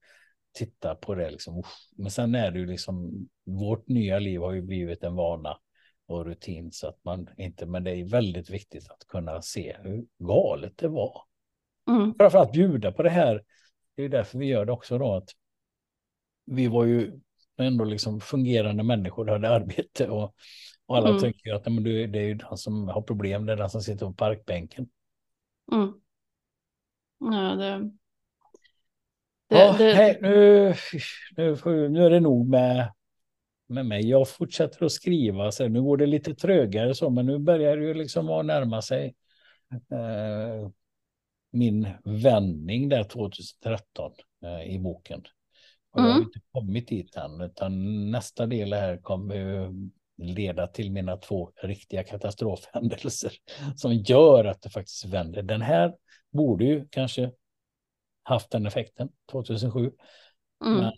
tittar 0.52 0.94
på 0.94 1.14
det 1.14 1.30
liksom. 1.30 1.62
Men 1.96 2.10
sen 2.10 2.34
är 2.34 2.50
det 2.50 2.58
ju 2.58 2.66
liksom 2.66 3.28
vårt 3.44 3.88
nya 3.88 4.18
liv 4.18 4.40
har 4.40 4.52
ju 4.52 4.62
blivit 4.62 5.04
en 5.04 5.14
vana 5.14 5.58
och 6.06 6.24
rutin 6.24 6.72
så 6.72 6.88
att 6.88 7.04
man 7.04 7.28
inte, 7.36 7.66
men 7.66 7.84
det 7.84 7.90
är 7.90 8.04
väldigt 8.04 8.50
viktigt 8.50 8.90
att 8.90 9.06
kunna 9.08 9.42
se 9.42 9.76
hur 9.82 10.06
galet 10.18 10.72
det 10.76 10.88
var. 10.88 11.22
Mm. 11.90 12.14
Framförallt 12.14 12.52
bjuda 12.52 12.92
på 12.92 13.02
det 13.02 13.10
här. 13.10 13.42
Det 13.96 14.02
är 14.02 14.08
därför 14.08 14.38
vi 14.38 14.46
gör 14.46 14.64
det 14.64 14.72
också 14.72 14.98
då 14.98 15.14
att 15.14 15.28
vi 16.52 16.68
var 16.68 16.84
ju 16.84 17.20
ändå 17.58 17.84
liksom 17.84 18.20
fungerande 18.20 18.82
människor, 18.82 19.26
hade 19.26 19.48
arbete 19.48 20.08
och, 20.08 20.34
och 20.86 20.96
alla 20.96 21.08
mm. 21.08 21.20
tycker 21.20 21.54
att 21.54 21.66
men 21.66 21.84
det 21.84 22.18
är 22.18 22.22
ju 22.22 22.34
den 22.34 22.56
som 22.56 22.88
har 22.88 23.02
problem, 23.02 23.46
det 23.46 23.52
är 23.52 23.56
den 23.56 23.70
som 23.70 23.82
sitter 23.82 24.06
på 24.06 24.12
parkbänken. 24.12 24.88
Mm. 25.72 25.92
Ja, 27.18 27.54
det... 27.54 27.90
det, 29.48 29.58
ja, 29.58 29.74
det... 29.78 29.94
Hej, 29.94 30.18
nu, 30.22 30.74
nu, 31.36 31.88
nu 31.88 32.04
är 32.04 32.10
det 32.10 32.20
nog 32.20 32.48
med, 32.48 32.92
med 33.66 33.86
mig. 33.86 34.08
Jag 34.10 34.28
fortsätter 34.28 34.84
att 34.84 34.92
skriva, 34.92 35.52
så 35.52 35.68
nu 35.68 35.82
går 35.82 35.96
det 35.96 36.06
lite 36.06 36.34
trögare 36.34 36.94
så, 36.94 37.10
men 37.10 37.26
nu 37.26 37.38
börjar 37.38 37.76
det 37.76 37.84
ju 37.84 37.94
liksom 37.94 38.28
att 38.28 38.46
närma 38.46 38.82
sig 38.82 39.14
eh, 39.70 40.70
min 41.50 41.88
vändning 42.04 42.88
där 42.88 43.04
2013 43.04 44.12
eh, 44.44 44.74
i 44.74 44.78
boken. 44.78 45.22
Och 45.92 46.00
jag 46.00 46.04
har 46.04 46.10
mm. 46.10 46.22
inte 46.22 46.40
kommit 46.52 46.88
dit 46.88 47.16
än, 47.16 47.40
utan 47.40 48.10
nästa 48.10 48.46
del 48.46 48.72
här 48.72 48.96
kommer 48.96 49.70
leda 50.16 50.66
till 50.66 50.90
mina 50.90 51.16
två 51.16 51.52
riktiga 51.62 52.04
katastrofhändelser 52.04 53.32
som 53.76 53.92
gör 53.92 54.44
att 54.44 54.62
det 54.62 54.70
faktiskt 54.70 55.04
vänder. 55.04 55.42
Den 55.42 55.62
här 55.62 55.94
borde 56.30 56.64
ju 56.64 56.88
kanske 56.90 57.32
haft 58.22 58.50
den 58.50 58.66
effekten 58.66 59.08
2007. 59.30 59.80
Mm. 60.64 60.78
Men 60.78 60.92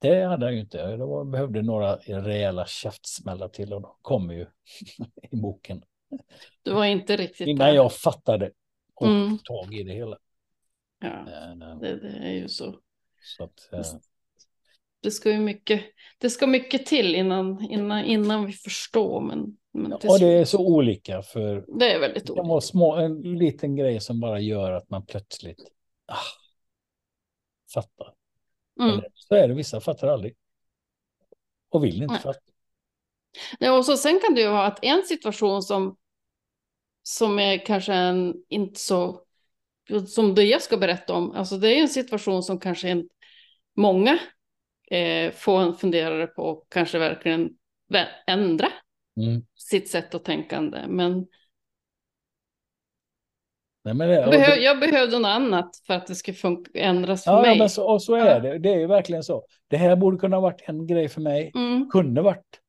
det 0.00 0.24
hade 0.24 0.46
jag 0.46 0.54
ju 0.54 0.60
inte. 0.60 0.96
Det 0.96 1.24
behövde 1.24 1.62
några 1.62 1.96
rejäla 1.96 2.66
käftsmällar 2.66 3.48
till 3.48 3.72
och 3.72 3.82
de 3.82 3.96
kommer 4.02 4.34
ju 4.34 4.46
i 5.30 5.36
boken. 5.36 5.82
Du 6.62 6.72
var 6.72 6.84
inte 6.84 7.16
riktigt 7.16 7.48
Innan 7.48 7.66
där. 7.66 7.74
jag 7.74 7.92
fattade 7.92 8.50
och 8.94 9.06
mm. 9.06 9.38
tag 9.38 9.74
i 9.74 9.82
det 9.82 9.92
hela. 9.92 10.18
Ja, 10.98 11.08
eh, 11.08 11.78
det, 11.80 12.00
det 12.00 12.08
är 12.08 12.32
ju 12.32 12.48
så. 12.48 12.74
Så 13.22 13.44
att, 13.44 13.72
eh. 13.72 13.80
Det 15.02 15.10
ska 15.10 15.30
ju 15.30 15.38
mycket, 15.38 15.84
det 16.18 16.30
ska 16.30 16.46
mycket 16.46 16.86
till 16.86 17.14
innan, 17.14 17.60
innan, 17.70 18.04
innan 18.04 18.46
vi 18.46 18.52
förstår. 18.52 19.20
Men, 19.20 19.56
men 19.72 19.96
ja, 20.02 20.18
det 20.18 20.26
är 20.26 20.44
så 20.44 20.66
olika. 20.66 21.22
för 21.22 21.64
Det 21.78 21.92
är 21.92 22.00
väldigt 22.00 22.30
olika. 22.30 22.42
Det 22.42 22.48
var 22.48 22.60
små, 22.60 22.96
en 22.96 23.20
liten 23.22 23.76
grej 23.76 24.00
som 24.00 24.20
bara 24.20 24.40
gör 24.40 24.72
att 24.72 24.90
man 24.90 25.06
plötsligt 25.06 25.70
ah, 26.06 26.16
fattar. 27.74 28.14
Mm. 28.80 28.92
Eller, 28.92 29.08
så 29.14 29.34
är 29.34 29.48
det, 29.48 29.54
vissa 29.54 29.80
fattar 29.80 30.08
aldrig. 30.08 30.34
Och 31.68 31.84
vill 31.84 32.02
inte 32.02 32.14
Nej. 32.14 32.22
fatta. 32.22 32.40
Nej, 33.60 33.70
och 33.70 33.84
så 33.84 33.96
sen 33.96 34.20
kan 34.20 34.34
det 34.34 34.40
ju 34.40 34.48
vara 34.48 34.66
att 34.66 34.84
en 34.84 35.02
situation 35.02 35.62
som, 35.62 35.96
som 37.02 37.38
är 37.38 37.66
kanske 37.66 37.92
en, 37.92 38.34
inte 38.48 38.80
så 38.80 39.22
som 40.06 40.34
det 40.34 40.44
jag 40.44 40.62
ska 40.62 40.76
berätta 40.76 41.14
om, 41.14 41.32
alltså 41.32 41.56
det 41.56 41.68
är 41.68 41.80
en 41.82 41.88
situation 41.88 42.42
som 42.42 42.60
kanske 42.60 42.88
en, 42.88 43.08
många 43.76 44.18
eh, 44.90 45.32
får 45.32 45.60
en 45.60 45.74
funderare 45.74 46.26
på 46.26 46.42
och 46.42 46.66
kanske 46.70 46.98
verkligen 46.98 47.50
ändra 48.26 48.68
mm. 49.20 49.42
sitt 49.54 49.88
sätt 49.88 50.14
att 50.14 50.24
tänkande. 50.24 50.84
Men, 50.88 51.26
Nej, 53.84 53.94
men 53.94 54.08
det, 54.08 54.14
jag, 54.14 54.30
behöv, 54.30 54.58
jag 54.58 54.80
behövde 54.80 55.18
något 55.18 55.28
annat 55.28 55.70
för 55.86 55.94
att 55.94 56.06
det 56.06 56.32
funka, 56.32 56.70
ändras 56.74 57.24
för 57.24 57.30
ja, 57.30 57.42
mig. 57.42 57.50
Ja, 57.50 57.58
men 57.58 57.70
så, 57.70 57.92
och 57.92 58.02
så 58.02 58.14
är 58.14 58.40
det. 58.40 58.58
Det 58.58 58.68
är 58.68 58.78
ju 58.78 58.86
verkligen 58.86 59.22
så. 59.22 59.44
Det 59.68 59.76
här 59.76 59.96
borde 59.96 60.16
kunna 60.16 60.36
ha 60.36 60.40
varit 60.40 60.62
en 60.66 60.86
grej 60.86 61.08
för 61.08 61.20
mig. 61.20 61.52
Mm. 61.54 61.90
Kunde 61.90 62.22
varit. 62.22 62.60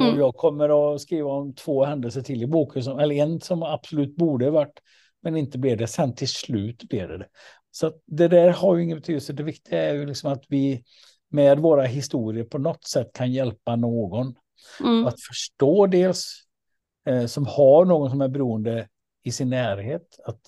Mm. 0.00 0.12
Och 0.12 0.20
jag 0.20 0.34
kommer 0.34 0.94
att 0.94 1.00
skriva 1.00 1.30
om 1.30 1.54
två 1.54 1.84
händelser 1.84 2.22
till 2.22 2.42
i 2.42 2.46
boken, 2.46 2.82
som, 2.82 2.98
eller 2.98 3.14
en 3.14 3.40
som 3.40 3.62
absolut 3.62 4.16
borde 4.16 4.50
varit 4.50 4.82
men 5.22 5.36
inte 5.36 5.58
blev 5.58 5.76
det. 5.76 5.86
Sen 5.86 6.14
till 6.14 6.28
slut 6.28 6.82
blev 6.88 7.08
det 7.08 7.18
det. 7.18 7.28
Så 7.70 7.92
det 8.06 8.28
där 8.28 8.50
har 8.50 8.76
ju 8.76 8.84
ingen 8.84 8.98
betydelse. 8.98 9.32
Det 9.32 9.42
viktiga 9.42 9.82
är 9.82 9.94
ju 9.94 10.06
liksom 10.06 10.32
att 10.32 10.44
vi 10.48 10.84
med 11.30 11.58
våra 11.58 11.84
historier 11.84 12.44
på 12.44 12.58
något 12.58 12.84
sätt 12.84 13.10
kan 13.14 13.32
hjälpa 13.32 13.76
någon. 13.76 14.34
Mm. 14.80 15.06
Att 15.06 15.22
förstå 15.28 15.86
dels 15.86 16.32
eh, 17.06 17.26
som 17.26 17.46
har 17.46 17.84
någon 17.84 18.10
som 18.10 18.20
är 18.20 18.28
beroende 18.28 18.88
i 19.22 19.32
sin 19.32 19.50
närhet. 19.50 20.20
Att 20.24 20.40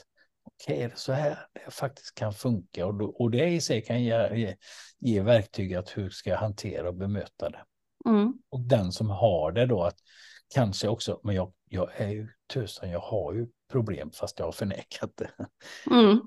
okej, 0.45 0.75
okay, 0.75 0.85
är 0.85 0.89
det 0.89 0.99
så 0.99 1.13
här 1.13 1.39
det 1.53 1.71
faktiskt 1.71 2.15
kan 2.15 2.33
funka? 2.33 2.87
Och, 2.87 2.95
då, 2.95 3.05
och 3.07 3.31
det 3.31 3.49
i 3.49 3.61
sig 3.61 3.83
kan 3.83 4.03
ge, 4.03 4.37
ge, 4.37 4.57
ge 4.99 5.21
verktyg 5.21 5.75
att 5.75 5.97
hur 5.97 6.11
ska 6.11 6.31
jag 6.31 6.39
hantera 6.39 6.89
och 6.89 6.95
bemöta 6.95 7.51
det. 7.51 7.63
Mm. 8.07 8.35
Och 8.49 8.61
den 8.61 8.93
som 8.93 9.11
har 9.11 9.53
det 9.53 9.67
då 9.67 9.83
att 9.83 9.97
kanske 10.55 10.89
också, 10.89 11.21
men 11.23 11.35
jag, 11.35 11.53
jag 11.69 12.01
är 12.01 12.09
ju 12.09 12.29
tusan, 12.53 12.91
jag 12.91 13.01
har 13.01 13.35
ju 13.35 13.47
problem 13.73 14.11
fast 14.11 14.39
jag 14.39 14.47
har 14.47 14.53
förnekat 14.53 15.11
det. 15.15 15.31
Mm. 15.91 16.21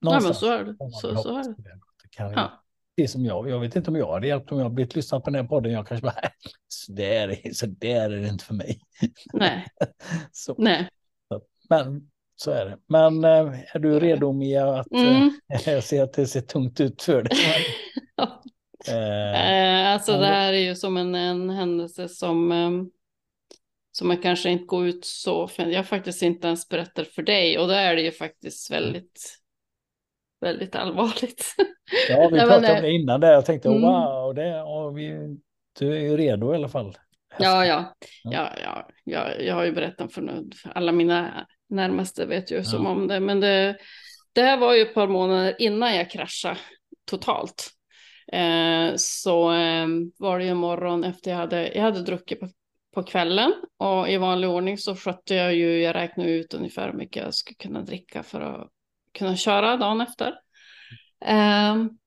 Ja, 0.00 0.20
men 0.22 0.34
så 0.34 0.52
är 0.52 0.64
det. 0.64 0.76
Så, 0.92 1.16
så 1.16 1.38
är 1.38 1.42
det. 1.42 1.54
det 2.02 2.08
kan 2.10 2.32
ja. 2.32 2.62
Det 2.96 3.08
som 3.08 3.24
jag, 3.24 3.50
jag 3.50 3.60
vet 3.60 3.76
inte 3.76 3.90
om 3.90 3.96
jag 3.96 4.12
hade 4.12 4.26
hjälpt 4.26 4.52
om 4.52 4.58
jag 4.58 4.72
blivit 4.72 4.96
lyssnat 4.96 5.24
på 5.24 5.30
den 5.30 5.40
här 5.40 5.48
podden. 5.48 5.72
Jag 5.72 5.86
kanske 5.86 6.04
bara, 6.04 6.30
så 6.68 6.92
där 6.92 7.28
är, 7.28 7.52
så 7.52 7.66
där 7.66 8.10
är 8.10 8.20
det 8.20 8.28
inte 8.28 8.44
för 8.44 8.54
mig. 8.54 8.80
Nej. 9.32 9.66
så. 10.32 10.54
Nej. 10.58 10.88
Men 11.68 12.10
så 12.36 12.50
är 12.50 12.64
det. 12.64 12.78
Men 12.86 13.24
eh, 13.24 13.60
är 13.74 13.78
du 13.78 14.00
redo 14.00 14.32
Mia? 14.32 14.80
Att, 14.80 14.92
mm. 14.92 15.40
äh, 15.54 15.72
jag 15.72 15.84
ser 15.84 16.02
att 16.02 16.12
det 16.12 16.26
ser 16.26 16.40
tungt 16.40 16.80
ut 16.80 17.02
för 17.02 17.22
dig. 17.22 17.38
ja. 18.16 18.42
eh, 18.94 19.92
alltså 19.92 20.18
det 20.18 20.26
här 20.26 20.52
är 20.52 20.68
ju 20.68 20.74
som 20.74 20.96
en, 20.96 21.14
en 21.14 21.50
händelse 21.50 22.08
som 22.08 22.52
som 23.98 24.08
man 24.08 24.18
kanske 24.18 24.50
inte 24.50 24.64
går 24.64 24.86
ut 24.86 25.04
så, 25.04 25.48
för 25.48 25.66
jag 25.66 25.86
faktiskt 25.86 26.22
inte 26.22 26.46
ens 26.46 26.68
berättar 26.68 27.04
för 27.04 27.22
dig 27.22 27.58
och 27.58 27.68
då 27.68 27.74
är 27.74 27.96
det 27.96 28.02
ju 28.02 28.12
faktiskt 28.12 28.70
väldigt, 28.70 29.38
väldigt 30.40 30.76
allvarligt. 30.76 31.54
Ja, 32.08 32.28
vi 32.32 32.38
pratade 32.40 32.76
om 32.76 32.82
det 32.82 32.90
innan 32.90 33.20
det, 33.20 33.26
jag 33.26 33.46
tänkte 33.46 33.68
mm. 33.68 33.82
wow, 33.82 34.34
det, 34.34 34.62
och 34.62 34.98
vi, 34.98 35.36
du 35.78 35.92
är 35.92 36.00
ju 36.00 36.16
redo 36.16 36.52
i 36.52 36.56
alla 36.56 36.68
fall. 36.68 36.96
Ja, 37.38 37.66
ja, 37.66 37.96
ja, 38.24 38.52
ja, 38.62 38.88
ja, 39.04 39.30
jag 39.38 39.54
har 39.54 39.64
ju 39.64 39.72
berättat 39.72 40.12
för, 40.12 40.22
nu, 40.22 40.50
alla 40.74 40.92
mina 40.92 41.46
närmaste 41.68 42.26
vet 42.26 42.50
ju 42.50 42.64
som 42.64 42.86
om 42.86 43.08
det, 43.08 43.20
men 43.20 43.40
det, 43.40 43.76
det 44.32 44.42
här 44.42 44.58
var 44.58 44.74
ju 44.74 44.82
ett 44.82 44.94
par 44.94 45.08
månader 45.08 45.54
innan 45.58 45.96
jag 45.96 46.10
kraschade 46.10 46.58
totalt. 47.10 47.70
Eh, 48.32 48.94
så 48.96 49.52
eh, 49.52 49.86
var 50.18 50.38
det 50.38 50.44
ju 50.44 50.50
en 50.50 50.56
morgon 50.56 51.04
efter 51.04 51.30
jag 51.30 51.38
hade, 51.38 51.72
jag 51.74 51.82
hade 51.82 52.02
druckit 52.02 52.40
på 52.40 52.48
på 52.96 53.02
kvällen 53.02 53.54
och 53.76 54.08
i 54.08 54.16
vanlig 54.16 54.50
ordning 54.50 54.78
så 54.78 54.96
skötte 54.96 55.34
jag 55.34 55.54
ju, 55.54 55.82
jag 55.82 55.94
räknade 55.94 56.30
ut 56.30 56.54
ungefär 56.54 56.86
hur 56.86 56.98
mycket 56.98 57.22
jag 57.22 57.34
skulle 57.34 57.56
kunna 57.56 57.82
dricka 57.82 58.22
för 58.22 58.40
att 58.40 58.70
kunna 59.18 59.36
köra 59.36 59.76
dagen 59.76 60.00
efter. 60.00 60.34
Um, 61.72 61.98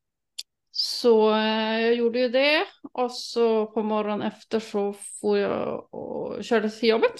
så 0.71 1.31
eh, 1.31 1.81
jag 1.81 1.95
gjorde 1.95 2.19
ju 2.19 2.29
det 2.29 2.65
och 2.93 3.11
så 3.11 3.65
på 3.65 3.83
morgonen 3.83 4.27
efter 4.27 4.59
så 4.59 4.95
får 5.21 5.37
jag 5.37 5.93
och 5.93 6.43
körde 6.43 6.69
till 6.69 6.89
jobbet. 6.89 7.13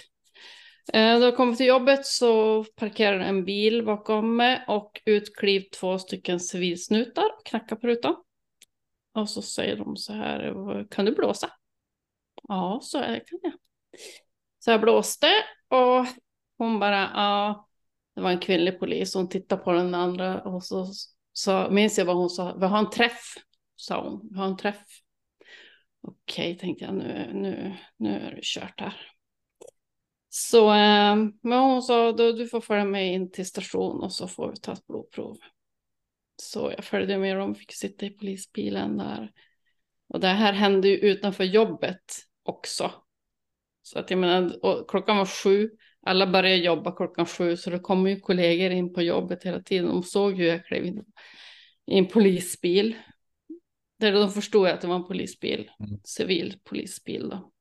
Uh, 0.95 1.20
då 1.20 1.26
jag 1.26 1.36
kom 1.36 1.55
till 1.55 1.65
jobbet 1.65 2.05
så 2.05 2.63
parkerade 2.63 3.24
en 3.24 3.45
bil 3.45 3.86
bakom 3.86 4.36
mig 4.36 4.63
och 4.67 5.01
utkliv 5.05 5.63
två 5.80 5.99
stycken 5.99 6.39
civilsnutar 6.39 7.26
och 7.26 7.45
knackade 7.45 7.82
på 7.82 7.88
rutan. 7.88 8.15
Och 9.15 9.30
så 9.30 9.41
säger 9.41 9.76
de 9.76 9.97
så 9.97 10.13
här, 10.13 10.45
eh, 10.45 10.86
kan 10.89 11.05
du 11.05 11.15
blåsa? 11.15 11.49
Ja, 12.50 12.80
så 12.84 12.97
är 12.97 13.12
det 13.12 13.20
kan 13.20 13.39
jag. 13.43 13.54
Så 14.60 14.72
jag 14.72 14.82
blåste 14.82 15.28
och 15.68 16.06
hon 16.58 16.80
bara, 16.80 17.02
ja, 17.02 17.68
det 18.16 18.22
var 18.22 18.32
en 18.32 18.39
kvinnlig 18.39 18.80
polis. 18.80 19.16
Hon 19.16 19.30
tittade 19.30 19.64
på 19.64 19.72
den 19.72 19.95
andra 19.95 20.41
och 20.41 20.64
så, 20.64 20.88
så 21.34 21.68
minns 21.72 21.97
jag 21.97 22.06
vad 22.06 22.16
hon 22.16 22.30
sa. 22.30 22.56
Vi 22.56 22.66
har 22.66 22.80
en 22.80 22.89
träff, 22.89 23.34
sa 23.76 24.04
hon. 24.04 24.30
Vi 24.32 24.38
har 24.38 24.45
en 24.45 24.58
träff. 24.58 24.86
Okej, 26.02 26.58
tänkte 26.58 26.86
jag, 26.86 26.93
nu, 26.93 27.32
nu, 27.34 27.76
nu 27.97 28.20
är 28.20 28.36
det 28.36 28.43
kört 28.43 28.80
här. 28.80 29.12
Så 30.30 30.74
eh, 30.74 31.16
men 31.41 31.60
hon 31.60 31.82
sa, 31.82 32.12
då, 32.12 32.32
du 32.32 32.47
får 32.47 32.62
följa 32.62 32.86
med 32.86 33.14
in 33.14 33.32
till 33.32 33.45
station 33.45 34.04
och 34.04 34.14
så 34.14 34.28
får 34.28 34.52
vi 34.52 34.58
ta 34.58 34.74
ett 34.74 34.88
blodprov. 34.88 35.38
Så 36.36 36.74
jag 36.76 36.86
följde 36.86 37.18
med 37.18 37.38
dem, 37.38 37.56
fick 37.56 37.74
sitta 37.74 38.06
i 38.06 38.10
polisbilen 38.10 38.97
där. 38.97 39.32
Och 40.08 40.20
det 40.20 40.28
här 40.28 40.54
hände 40.54 40.88
ju 40.88 40.95
utanför 40.95 41.43
jobbet 41.43 42.29
också. 42.44 42.92
Så 43.82 44.00
att 44.00 44.10
jag 44.10 44.20
menar, 44.20 44.66
och 44.66 44.90
klockan 44.90 45.18
var 45.18 45.26
sju, 45.26 45.70
alla 46.06 46.28
började 46.28 46.56
jobba 46.56 46.96
klockan 46.96 47.26
sju, 47.26 47.58
så 47.58 47.70
det 47.70 47.80
kom 47.80 48.08
ju 48.08 48.20
kollegor 48.20 48.72
in 48.72 48.94
på 48.94 49.02
jobbet 49.02 49.44
hela 49.44 49.62
tiden. 49.62 49.88
De 49.88 50.04
såg 50.04 50.40
ju 50.40 50.46
jag 50.46 50.66
klev 50.66 50.86
in 50.86 51.06
i 51.88 51.98
en 51.98 52.08
polisbil. 52.08 52.96
Där 54.00 54.12
de 54.12 54.30
förstod 54.32 54.68
att 54.68 54.82
det 54.82 54.88
var 54.88 54.96
en 54.96 55.08
polisbil, 55.08 55.72
Mm. 55.80 56.00
civil 56.04 56.60
polisbil 56.64 57.30
då. 57.30 57.52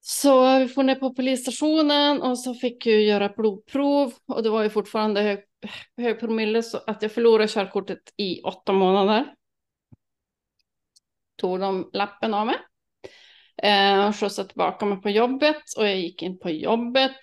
Så 0.00 0.58
vi 0.58 0.68
får 0.68 0.82
ner 0.82 0.94
på 0.94 1.14
polisstationen 1.14 2.22
och 2.22 2.38
så 2.38 2.54
fick 2.54 2.86
jag 2.86 3.02
göra 3.02 3.28
blodprov 3.36 4.14
och 4.26 4.42
det 4.42 4.50
var 4.50 4.62
ju 4.62 4.70
fortfarande 4.70 5.20
hög, 5.20 5.38
hög 5.96 6.20
promille 6.20 6.62
så 6.62 6.80
att 6.86 7.02
jag 7.02 7.12
förlorade 7.12 7.48
körkortet 7.48 8.12
i 8.16 8.40
åtta 8.42 8.72
månader. 8.72 9.34
Tog 11.36 11.60
de 11.60 11.90
lappen 11.92 12.34
av 12.34 12.46
mig. 12.46 12.56
Eh, 13.62 14.12
skjutsade 14.12 14.48
tillbaka 14.48 14.86
mig 14.86 15.00
på 15.00 15.10
jobbet 15.10 15.62
och 15.76 15.86
jag 15.86 15.96
gick 15.96 16.22
in 16.22 16.38
på 16.38 16.50
jobbet 16.50 17.20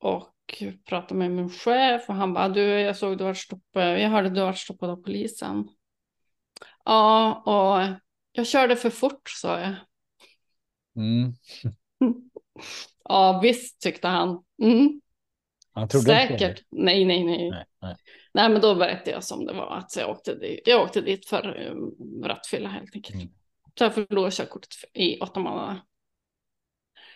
och 0.00 0.64
pratade 0.88 1.14
med 1.14 1.30
min 1.30 1.50
chef 1.50 2.08
och 2.08 2.14
han 2.14 2.32
bara 2.34 2.48
du 2.48 2.62
jag 2.62 2.96
såg 2.96 3.18
du 3.18 3.24
var 3.24 3.34
stoppad, 3.34 4.00
jag 4.00 4.08
hörde 4.08 4.30
du 4.30 4.40
var 4.40 4.52
stoppad 4.52 4.90
av 4.90 4.96
polisen. 4.96 5.68
Ja 6.84 7.34
och 7.46 7.96
jag 8.32 8.46
körde 8.46 8.76
för 8.76 8.90
fort 8.90 9.30
sa 9.30 9.60
jag. 9.60 9.74
Mm. 10.96 11.32
Ja 13.08 13.40
visst 13.42 13.80
tyckte 13.80 14.08
han. 14.08 14.44
Mm, 14.62 15.00
Han 15.72 15.88
trodde 15.88 16.04
säkert. 16.06 16.62
Nej, 16.70 17.04
nej, 17.04 17.24
nej, 17.24 17.50
Nej, 17.50 17.64
nej. 17.82 17.96
Nej, 18.34 18.48
men 18.48 18.60
då 18.60 18.74
berättade 18.74 19.10
jag 19.10 19.24
som 19.24 19.46
det 19.46 19.52
var 19.52 19.76
att 19.76 19.96
jag 19.96 20.10
åkte 20.10 20.34
dit, 20.34 20.60
jag 20.66 20.82
åkte 20.82 21.00
dit 21.00 21.28
för 21.28 21.68
um, 21.70 22.24
rattfylla 22.24 22.68
helt 22.68 22.94
enkelt. 22.94 23.14
Mm. 23.14 23.28
Så 23.78 23.84
jag 23.84 23.94
förlorade 23.94 24.30
körkortet 24.30 24.70
i 24.94 25.20
åtta 25.20 25.40
månader. 25.40 25.80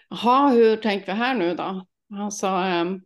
Jaha, 0.08 0.48
hur 0.48 0.76
tänker 0.76 1.06
vi 1.06 1.12
här 1.12 1.34
nu 1.34 1.54
då? 1.54 1.86
Han 2.10 2.32
sa, 2.32 2.64
ehm, 2.64 3.00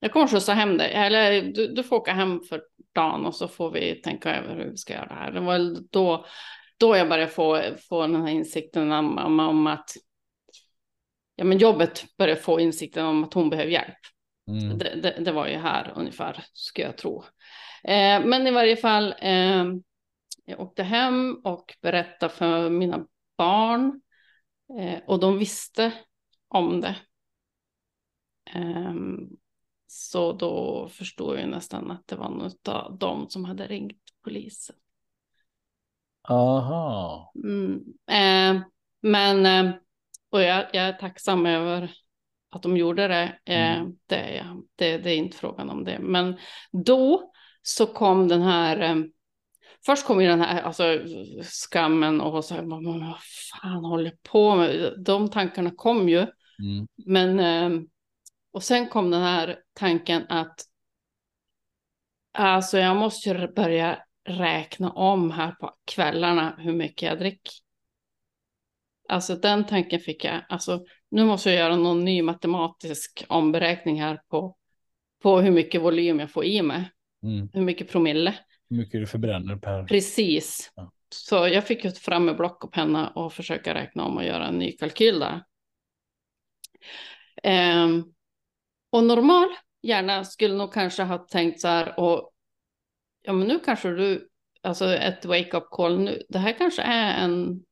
jag 0.00 0.12
kommer 0.12 0.26
skjutsa 0.26 0.54
hem 0.54 0.76
dig, 0.76 0.92
eller 0.92 1.42
du, 1.42 1.66
du 1.66 1.82
får 1.82 1.96
åka 1.96 2.12
hem 2.12 2.40
för 2.48 2.62
dagen 2.94 3.26
och 3.26 3.34
så 3.34 3.48
får 3.48 3.70
vi 3.70 3.94
tänka 3.94 4.36
över 4.36 4.56
hur 4.56 4.70
vi 4.70 4.76
ska 4.76 4.92
göra 4.92 5.06
det 5.06 5.14
här. 5.14 5.32
Det 5.32 5.40
var 5.40 5.76
då, 5.90 6.26
då 6.78 6.96
jag 6.96 7.08
började 7.08 7.30
få, 7.30 7.62
få 7.88 8.02
den 8.02 8.22
här 8.22 8.32
insikten 8.32 8.92
om, 8.92 9.18
om, 9.18 9.40
om 9.40 9.66
att 9.66 9.90
ja, 11.36 11.44
men 11.44 11.58
jobbet 11.58 12.04
började 12.18 12.40
få 12.40 12.60
insikten 12.60 13.06
om 13.06 13.24
att 13.24 13.34
hon 13.34 13.50
behöver 13.50 13.70
hjälp. 13.70 13.98
Mm. 14.48 14.78
Det, 14.78 14.94
det, 15.02 15.24
det 15.24 15.32
var 15.32 15.48
ju 15.48 15.56
här 15.56 15.92
ungefär, 15.96 16.44
ska 16.52 16.82
jag 16.82 16.96
tro. 16.96 17.24
Eh, 17.84 18.24
men 18.24 18.46
i 18.46 18.50
varje 18.50 18.76
fall, 18.76 19.14
eh, 19.20 19.64
jag 20.50 20.60
åkte 20.60 20.82
hem 20.82 21.40
och 21.44 21.76
berättade 21.82 22.32
för 22.34 22.70
mina 22.70 23.06
barn. 23.36 24.00
Eh, 24.78 24.98
och 25.06 25.20
de 25.20 25.38
visste 25.38 25.92
om 26.48 26.80
det. 26.80 26.96
Eh, 28.54 28.94
så 29.86 30.32
då 30.32 30.88
förstod 30.92 31.38
jag 31.38 31.48
nästan 31.48 31.90
att 31.90 32.06
det 32.06 32.16
var 32.16 32.30
något 32.30 32.68
av 32.68 32.98
dem 32.98 33.26
som 33.28 33.44
hade 33.44 33.66
ringt 33.66 34.02
polisen. 34.24 34.76
Aha. 36.28 37.32
Mm. 37.44 37.74
Eh, 38.10 38.62
men, 39.00 39.46
eh, 39.46 39.74
och 40.30 40.42
jag, 40.42 40.66
jag 40.72 40.84
är 40.84 40.92
tacksam 40.92 41.46
över 41.46 41.92
att 42.50 42.62
de 42.62 42.76
gjorde 42.76 43.08
det. 43.08 43.38
Eh, 43.44 43.80
Mm. 43.80 43.98
det, 44.06 44.16
är 44.16 44.36
jag. 44.36 44.62
det. 44.76 44.98
Det 44.98 45.10
är 45.10 45.16
inte 45.16 45.36
frågan 45.36 45.70
om 45.70 45.84
det. 45.84 45.98
Men 45.98 46.38
då 46.72 47.32
så 47.62 47.86
kom 47.86 48.28
den 48.28 48.42
här, 48.42 48.80
eh, 48.80 48.96
först 49.86 50.06
kom 50.06 50.20
ju 50.20 50.28
den 50.28 50.40
här 50.40 50.62
alltså, 50.62 50.84
skammen 51.42 52.20
och 52.20 52.44
så 52.44 52.54
här, 52.54 52.62
"Men 52.62 52.84
vad 53.00 53.16
fan 53.52 53.84
håller 53.84 54.04
jag 54.04 54.22
på 54.22 54.56
med? 54.56 54.94
De 55.04 55.30
tankarna 55.30 55.70
kom 55.76 56.08
ju. 56.08 56.18
Mm. 56.18 56.86
Men, 57.06 57.40
eh, 57.40 57.80
och 58.52 58.62
sen 58.62 58.88
kom 58.88 59.10
den 59.10 59.22
här 59.22 59.58
tanken 59.72 60.22
att 60.28 60.60
alltså 62.32 62.78
jag 62.78 62.96
måste 62.96 63.28
ju 63.28 63.48
börja 63.52 63.98
räkna 64.28 64.90
om 64.90 65.30
här 65.30 65.52
på 65.52 65.74
kvällarna 65.84 66.56
hur 66.58 66.72
mycket 66.72 67.02
jag 67.08 67.18
dricker. 67.18 67.52
Alltså 69.08 69.34
den 69.36 69.66
tanken 69.66 70.00
fick 70.00 70.24
jag, 70.24 70.40
alltså 70.48 70.84
nu 71.08 71.24
måste 71.24 71.50
jag 71.50 71.58
göra 71.58 71.76
någon 71.76 72.04
ny 72.04 72.22
matematisk 72.22 73.24
omberäkning 73.28 74.02
här 74.02 74.20
på, 74.28 74.56
på 75.22 75.40
hur 75.40 75.50
mycket 75.50 75.82
volym 75.82 76.20
jag 76.20 76.30
får 76.30 76.44
i 76.44 76.62
mig, 76.62 76.90
Mm. 77.22 77.48
hur 77.52 77.62
mycket 77.62 77.90
promille. 77.90 78.34
Hur 78.70 78.76
mycket 78.76 79.00
du 79.00 79.06
förbränner 79.06 79.56
per... 79.56 79.84
Precis. 79.84 80.72
Ja. 80.74 80.92
Så 81.08 81.48
jag 81.48 81.66
fick 81.66 81.84
ju 81.84 81.90
fram 81.90 82.24
med 82.24 82.36
block 82.36 82.64
och 82.64 82.72
penna 82.72 83.10
och 83.10 83.32
försöka 83.32 83.74
räkna 83.74 84.04
om 84.04 84.16
och 84.16 84.24
göra 84.24 84.46
en 84.46 84.58
ny 84.58 84.72
kalkyl 84.72 85.18
där. 85.18 85.44
Ehm, 87.42 88.04
och 88.90 89.04
normal 89.04 89.48
hjärna 89.82 90.24
skulle 90.24 90.54
nog 90.54 90.72
kanske 90.72 91.02
ha 91.02 91.18
tänkt 91.18 91.60
så 91.60 91.68
här 91.68 92.00
och 92.00 92.32
ja 93.22 93.32
men 93.32 93.48
nu 93.48 93.58
kanske 93.58 93.90
du, 93.90 94.28
alltså 94.62 94.94
ett 94.94 95.24
wake-up 95.24 95.70
call 95.70 95.98
nu, 95.98 96.22
det 96.28 96.38
här 96.38 96.52
kanske 96.52 96.82
är 96.82 97.24
en 97.24 97.64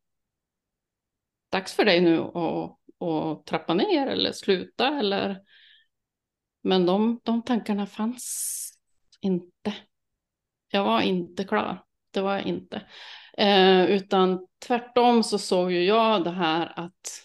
dags 1.52 1.74
för 1.74 1.84
dig 1.84 2.00
nu 2.00 2.18
att, 2.18 2.78
att 3.08 3.46
trappa 3.46 3.74
ner 3.74 4.06
eller 4.06 4.32
sluta 4.32 4.98
eller 4.98 5.40
men 6.62 6.86
de, 6.86 7.20
de 7.24 7.42
tankarna 7.42 7.86
fanns 7.86 8.54
inte. 9.20 9.74
Jag 10.70 10.84
var 10.84 11.00
inte 11.00 11.44
klar. 11.44 11.84
Det 12.10 12.20
var 12.20 12.34
jag 12.34 12.46
inte. 12.46 12.82
Eh, 13.38 13.84
utan 13.84 14.46
tvärtom 14.66 15.22
så 15.22 15.38
såg 15.38 15.72
ju 15.72 15.84
jag 15.84 16.24
det 16.24 16.30
här 16.30 16.72
att 16.76 17.24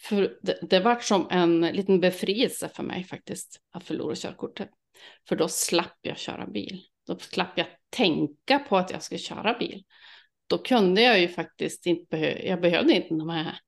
för 0.00 0.38
det, 0.42 0.58
det 0.62 0.80
var 0.80 0.98
som 1.00 1.26
en 1.30 1.60
liten 1.60 2.00
befrielse 2.00 2.68
för 2.68 2.82
mig 2.82 3.04
faktiskt 3.04 3.60
att 3.70 3.84
förlora 3.84 4.14
körkortet. 4.14 4.70
För 5.28 5.36
då 5.36 5.48
slapp 5.48 5.98
jag 6.00 6.18
köra 6.18 6.46
bil. 6.46 6.82
Då 7.06 7.18
slapp 7.18 7.52
jag 7.58 7.66
tänka 7.90 8.58
på 8.58 8.76
att 8.76 8.90
jag 8.90 9.02
skulle 9.02 9.18
köra 9.18 9.58
bil. 9.58 9.84
Då 10.46 10.58
kunde 10.58 11.02
jag 11.02 11.20
ju 11.20 11.28
faktiskt 11.28 11.86
inte 11.86 12.06
behöva, 12.10 12.40
jag 12.40 12.60
behövde 12.60 12.92
inte 12.92 13.14
de 13.14 13.28
här 13.28 13.58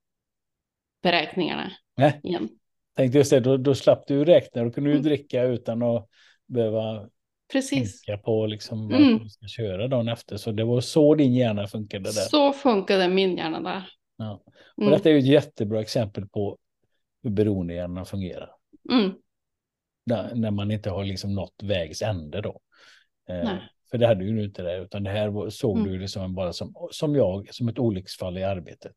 beräkningarna 1.02 1.72
Nej. 1.96 2.20
igen. 2.22 2.48
Tänkte 2.96 3.18
just 3.18 3.30
det, 3.30 3.40
då, 3.40 3.56
då 3.56 3.74
slapp 3.74 4.06
du 4.06 4.24
räkna. 4.24 4.64
Då 4.64 4.70
kunde 4.70 4.90
du 4.90 4.94
Mm. 4.96 5.04
dricka 5.04 5.42
utan 5.42 5.82
att 5.82 6.08
behöva 6.46 7.08
Precis. 7.52 8.02
tänka 8.02 8.22
på 8.22 8.46
liksom 8.46 8.88
vad 8.88 9.00
Mm. 9.00 9.18
du 9.18 9.28
ska 9.28 9.46
köra 9.46 9.88
dagen 9.88 10.08
efter. 10.08 10.36
Så 10.36 10.52
det 10.52 10.64
var 10.64 10.80
så 10.80 11.14
din 11.14 11.34
hjärna 11.34 11.66
funkade 11.66 12.04
där. 12.04 12.10
Så 12.12 12.52
funkade 12.52 13.08
min 13.08 13.36
hjärna 13.36 13.60
där. 13.60 13.88
Ja. 14.16 14.42
Och 14.76 14.82
Mm. 14.82 14.92
detta 14.92 15.08
är 15.08 15.12
ju 15.12 15.18
ett 15.18 15.26
jättebra 15.26 15.80
exempel 15.80 16.28
på 16.28 16.58
hur 17.22 17.30
beroendehjärnan 17.30 18.06
fungerar. 18.06 18.50
Mm. 18.92 19.12
När, 20.06 20.34
när 20.34 20.50
man 20.50 20.70
inte 20.70 20.90
har 20.90 21.04
liksom 21.04 21.34
nått 21.34 21.54
vägs 21.62 22.02
ände 22.02 22.40
då. 22.40 22.60
Eh, 23.30 23.50
för 23.90 23.98
det 23.98 24.06
hade 24.06 24.24
ju 24.24 24.44
inte 24.44 24.62
det, 24.62 24.76
utan 24.78 25.02
det 25.04 25.10
här 25.10 25.50
såg 25.50 25.78
Mm. 25.78 25.92
du 25.92 25.98
liksom 25.98 26.34
bara 26.34 26.52
som, 26.52 26.74
som 26.90 27.14
jag, 27.16 27.54
som 27.54 27.68
ett 27.68 27.78
olycksfall 27.78 28.38
i 28.38 28.44
arbetet. 28.44 28.96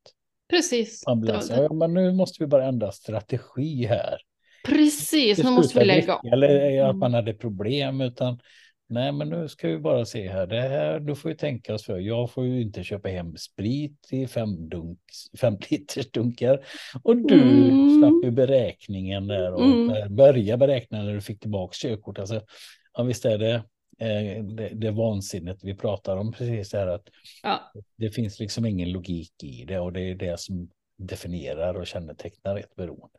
Precis. 0.50 1.02
Så, 1.02 1.16
det. 1.16 1.42
ja, 1.50 1.74
men 1.74 1.94
nu 1.94 2.12
måste 2.12 2.44
vi 2.44 2.48
bara 2.48 2.66
ändra 2.66 2.92
strategi 2.92 3.86
här. 3.86 4.18
Precis, 4.64 5.38
nu 5.44 5.52
måste 5.52 5.80
vi 5.80 5.86
lägga 5.86 6.02
dricka, 6.22 6.36
Eller 6.36 6.82
att 6.84 6.90
Mm. 6.90 7.00
man 7.00 7.14
hade 7.14 7.34
problem, 7.34 8.02
utan 8.02 8.40
nej, 8.88 9.12
men 9.12 9.30
nu 9.30 9.48
ska 9.50 9.68
vi 9.68 9.78
bara 9.78 10.06
se 10.06 10.30
här. 10.30 10.48
Det 10.48 10.62
här, 10.62 11.00
då 11.00 11.16
får 11.16 11.30
vi 11.30 11.36
tänka 11.36 11.74
oss 11.74 11.86
för. 11.86 12.00
Jag 12.00 12.32
får 12.32 12.46
ju 12.46 12.62
inte 12.62 12.84
köpa 12.84 13.10
hem 13.10 13.38
sprit 13.38 14.08
i 14.12 14.28
fem, 14.28 14.70
dunk, 14.70 15.00
fem 15.42 15.58
liters 15.70 16.12
dunkar. 16.12 16.66
Och 17.04 17.18
du 17.18 17.70
Mm. 17.70 17.90
slapp 17.90 18.24
ju 18.24 18.32
beräkningen 18.32 19.28
där 19.28 19.54
och 19.54 19.64
Mm. 19.66 20.16
börja 20.16 20.58
beräkna 20.58 21.04
när 21.04 21.14
du 21.14 21.22
fick 21.22 21.40
tillbaka 21.40 21.72
körkort. 21.76 22.20
Alltså, 22.20 22.42
ja, 22.94 23.04
visst 23.04 23.26
är 23.26 23.38
det, 23.38 23.54
eh, 24.00 24.44
det, 24.44 24.70
det 24.74 24.92
vansinnet 24.92 25.58
vi 25.64 25.76
pratar 25.76 26.18
om 26.18 26.32
precis 26.32 26.70
det 26.70 26.78
här 26.78 26.88
att 26.88 27.10
Ja, 27.44 27.72
det 27.98 28.10
finns 28.10 28.40
liksom 28.40 28.66
ingen 28.66 28.92
logik 28.92 29.44
i 29.44 29.66
det 29.66 29.80
och 29.80 29.94
det 29.94 30.02
är 30.02 30.16
det 30.16 30.40
som 30.40 30.70
definierar 30.98 31.74
och 31.74 31.88
kännetecknar 31.88 32.58
ett 32.58 32.76
beroende. 32.76 33.18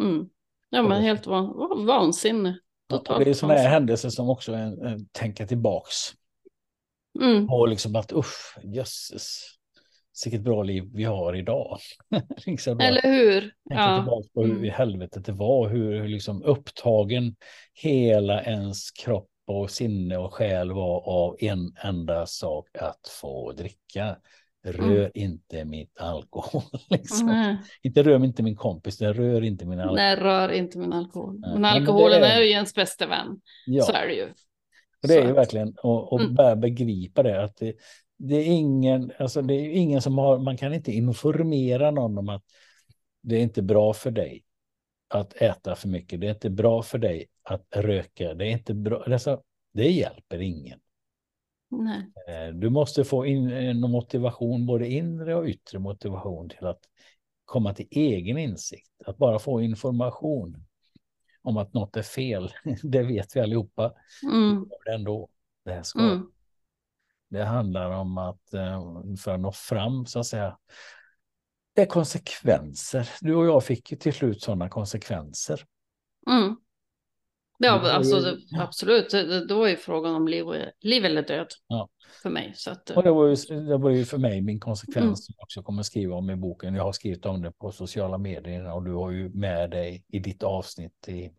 mm. 0.00 0.28
Ja 0.70 0.82
men 0.82 1.02
helt 1.02 1.26
van, 1.26 1.46
va- 1.56 1.74
vansinne. 1.86 2.58
Ja, 2.88 2.96
och 3.14 3.24
det 3.24 3.30
är 3.30 3.34
sådana 3.34 3.58
här 3.60 3.68
händelser 3.68 4.08
som 4.10 4.30
också 4.30 4.52
är, 4.52 4.86
är, 4.86 4.98
tänker 5.12 5.46
tillbaks 5.46 5.94
Mm. 7.20 7.46
på 7.46 7.66
liksom 7.66 7.96
att 7.96 8.12
usch, 8.12 8.58
jösses, 8.62 9.40
vilket 10.24 10.40
bra 10.42 10.62
liv 10.62 10.90
vi 10.94 11.04
har 11.04 11.36
idag. 11.36 11.78
liksom 12.46 12.80
Eller 12.80 13.02
hur? 13.02 13.40
tänka 13.40 13.54
Ja. 13.82 13.96
tillbaks 14.02 14.28
på 14.32 14.42
hur 14.44 14.50
Mm. 14.52 14.64
i 14.64 14.68
helvetet 14.70 15.24
det 15.24 15.32
var, 15.32 15.68
hur, 15.68 16.00
hur 16.00 16.08
liksom 16.08 16.42
upptagen 16.42 17.36
hela 17.74 18.42
ens 18.42 18.90
kropp 18.90 19.28
och 19.46 19.70
sinne 19.70 20.16
och 20.16 20.34
själ 20.34 20.72
var 20.72 21.00
av 21.08 21.36
en 21.38 21.72
enda 21.84 22.26
sak 22.26 22.68
att 22.78 23.08
få 23.20 23.52
dricka. 23.52 24.16
Rör 24.64 25.10
inte 25.14 25.64
mitt 25.64 25.98
alkohol. 26.00 26.62
Liksom. 26.90 27.56
Inte 27.82 28.02
rör 28.02 28.24
inte 28.24 28.42
min 28.42 28.56
kompis, 28.56 28.98
den 28.98 29.14
rör 29.14 29.44
inte 29.44 29.66
min 29.66 29.78
alkohol. 29.80 29.96
nej, 29.96 30.16
rör 30.16 30.48
inte 30.52 30.78
min 30.78 30.92
alkohol. 30.92 31.38
Men 31.38 31.52
men 31.52 31.64
alkoholen 31.64 32.22
är- 32.22 32.36
är 32.36 32.40
ju 32.42 32.50
ens 32.50 32.74
bästa 32.74 33.06
vän. 33.06 33.40
Ja. 33.66 33.82
Så 33.84 33.92
är 33.92 34.06
det 34.06 34.14
ju. 34.14 34.24
Och 35.02 35.08
det 35.08 35.14
är 35.14 35.26
ju 35.26 35.32
verkligen 35.32 35.68
att 35.68 36.20
Mm. 36.20 36.34
börja 36.34 36.56
begripa 36.56 37.22
det, 37.22 37.44
att 37.44 37.56
det, 37.56 37.74
det 38.18 38.34
är 38.36 38.44
ingen, 38.46 39.12
alltså 39.18 39.42
det 39.42 39.54
är 39.54 39.70
ingen 39.70 40.02
som 40.02 40.18
har, 40.18 40.38
man 40.38 40.56
kan 40.56 40.74
inte 40.74 40.92
informera 40.92 41.90
någon 41.90 42.18
om 42.18 42.28
att 42.28 42.44
det 43.22 43.36
är 43.36 43.40
inte 43.40 43.62
bra 43.62 43.92
för 43.92 44.10
dig 44.10 44.44
att 45.14 45.32
äta 45.42 45.74
för 45.74 45.88
mycket. 45.88 46.20
Det 46.20 46.26
är 46.26 46.30
inte 46.30 46.50
bra 46.50 46.82
för 46.82 46.98
dig 46.98 47.26
att 47.42 47.66
röka. 47.76 48.34
Det 48.34 48.44
är 48.46 48.50
inte 48.50 48.74
bra. 48.74 49.04
Alltså, 49.06 49.42
det 49.74 49.90
hjälper 49.90 50.42
ingen. 50.42 50.78
Nej. 51.68 52.12
Eh, 52.28 52.54
du 52.54 52.70
måste 52.70 53.04
få 53.04 53.26
in 53.26 53.50
en 53.50 53.80
motivation, 53.80 54.66
både 54.66 54.88
inre 54.88 55.34
och 55.34 55.46
yttre 55.46 55.78
motivation 55.78 56.48
till 56.48 56.66
att 56.66 56.80
komma 57.44 57.74
till 57.74 57.88
egen 57.90 58.38
insikt. 58.38 58.90
Att 59.06 59.16
bara 59.16 59.38
få 59.38 59.62
information 59.62 60.64
om 61.42 61.56
att 61.56 61.74
något 61.74 61.96
är 61.96 62.02
fel, 62.02 62.52
det 62.82 63.02
vet 63.02 63.36
vi 63.36 63.40
allihopa. 63.40 63.94
Mm. 64.22 64.68
Det 64.84 64.92
ändå. 64.92 65.28
Det, 65.64 65.72
här 65.72 65.82
ska. 65.82 66.00
Mm. 66.00 66.30
det 67.28 67.44
handlar 67.44 67.90
om 67.90 68.18
att 68.18 68.54
eh, 68.54 68.82
för 69.18 69.34
att 69.34 69.40
nå 69.40 69.52
fram 69.52 70.06
så 70.06 70.18
att 70.18 70.26
säga. 70.26 70.58
Det 71.74 71.82
är 71.82 71.86
konsekvenser. 71.86 73.10
Du 73.20 73.34
och 73.34 73.46
jag 73.46 73.64
fick 73.64 73.90
ju 73.90 73.96
till 73.96 74.12
slut 74.12 74.42
sådana 74.42 74.68
konsekvenser. 74.68 75.64
Mm. 76.30 76.56
Ja, 77.60 77.92
alltså, 77.92 78.20
det, 78.20 78.38
absolut. 78.60 79.10
Det, 79.10 79.46
då 79.46 79.64
är 79.64 79.68
ju 79.70 79.76
frågan 79.76 80.14
om 80.14 80.28
liv, 80.28 80.44
liv 80.80 81.04
eller 81.04 81.22
död 81.22 81.46
Ja. 81.66 81.88
för 82.22 82.30
mig. 82.30 82.52
Så 82.56 82.70
att, 82.70 82.90
Och 82.90 83.02
det 83.02 83.10
var, 83.10 83.26
ju, 83.28 83.60
det 83.60 83.76
var 83.76 83.90
ju 83.90 84.04
för 84.04 84.18
mig 84.18 84.40
min 84.40 84.60
konsekvens 84.60 85.04
Mm. 85.04 85.16
som 85.16 85.34
jag 85.38 85.42
också 85.44 85.62
kommer 85.62 85.82
skriva 85.82 86.16
om 86.16 86.30
i 86.30 86.36
boken. 86.36 86.74
Jag 86.74 86.84
har 86.84 86.92
skrivit 86.92 87.26
om 87.26 87.42
det 87.42 87.52
på 87.52 87.72
sociala 87.72 88.18
medier 88.18 88.72
och 88.72 88.84
du 88.84 88.92
har 88.94 89.10
ju 89.10 89.28
med 89.28 89.70
dig 89.70 90.04
i 90.08 90.18
ditt 90.18 90.42
avsnitt 90.42 91.08
i, 91.08 91.30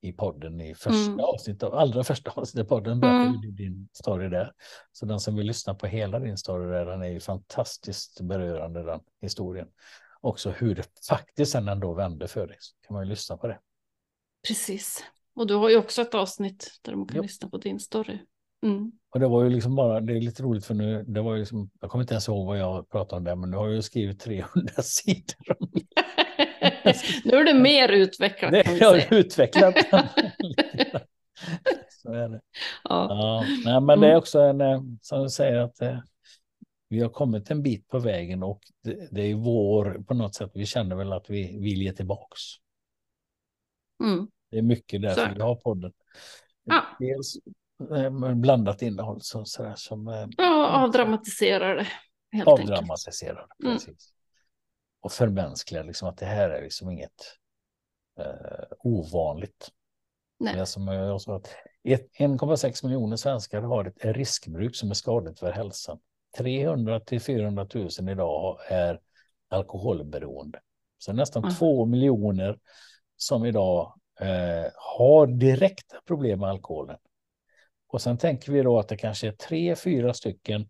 i 0.00 0.12
podden 0.12 0.60
i 0.60 0.74
första 0.74 1.12
Mm. 1.12 1.20
avsnittet, 1.20 1.62
allra 1.72 2.04
första 2.04 2.30
avsnittet 2.30 2.66
i 2.66 2.68
podden 2.68 3.02
Mm. 3.04 3.56
din 3.56 3.88
story 3.92 4.28
där. 4.28 4.52
Så 4.92 5.06
den 5.06 5.20
som 5.20 5.36
vill 5.36 5.46
lyssna 5.46 5.74
på 5.74 5.86
hela 5.86 6.18
din 6.18 6.36
story 6.38 6.70
där, 6.70 6.86
den 6.86 7.02
är 7.02 7.08
ju 7.08 7.20
fantastiskt 7.20 8.20
berörande 8.20 8.82
den 8.82 9.00
historien. 9.20 9.68
Också 10.20 10.50
hur 10.50 10.74
det 10.74 10.84
faktiskt 11.08 11.52
sen 11.52 11.68
ändå 11.68 11.94
vände 11.94 12.28
för 12.28 12.46
dig. 12.46 12.56
Så 12.60 12.74
kan 12.86 12.94
man 12.94 13.04
ju 13.04 13.10
lyssna 13.10 13.36
på 13.36 13.46
det. 13.46 13.58
Precis. 14.48 15.04
Och 15.38 15.46
du 15.46 15.54
har 15.54 15.70
ju 15.70 15.76
också 15.76 16.02
ett 16.02 16.14
avsnitt 16.14 16.78
där 16.82 16.94
man 16.94 17.06
kan 17.06 17.16
Ja. 17.16 17.22
lyssna 17.22 17.48
på 17.48 17.56
din 17.58 17.80
story. 17.80 18.18
Mm. 18.62 18.92
Och 19.14 19.20
det 19.20 19.28
var 19.28 19.44
ju 19.44 19.50
liksom 19.50 19.74
bara, 19.76 20.00
det 20.00 20.12
är 20.16 20.20
lite 20.20 20.42
roligt 20.42 20.64
för 20.66 20.74
nu, 20.74 21.04
det 21.08 21.20
var 21.20 21.32
ju 21.34 21.38
liksom, 21.38 21.70
jag 21.80 21.90
kommer 21.90 22.02
inte 22.02 22.14
ens 22.14 22.28
ihåg 22.28 22.46
vad 22.46 22.58
jag 22.58 22.88
pratade 22.90 23.16
om 23.18 23.24
där, 23.24 23.36
men 23.36 23.50
nu 23.50 23.56
har 23.56 23.66
jag 23.66 23.74
ju 23.74 23.82
skrivit 23.82 24.20
300 24.20 24.72
sidor 24.82 25.56
om 25.60 25.68
nu 27.24 27.32
är 27.36 27.44
det 27.44 27.54
mer 27.60 27.88
utvecklat 27.88 28.52
Det 28.52 28.62
kan 28.62 28.74
vi 28.74 28.84
har 28.84 28.96
jag 28.96 29.12
utvecklat. 29.12 29.74
Så 31.88 32.12
är 32.12 32.28
det. 32.28 32.40
Ja. 32.84 33.06
Ja, 33.10 33.44
nej, 33.64 33.80
men 33.80 34.00
det 34.00 34.06
är 34.06 34.10
Mm. 34.10 34.18
också 34.18 34.40
en, 34.40 34.60
eh, 34.60 34.82
som 35.00 35.22
du 35.22 35.28
säger, 35.30 35.56
att 35.58 35.80
eh, 35.82 35.98
vi 36.88 37.00
har 37.00 37.08
kommit 37.08 37.50
en 37.50 37.62
bit 37.62 37.88
på 37.88 37.98
vägen 37.98 38.42
och 38.42 38.60
det, 38.84 39.08
det 39.10 39.22
är 39.22 39.34
vår, 39.34 40.02
på 40.08 40.14
något 40.14 40.34
sätt, 40.34 40.50
vi 40.54 40.66
känner 40.66 40.96
väl 40.96 41.12
att 41.12 41.30
vi 41.30 41.58
vill 41.60 41.82
ge 41.82 41.92
tillbaks. 41.92 42.40
Mm. 44.04 44.28
Det 44.50 44.58
är 44.58 44.62
mycket 44.62 45.00
Så 45.00 45.06
är 45.06 45.08
därför 45.16 45.28
det. 45.28 45.34
vi 45.34 45.40
har 45.42 45.54
podden. 45.54 45.92
Ja. 46.64 46.84
Dels 46.98 47.34
eh, 47.96 48.34
blandat 48.34 48.82
innehåll 48.82 49.18
så, 49.20 49.44
sådär, 49.44 49.74
som 49.76 50.08
eh, 50.08 50.26
ja, 50.36 50.68
avdramatiserar 50.84 51.76
det. 51.76 51.86
Helt 52.32 52.48
avdramatiserar. 52.48 53.46
Mm. 53.64 53.74
Precis. 53.76 54.12
Och 55.00 55.12
förmänskligar, 55.12 55.84
liksom 55.84 56.08
att 56.08 56.16
det 56.18 56.26
här 56.26 56.50
är 56.50 56.62
liksom 56.62 56.90
inget 56.90 57.36
eh, 58.20 58.66
ovanligt. 58.78 59.68
Nej. 60.40 60.56
Det 60.56 60.66
som 60.66 60.86
jag 60.88 61.20
sa 61.20 61.36
att 61.36 61.54
ett- 61.84 62.12
1,6 62.18 62.84
miljoner 62.84 63.16
svenskar 63.16 63.62
har 63.62 63.84
ett 63.84 64.04
riskbruk 64.16 64.76
som 64.76 64.90
är 64.90 64.94
skadligt 64.94 65.38
för 65.38 65.52
hälsan. 65.52 65.98
300 66.38 67.00
till 67.00 67.20
400 67.20 67.66
000 67.74 67.88
idag 68.10 68.58
är 68.68 69.00
alkoholberoende. 69.48 70.60
Så 70.98 71.12
nästan 71.12 71.42
Mm. 71.44 71.54
2 71.54 71.86
miljoner 71.86 72.58
som 73.16 73.44
idag 73.46 73.94
eh, 74.20 74.70
har 74.74 75.26
direkta 75.26 75.96
problem 76.06 76.40
med 76.40 76.48
alkoholen. 76.48 76.98
Och 77.88 78.02
sen 78.02 78.18
tänker 78.18 78.52
vi 78.52 78.62
då 78.62 78.78
att 78.78 78.88
det 78.88 78.96
kanske 78.96 79.28
är 79.28 79.32
tre, 79.32 79.76
fyra 79.76 80.14
stycken 80.14 80.68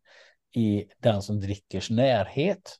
i 0.54 0.86
den 0.98 1.22
som 1.22 1.40
drickers 1.40 1.90
närhet 1.90 2.78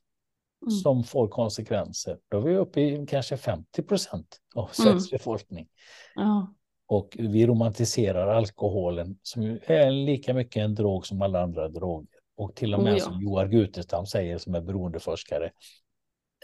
Mm. 0.61 0.71
som 0.71 1.03
får 1.03 1.27
konsekvenser. 1.27 2.17
Då 2.29 2.37
är 2.37 2.41
vi 2.41 2.55
uppe 2.55 2.81
i 2.81 3.05
kanske 3.09 3.37
50 3.37 3.83
procent 3.83 4.37
av 4.55 4.69
Sveriges 4.71 5.11
befolkning. 5.11 5.67
Ja. 6.15 6.53
Och 6.87 7.15
vi 7.19 7.47
romantiserar 7.47 8.27
alkoholen 8.27 9.19
som 9.21 9.59
är 9.63 9.91
lika 9.91 10.33
mycket 10.33 10.61
en 10.63 10.75
drog 10.75 11.07
som 11.07 11.21
alla 11.21 11.41
andra 11.41 11.67
droger. 11.69 12.19
Och 12.37 12.55
till 12.55 12.73
och 12.73 12.83
med 12.83 12.93
Oh 12.93 12.99
ja. 12.99 13.05
som 13.05 13.21
Joar 13.21 13.47
Gutestam 13.47 14.05
säger 14.05 14.37
som 14.37 14.55
är 14.55 14.61
beroendeforskare, 14.61 15.51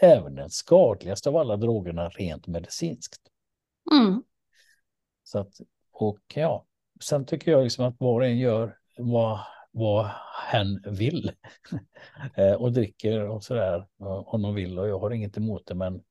även 0.02 0.34
den 0.34 0.50
skadligaste 0.50 1.28
av 1.28 1.36
alla 1.36 1.56
drogerna 1.56 2.08
rent 2.08 2.46
medicinskt. 2.46 3.20
Mm. 3.92 4.22
Så 5.24 5.38
att, 5.38 5.60
och 5.92 6.18
ja, 6.34 6.66
sen 7.00 7.26
tycker 7.26 7.50
jag 7.50 7.64
liksom 7.64 7.84
att 7.84 7.94
var 8.00 8.20
och 8.20 8.26
en 8.26 8.38
gör 8.38 8.78
vad, 8.98 9.40
vad 9.70 10.10
hen 10.50 10.82
vill. 10.86 11.32
Eh, 12.34 12.52
och 12.52 12.72
dricker 12.72 13.28
och 13.28 13.44
sådär 13.44 13.86
eh, 14.00 14.06
om 14.34 14.42
de 14.42 14.54
vill 14.54 14.78
och 14.78 14.88
jag 14.88 14.98
har 14.98 15.10
inget 15.10 15.36
emot 15.36 15.66
det 15.66 15.74
men 15.74 16.02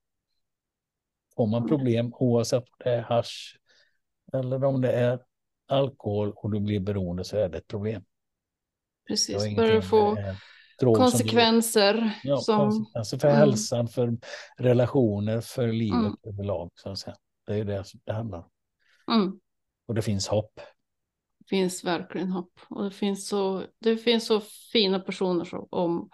får 1.36 1.48
man 1.48 1.62
Nej. 1.62 1.70
problem 1.70 2.14
oavsett 2.14 2.64
om 2.64 2.76
det 2.84 2.90
är 2.90 3.02
hasch 3.02 3.60
eller 4.34 4.64
om 4.64 4.82
det 4.82 4.92
är 4.92 5.20
alkohol 5.68 6.34
och 6.36 6.52
du 6.52 6.60
blir 6.60 6.80
beroende 6.80 7.24
så 7.24 7.38
är 7.38 7.50
det 7.50 7.58
ett 7.58 7.68
problem. 7.68 8.04
Precis. 9.08 9.56
Börjar 9.56 9.74
med 9.74 9.86
få 9.86 10.18
en 10.18 10.36
drog 10.80 10.96
som 10.98 11.06
du- 11.06 11.12
konsekvenser 11.12 12.20
Ja, 12.24 12.38
som... 12.38 12.58
konsekvenser 12.60 13.18
för 13.18 13.28
Mm. 13.28 13.40
hälsan, 13.40 13.88
för 13.88 14.18
relationer, 14.58 15.42
för 15.42 15.68
livet 15.68 16.00
Mm. 16.00 16.16
överlag. 16.24 16.72
Så 16.76 16.90
att 16.90 17.00
säga. 17.00 17.16
Det 17.46 17.54
är 17.54 17.58
ju 17.58 17.64
det 17.64 17.84
det 18.06 18.14
handlar 18.14 18.38
om. 18.38 18.50
Mm. 19.14 19.40
Och 19.88 19.96
det 19.96 20.02
finns 20.02 20.28
hopp. 20.28 20.60
finns 21.50 21.84
verkligen 21.84 22.32
hopp. 22.32 22.60
Och 22.70 22.84
det 22.84 22.92
finns 22.92 23.28
så, 23.28 23.64
det 23.80 23.98
finns 23.98 24.26
så 24.28 24.42
fina 24.74 25.00
personer 25.00 25.46
som 25.46 25.68
om 25.72 26.10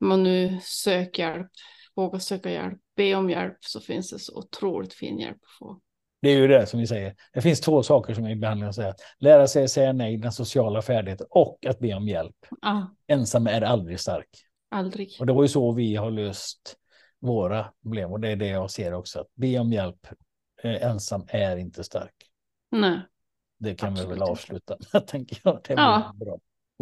man 0.00 0.22
nu 0.22 0.58
söker 0.62 1.22
hjälp, 1.22 1.50
vågar 1.96 2.18
söka 2.18 2.50
hjälp, 2.50 2.78
be 2.96 3.14
om 3.14 3.30
hjälp 3.30 3.56
så 3.60 3.80
finns 3.80 4.10
det 4.10 4.18
så 4.18 4.38
otroligt 4.38 4.94
fin 4.94 5.18
hjälp 5.18 5.36
att 5.42 5.58
få. 5.58 5.80
Det 6.22 6.28
är 6.30 6.36
ju 6.38 6.48
det 6.48 6.66
som 6.66 6.80
vi 6.80 6.86
säger. 6.86 7.14
Det 7.32 7.40
finns 7.42 7.60
två 7.60 7.82
saker 7.82 8.14
som 8.14 8.24
vi 8.24 8.32
ibland 8.32 8.74
säger. 8.74 8.94
Lära 9.18 9.46
sig 9.46 9.68
säga 9.68 9.92
nej, 9.92 10.16
den 10.16 10.32
sociala 10.32 10.82
färdigheten 10.82 11.26
och 11.30 11.66
att 11.66 11.78
be 11.78 11.94
om 11.94 12.08
hjälp. 12.08 12.36
Ja, 12.62 12.94
Ensam 13.06 13.46
är 13.46 13.62
aldrig 13.62 14.00
stark. 14.00 14.28
aldrig. 14.70 15.16
Och 15.20 15.26
det 15.26 15.32
var 15.32 15.42
ju 15.42 15.48
så 15.48 15.72
vi 15.72 15.96
har 15.96 16.10
löst 16.10 16.76
våra 17.20 17.72
problem. 17.82 18.12
Och 18.12 18.20
det 18.20 18.28
är 18.28 18.36
det 18.36 18.46
jag 18.46 18.70
ser 18.70 18.92
också. 18.94 19.20
Att 19.20 19.34
be 19.34 19.58
om 19.58 19.72
hjälp 19.72 20.06
ensam 20.68 21.24
är 21.28 21.56
inte 21.56 21.84
stark. 21.84 22.14
Nej, 22.70 23.00
Det 23.58 23.74
kan 23.74 23.94
vi 23.94 24.00
Absolut 24.00 24.10
väl 24.10 24.22
inte. 24.22 24.30
avsluta 24.32 24.76
med, 24.92 25.06
tänker 25.06 25.38
jag. 25.44 25.60
Det 25.68 25.72
Ja. 25.74 26.12
bra. 26.14 26.38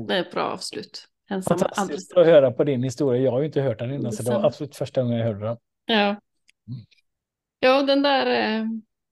det 0.07 0.15
är 0.17 0.21
ett 0.21 0.33
bra 0.33 0.43
avslut. 0.45 1.09
Ensam 1.31 1.59
Fantastiskt 1.59 2.17
att 2.17 2.27
höra 2.27 2.51
på 2.51 2.65
din 2.65 2.83
historia. 2.83 3.23
Jag 3.23 3.31
har 3.33 3.41
ju 3.41 3.47
inte 3.47 3.61
hört 3.61 3.79
den 3.79 3.95
innan, 3.95 4.13
så 4.13 4.23
det 4.23 4.31
var 4.31 4.45
absolut 4.45 4.77
första 4.77 5.03
gången 5.03 5.19
jag 5.19 5.27
hörde 5.27 5.41
den. 5.47 5.57
Ja. 5.87 6.17
Ja, 7.61 7.83
den 7.83 8.03
där, 8.03 8.27
eh, 8.61 8.67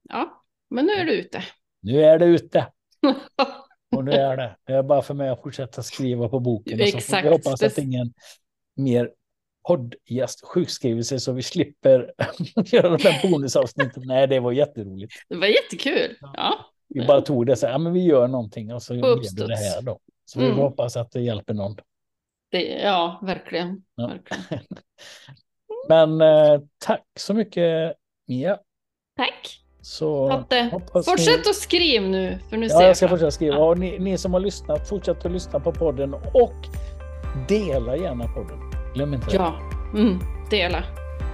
ja, 0.09 0.43
men 0.69 0.85
nu 0.85 0.91
är 0.93 1.05
du 1.05 1.11
ute. 1.13 1.43
Nu 1.83 2.03
är 2.03 2.19
det 2.19 2.25
ute. 2.25 2.67
Och 3.95 4.03
nu 4.05 4.11
är 4.11 4.37
det. 4.37 4.57
Det 4.63 4.73
är 4.73 4.83
bara 4.83 5.01
för 5.01 5.13
mig 5.13 5.29
att 5.29 5.41
fortsätta 5.41 5.83
skriva 5.83 6.29
på 6.29 6.39
boken. 6.39 6.81
Och 6.81 6.87
så 6.87 6.91
får 6.91 6.97
Exakt. 6.97 7.25
vi 7.25 7.29
hoppas 7.29 7.59
Det- 7.59 7.65
att 7.67 7.77
ingen 7.77 8.13
mer 8.75 9.11
poddgäst 9.67 10.45
sjukskriver 10.45 11.01
sig 11.01 11.19
så 11.19 11.31
vi 11.31 11.41
slipper 11.43 12.13
göra 12.65 12.89
de 12.89 13.03
där 13.03 13.29
bonusavsnitten. 13.31 14.03
Nej, 14.05 14.27
det 14.27 14.39
var 14.39 14.51
jätteroligt. 14.51 15.13
Det 15.29 15.35
var 15.35 15.47
jättekul. 15.47 16.17
Ja, 16.33 16.65
Vi 16.87 17.05
bara 17.07 17.21
tog 17.21 17.45
det 17.45 17.55
så 17.55 17.65
här, 17.65 17.73
ja, 17.73 17.77
men 17.77 17.93
vi 17.93 18.03
gör 18.05 18.27
någonting 18.27 18.73
och 18.73 18.83
så 18.83 18.93
blev 18.93 19.03
det 19.35 19.47
det 19.47 19.55
här 19.55 19.81
då. 19.81 19.99
Så 20.25 20.39
vi 20.39 20.45
Mm. 20.45 20.57
får 20.57 20.63
hoppas 20.63 20.97
att 20.97 21.11
det 21.11 21.21
hjälper 21.21 21.53
någon. 21.53 21.75
det, 22.51 22.63
ja 22.63 23.19
verkligen. 23.23 23.83
Ja. 23.95 24.07
verkligen. 24.07 24.63
Men 25.89 26.21
eh, 26.21 26.61
tack 26.77 27.05
så 27.19 27.33
mycket 27.33 27.93
Mia. 28.27 28.59
Tack. 29.17 29.57
Så 29.81 30.45
fortsätt 31.05 31.45
ni... 31.45 31.49
att 31.49 31.55
skriva 31.55 32.07
nu, 32.07 32.39
för 32.49 32.57
nu 32.57 32.65
Ja, 32.67 32.77
ser 32.79 32.87
jag 32.87 32.97
ska 32.97 33.07
fortsätta 33.07 33.31
skriva. 33.31 33.55
Ja. 33.55 33.63
Och 33.69 33.77
ni, 33.77 33.99
ni 33.99 34.17
som 34.17 34.33
har 34.33 34.39
lyssnat, 34.39 34.89
fortsätt 34.89 35.25
att 35.25 35.31
lyssna 35.31 35.59
på 35.59 35.71
podden 35.71 36.13
och 36.13 36.53
dela 37.47 37.97
gärna 37.97 38.27
podden. 38.27 38.70
Glöm 38.93 39.13
inte 39.13 39.29
det. 39.29 39.35
Ja, 39.35 39.59
mm, 39.93 40.19
dela. 40.49 40.83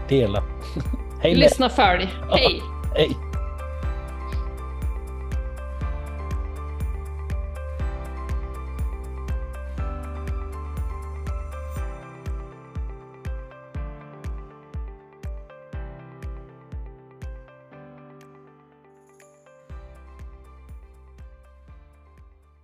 Dela. 0.09 0.43
Hej 1.21 1.35
Lyssna 1.35 1.69
färdig. 1.69 2.09
Hej. 2.31 2.61
Hej. 2.95 3.17